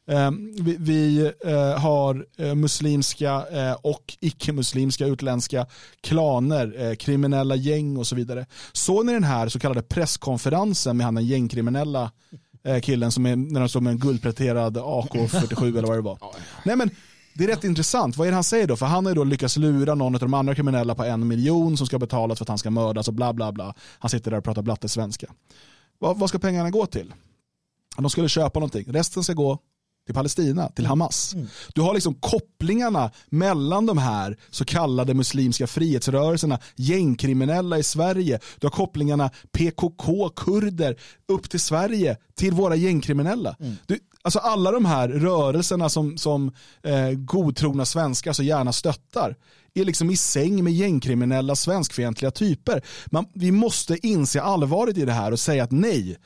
Eh, 0.08 0.32
vi, 0.62 0.76
vi 0.80 1.32
eh, 1.46 1.80
har 1.80 2.26
eh, 2.38 2.56
muslimska 2.56 3.46
eh, 3.52 3.74
och 3.74 4.18
icke-muslimska 4.20 5.06
utländska 5.06 5.68
klaner, 6.02 6.82
eh, 6.82 6.96
kriminella 6.96 7.56
gäng 7.56 7.98
och 7.98 8.08
så 8.08 8.16
vidare. 8.16 8.46
Såg 8.72 9.06
ni 9.06 9.14
den 9.14 9.24
här 9.24 9.50
så 9.50 9.60
kallade 9.60 9.82
presskonferensen 9.82 10.98
med 10.98 11.06
han 11.06 11.16
den 11.16 11.26
gängkriminella 11.26 12.04
eh, 12.04 12.40
killen 12.84 13.12
som 13.12 13.26
är, 13.26 13.36
när 13.36 13.60
de 13.60 13.70
står 13.70 13.82
med 13.82 13.92
en 13.92 14.00
guldpläterad 14.00 14.78
AK47 14.78 15.68
eller 15.78 15.88
vad 15.88 15.98
det 15.98 16.02
var. 16.02 16.20
Nej 16.66 16.76
men 16.76 16.90
det 17.34 17.44
är 17.44 17.48
rätt 17.48 17.64
intressant. 17.64 18.18
Vad 18.18 18.28
är 18.28 18.32
det 18.32 18.36
han 18.36 18.44
säger 18.44 18.68
då? 18.68 18.76
För 18.76 18.86
han 18.86 19.06
har 19.06 19.12
ju 19.12 19.16
då 19.16 19.24
lyckats 19.24 19.58
lura 19.58 19.96
någon 19.96 20.16
av 20.16 20.22
de 20.22 20.34
andra 20.34 20.56
kriminella 20.56 20.96
på 20.96 21.04
en 21.04 21.28
miljon 21.28 21.78
som 21.78 21.88
ska 21.88 22.00
betalas 22.00 22.40
för 22.40 22.46
att 22.46 22.50
han 22.50 22.58
ska 22.58 22.70
mördas 22.70 23.08
och 23.08 23.14
bla 23.14 23.34
bla 23.34 23.52
bla. 23.52 23.74
Han 24.00 24.10
sitter 24.10 24.32
där 24.32 24.38
och 24.38 24.44
pratar 24.44 24.62
blattesvenska. 24.62 25.28
Vad, 26.00 26.20
vad 26.20 26.30
ska 26.30 26.40
pengarna 26.40 26.70
gå 26.70 26.86
till? 26.86 27.14
De 27.98 28.10
skulle 28.10 28.30
köpa 28.30 28.60
någonting. 28.60 28.86
Resten 28.88 29.24
ska 29.24 29.34
gå 29.34 29.60
till 30.10 30.16
Palestina, 30.16 30.70
till 30.70 30.86
Hamas. 30.86 31.36
Du 31.74 31.82
har 31.82 31.94
liksom 31.94 32.14
kopplingarna 32.14 33.12
mellan 33.30 33.86
de 33.86 33.98
här 33.98 34.38
så 34.50 34.66
kallade 34.66 35.14
muslimska 35.14 35.68
frihetsrörelserna, 35.68 36.60
gängkriminella 36.76 37.78
i 37.78 37.84
Sverige. 37.84 38.40
Du 38.60 38.68
har 38.68 38.72
kopplingarna 38.72 39.32
PKK, 39.52 40.30
kurder, 40.30 40.96
upp 41.28 41.50
till 41.50 41.60
Sverige, 41.60 42.18
till 42.36 42.54
våra 42.54 42.76
gängkriminella. 42.76 43.56
Du, 43.86 44.00
alltså 44.22 44.40
alla 44.40 44.72
de 44.72 44.86
här 44.86 45.10
rörelserna 45.10 45.90
som, 45.90 46.18
som 46.18 46.52
eh, 46.84 47.12
godtrogna 47.12 47.86
svenskar 47.86 48.34
så 48.34 48.44
gärna 48.44 48.74
stöttar 48.74 49.36
är 49.74 49.86
liksom 49.86 50.10
i 50.10 50.18
säng 50.18 50.64
med 50.64 50.74
gängkriminella 50.74 51.56
svenskfientliga 51.56 52.32
typer. 52.32 52.82
Man, 53.06 53.26
vi 53.34 53.52
måste 53.52 54.08
inse 54.08 54.42
allvaret 54.42 54.98
i 54.98 55.06
det 55.06 55.14
här 55.14 55.32
och 55.32 55.40
säga 55.40 55.64
att 55.64 55.72
nej, 55.72 56.18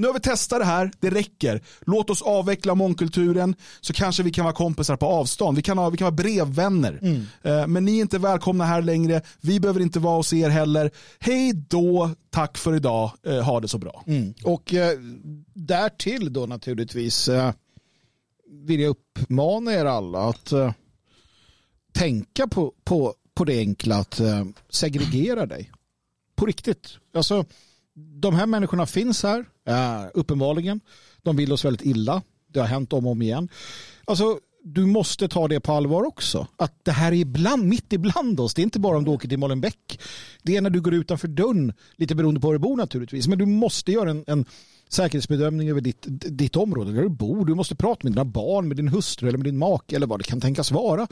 nu 0.00 0.06
har 0.06 0.14
vi 0.14 0.20
testat 0.20 0.58
det 0.58 0.64
här, 0.64 0.90
det 1.00 1.10
räcker. 1.10 1.62
Låt 1.80 2.10
oss 2.10 2.22
avveckla 2.22 2.74
mångkulturen 2.74 3.54
så 3.80 3.92
kanske 3.92 4.22
vi 4.22 4.30
kan 4.30 4.44
vara 4.44 4.54
kompisar 4.54 4.96
på 4.96 5.06
avstånd. 5.06 5.56
Vi 5.56 5.62
kan, 5.62 5.78
ha, 5.78 5.90
vi 5.90 5.96
kan 5.96 6.04
vara 6.04 6.14
brevvänner. 6.14 6.98
Eh, 7.42 7.66
Men 7.66 7.84
ni 7.84 7.96
är 7.96 8.00
inte 8.00 8.18
välkomna 8.18 8.64
här 8.64 8.82
längre. 8.82 9.22
Vi 9.40 9.60
behöver 9.60 9.80
inte 9.80 9.98
vara 9.98 10.16
hos 10.16 10.32
er 10.32 10.48
heller. 10.48 10.90
Hej 11.18 11.52
då, 11.52 12.10
tack 12.30 12.58
för 12.58 12.76
idag. 12.76 13.12
Eh, 13.26 13.40
Ha 13.42 13.60
det 13.60 13.68
så 13.68 13.78
bra. 13.78 14.04
Och 14.44 14.74
eh, 14.74 14.98
därtill 15.54 16.32
då 16.32 16.46
naturligtvis 16.46 17.28
eh, 17.28 17.52
vill 18.66 18.80
jag 18.80 18.90
uppmana 18.90 19.72
er 19.72 19.84
alla 19.84 20.28
att 20.28 20.52
eh, 20.52 20.72
tänka 21.92 22.46
på, 22.48 22.72
på, 22.84 23.14
på 23.34 23.44
det 23.44 23.58
enkla 23.58 23.96
att 23.96 24.20
eh, 24.20 24.44
segregera 24.70 25.46
dig. 25.46 25.70
På 26.36 26.46
riktigt. 26.46 26.88
Alltså, 27.14 27.44
de 27.94 28.34
här 28.34 28.46
människorna 28.46 28.86
finns 28.86 29.22
här, 29.22 29.44
Eh, 29.70 30.06
uppenbarligen. 30.14 30.80
De 31.22 31.36
vill 31.36 31.52
oss 31.52 31.64
väldigt 31.64 31.86
illa. 31.86 32.22
Det 32.52 32.60
har 32.60 32.66
hänt 32.66 32.92
om 32.92 33.06
och 33.06 33.12
om 33.12 33.22
igen. 33.22 33.48
Alltså, 34.04 34.38
du 34.64 34.86
måste 34.86 35.28
ta 35.28 35.48
det 35.48 35.60
på 35.60 35.72
allvar 35.72 36.02
också. 36.02 36.46
Att 36.56 36.84
det 36.84 36.92
här 36.92 37.12
är 37.12 37.16
ibland, 37.16 37.64
mitt 37.64 37.92
ibland 37.92 38.40
oss. 38.40 38.54
Det 38.54 38.62
är 38.62 38.64
inte 38.64 38.80
bara 38.80 38.96
om 38.96 39.04
du 39.04 39.10
åker 39.10 39.28
till 39.28 39.38
Molenbeek. 39.38 40.00
Det 40.42 40.56
är 40.56 40.60
när 40.60 40.70
du 40.70 40.80
går 40.80 40.94
utanför 40.94 41.28
dörren, 41.28 41.72
lite 41.96 42.14
beroende 42.14 42.40
på 42.40 42.46
var 42.46 42.54
du 42.54 42.58
bor 42.58 42.76
naturligtvis. 42.76 43.28
Men 43.28 43.38
du 43.38 43.46
måste 43.46 43.92
göra 43.92 44.10
en, 44.10 44.24
en 44.26 44.44
säkerhetsbedömning 44.88 45.70
över 45.70 45.80
ditt, 45.80 46.06
ditt 46.08 46.56
område 46.56 46.92
där 46.92 47.02
du 47.02 47.08
bor. 47.08 47.44
Du 47.44 47.54
måste 47.54 47.74
prata 47.74 48.00
med 48.02 48.12
dina 48.12 48.24
barn, 48.24 48.68
med 48.68 48.76
din 48.76 48.88
hustru 48.88 49.28
eller 49.28 49.38
med 49.38 49.46
din 49.46 49.58
make 49.58 49.96
eller 49.96 50.06
vad 50.06 50.20
det 50.20 50.24
kan 50.24 50.40
tänkas 50.40 50.70
vara. 50.70 51.06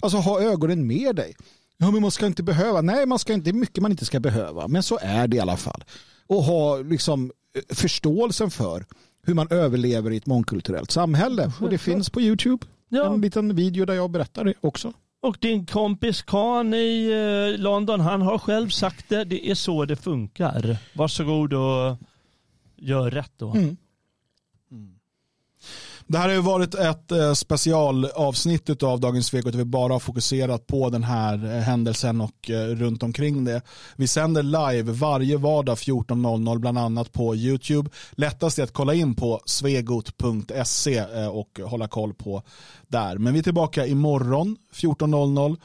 Alltså 0.00 0.18
ha 0.18 0.42
ögonen 0.42 0.86
med 0.86 1.16
dig. 1.16 1.36
Ja, 1.76 1.90
men 1.90 2.02
man 2.02 2.10
ska 2.10 2.26
inte 2.26 2.42
behöva. 2.42 2.80
Nej, 2.80 3.06
man 3.06 3.18
ska 3.18 3.32
inte, 3.32 3.44
det 3.44 3.50
är 3.50 3.60
mycket 3.60 3.82
man 3.82 3.90
inte 3.90 4.04
ska 4.04 4.20
behöva. 4.20 4.68
Men 4.68 4.82
så 4.82 4.98
är 5.02 5.28
det 5.28 5.36
i 5.36 5.40
alla 5.40 5.56
fall. 5.56 5.84
Och 6.26 6.42
ha 6.42 6.76
liksom 6.78 7.32
förståelsen 7.68 8.50
för 8.50 8.84
hur 9.22 9.34
man 9.34 9.46
överlever 9.50 10.10
i 10.10 10.16
ett 10.16 10.26
mångkulturellt 10.26 10.90
samhälle. 10.90 11.52
Och 11.60 11.70
det 11.70 11.78
finns 11.78 12.10
på 12.10 12.20
YouTube. 12.20 12.66
Ja. 12.88 13.14
En 13.14 13.20
liten 13.20 13.54
video 13.54 13.84
där 13.84 13.94
jag 13.94 14.10
berättar 14.10 14.44
det 14.44 14.54
också. 14.60 14.92
Och 15.22 15.36
din 15.40 15.66
kompis 15.66 16.22
Khan 16.22 16.74
i 16.74 17.10
eh, 17.10 17.60
London, 17.60 18.00
han 18.00 18.22
har 18.22 18.38
själv 18.38 18.68
sagt 18.68 19.08
det. 19.08 19.24
Det 19.24 19.50
är 19.50 19.54
så 19.54 19.84
det 19.84 19.96
funkar. 19.96 20.76
Varsågod 20.94 21.52
och 21.52 21.96
gör 22.76 23.10
rätt 23.10 23.32
då. 23.36 23.50
Mm. 23.50 23.76
Det 26.10 26.18
här 26.18 26.28
har 26.28 26.34
ju 26.34 26.40
varit 26.40 26.74
ett 26.74 27.12
eh, 27.12 27.32
specialavsnitt 27.32 28.82
av 28.82 29.00
Dagens 29.00 29.26
Svek 29.26 29.44
där 29.44 29.52
vi 29.52 29.64
bara 29.64 29.92
har 29.92 30.00
fokuserat 30.00 30.66
på 30.66 30.90
den 30.90 31.04
här 31.04 31.44
eh, 31.44 31.60
händelsen 31.60 32.20
och 32.20 32.50
eh, 32.50 32.66
runt 32.66 33.02
omkring 33.02 33.44
det. 33.44 33.62
Vi 33.96 34.06
sänder 34.06 34.42
live 34.42 34.92
varje 34.92 35.36
vardag 35.36 35.74
14.00 35.74 36.58
bland 36.58 36.78
annat 36.78 37.12
på 37.12 37.36
YouTube. 37.36 37.90
Lättast 38.10 38.58
är 38.58 38.62
att 38.62 38.72
kolla 38.72 38.94
in 38.94 39.14
på 39.14 39.40
svegot.se 39.44 41.04
och 41.26 41.60
hålla 41.64 41.88
koll 41.88 42.14
på 42.14 42.42
där. 42.88 43.18
Men 43.18 43.32
vi 43.32 43.38
är 43.38 43.42
tillbaka 43.42 43.86
imorgon 43.86 44.56
14.00 44.74 45.56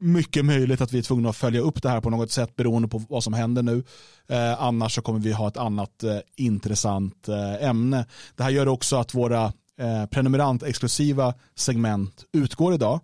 mycket 0.00 0.44
möjligt 0.44 0.80
att 0.80 0.92
vi 0.92 0.98
är 0.98 1.02
tvungna 1.02 1.28
att 1.28 1.36
följa 1.36 1.60
upp 1.60 1.82
det 1.82 1.88
här 1.88 2.00
på 2.00 2.10
något 2.10 2.30
sätt 2.30 2.56
beroende 2.56 2.88
på 2.88 3.02
vad 3.08 3.24
som 3.24 3.32
händer 3.32 3.62
nu. 3.62 3.84
Eh, 4.28 4.62
annars 4.62 4.94
så 4.94 5.02
kommer 5.02 5.20
vi 5.20 5.32
ha 5.32 5.48
ett 5.48 5.56
annat 5.56 6.02
eh, 6.02 6.18
intressant 6.36 7.28
eh, 7.28 7.68
ämne. 7.68 8.06
Det 8.36 8.42
här 8.42 8.50
gör 8.50 8.68
också 8.68 8.96
att 8.96 9.14
våra 9.14 9.52
eh, 9.78 10.06
prenumerant-exklusiva 10.06 11.34
segment 11.54 12.24
utgår 12.32 12.74
idag. 12.74 13.00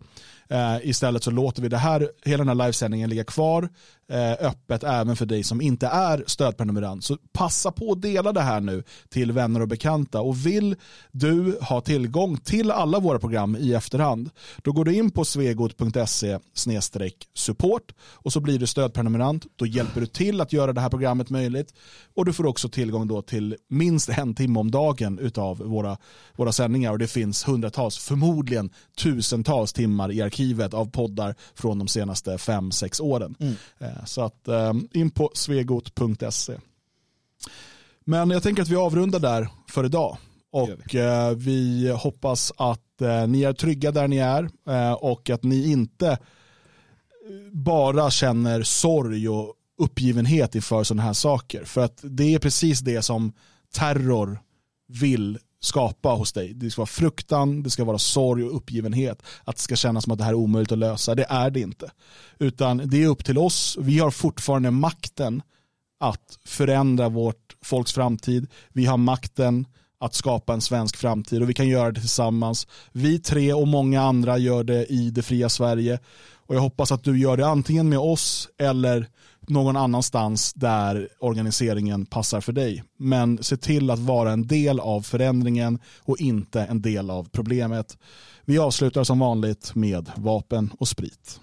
Eh, 0.50 0.76
istället 0.82 1.24
så 1.24 1.30
låter 1.30 1.62
vi 1.62 1.68
det 1.68 1.76
här, 1.76 2.10
hela 2.24 2.44
den 2.44 2.48
här 2.58 2.66
livesändningen 2.66 3.10
ligga 3.10 3.24
kvar 3.24 3.68
eh, 4.08 4.32
öppet 4.32 4.84
även 4.84 5.16
för 5.16 5.26
dig 5.26 5.44
som 5.44 5.60
inte 5.60 5.86
är 5.86 6.24
stödprenumerant. 6.26 7.04
Så 7.04 7.16
passa 7.32 7.72
på 7.72 7.92
att 7.92 8.02
dela 8.02 8.32
det 8.32 8.40
här 8.40 8.60
nu 8.60 8.82
till 9.08 9.32
vänner 9.32 9.60
och 9.60 9.68
bekanta. 9.68 10.20
Och 10.20 10.46
vill 10.46 10.76
du 11.12 11.58
ha 11.60 11.80
tillgång 11.80 12.36
till 12.36 12.70
alla 12.70 12.98
våra 12.98 13.18
program 13.18 13.56
i 13.56 13.74
efterhand, 13.74 14.30
då 14.56 14.72
går 14.72 14.84
du 14.84 14.94
in 14.94 15.10
på 15.10 15.24
svegot.se 15.24 16.38
support 17.34 17.92
och 18.00 18.32
så 18.32 18.40
blir 18.40 18.58
du 18.58 18.66
stödprenumerant. 18.66 19.46
Då 19.56 19.66
hjälper 19.66 20.00
du 20.00 20.06
till 20.06 20.40
att 20.40 20.52
göra 20.52 20.72
det 20.72 20.80
här 20.80 20.90
programmet 20.90 21.30
möjligt 21.30 21.74
och 22.14 22.24
du 22.24 22.32
får 22.32 22.46
också 22.46 22.68
tillgång 22.68 23.08
då 23.08 23.22
till 23.22 23.56
minst 23.68 24.08
en 24.08 24.34
timme 24.34 24.60
om 24.60 24.70
dagen 24.70 25.18
utav 25.18 25.58
våra, 25.58 25.96
våra 26.36 26.52
sändningar 26.52 26.92
och 26.92 26.98
det 26.98 27.08
finns 27.08 27.48
hundratals, 27.48 27.98
förmodligen 27.98 28.70
tusentals 28.96 29.72
timmar 29.72 30.12
i 30.12 30.22
arkivet 30.22 30.39
av 30.74 30.90
poddar 30.90 31.34
från 31.54 31.78
de 31.78 31.88
senaste 31.88 32.38
fem, 32.38 32.70
sex 32.72 33.00
åren. 33.00 33.34
Eh, 33.78 34.04
Så 34.04 34.22
att 34.22 34.48
eh, 34.48 34.72
in 34.92 35.10
på 35.10 35.30
svegot.se. 35.34 36.58
Men 38.04 38.30
jag 38.30 38.42
tänker 38.42 38.62
att 38.62 38.68
vi 38.68 38.76
avrundar 38.76 39.18
där 39.20 39.48
för 39.68 39.84
idag. 39.84 40.16
Och 40.52 40.94
eh, 40.94 41.34
vi 41.34 41.90
hoppas 41.90 42.52
att 42.56 43.02
eh, 43.02 43.26
ni 43.26 43.42
är 43.42 43.52
trygga 43.52 43.90
där 43.90 44.08
ni 44.08 44.16
är 44.16 44.50
och 45.04 45.30
att 45.30 45.42
ni 45.42 45.70
inte 45.70 46.18
bara 47.52 48.10
känner 48.10 48.62
sorg 48.62 49.28
och 49.28 49.54
uppgivenhet 49.78 50.54
inför 50.54 50.84
sådana 50.84 51.02
här 51.02 51.12
saker. 51.12 51.64
För 51.64 51.80
att 51.80 52.00
det 52.02 52.34
är 52.34 52.38
precis 52.38 52.80
det 52.80 53.02
som 53.02 53.32
terror 53.72 54.40
vill 54.88 55.38
skapa 55.60 56.08
hos 56.08 56.32
dig. 56.32 56.54
Det 56.54 56.70
ska 56.70 56.80
vara 56.80 56.86
fruktan, 56.86 57.62
det 57.62 57.70
ska 57.70 57.84
vara 57.84 57.98
sorg 57.98 58.44
och 58.44 58.56
uppgivenhet. 58.56 59.22
Att 59.44 59.56
det 59.56 59.62
ska 59.62 59.76
kännas 59.76 60.04
som 60.04 60.12
att 60.12 60.18
det 60.18 60.24
här 60.24 60.32
är 60.32 60.36
omöjligt 60.36 60.72
att 60.72 60.78
lösa. 60.78 61.14
Det 61.14 61.26
är 61.28 61.50
det 61.50 61.60
inte. 61.60 61.90
Utan 62.38 62.82
det 62.84 63.02
är 63.02 63.06
upp 63.06 63.24
till 63.24 63.38
oss. 63.38 63.76
Vi 63.80 63.98
har 63.98 64.10
fortfarande 64.10 64.70
makten 64.70 65.42
att 66.00 66.38
förändra 66.44 67.08
vårt 67.08 67.56
folks 67.62 67.92
framtid. 67.92 68.46
Vi 68.72 68.86
har 68.86 68.96
makten 68.96 69.66
att 70.00 70.14
skapa 70.14 70.52
en 70.52 70.60
svensk 70.60 70.96
framtid 70.96 71.42
och 71.42 71.48
vi 71.48 71.54
kan 71.54 71.68
göra 71.68 71.90
det 71.90 72.00
tillsammans. 72.00 72.66
Vi 72.92 73.18
tre 73.18 73.52
och 73.52 73.68
många 73.68 74.02
andra 74.02 74.38
gör 74.38 74.64
det 74.64 74.86
i 74.86 75.10
det 75.10 75.22
fria 75.22 75.48
Sverige 75.48 75.98
och 76.50 76.54
jag 76.56 76.60
hoppas 76.60 76.92
att 76.92 77.04
du 77.04 77.18
gör 77.18 77.36
det 77.36 77.46
antingen 77.46 77.88
med 77.88 77.98
oss 77.98 78.48
eller 78.58 79.08
någon 79.50 79.76
annanstans 79.76 80.52
där 80.52 81.08
organiseringen 81.20 82.06
passar 82.06 82.40
för 82.40 82.52
dig. 82.52 82.84
Men 82.98 83.42
se 83.42 83.56
till 83.56 83.90
att 83.90 83.98
vara 83.98 84.32
en 84.32 84.46
del 84.46 84.80
av 84.80 85.02
förändringen 85.02 85.78
och 85.98 86.20
inte 86.20 86.62
en 86.62 86.82
del 86.82 87.10
av 87.10 87.28
problemet. 87.32 87.98
Vi 88.44 88.58
avslutar 88.58 89.04
som 89.04 89.18
vanligt 89.18 89.74
med 89.74 90.10
vapen 90.16 90.70
och 90.78 90.88
sprit. 90.88 91.40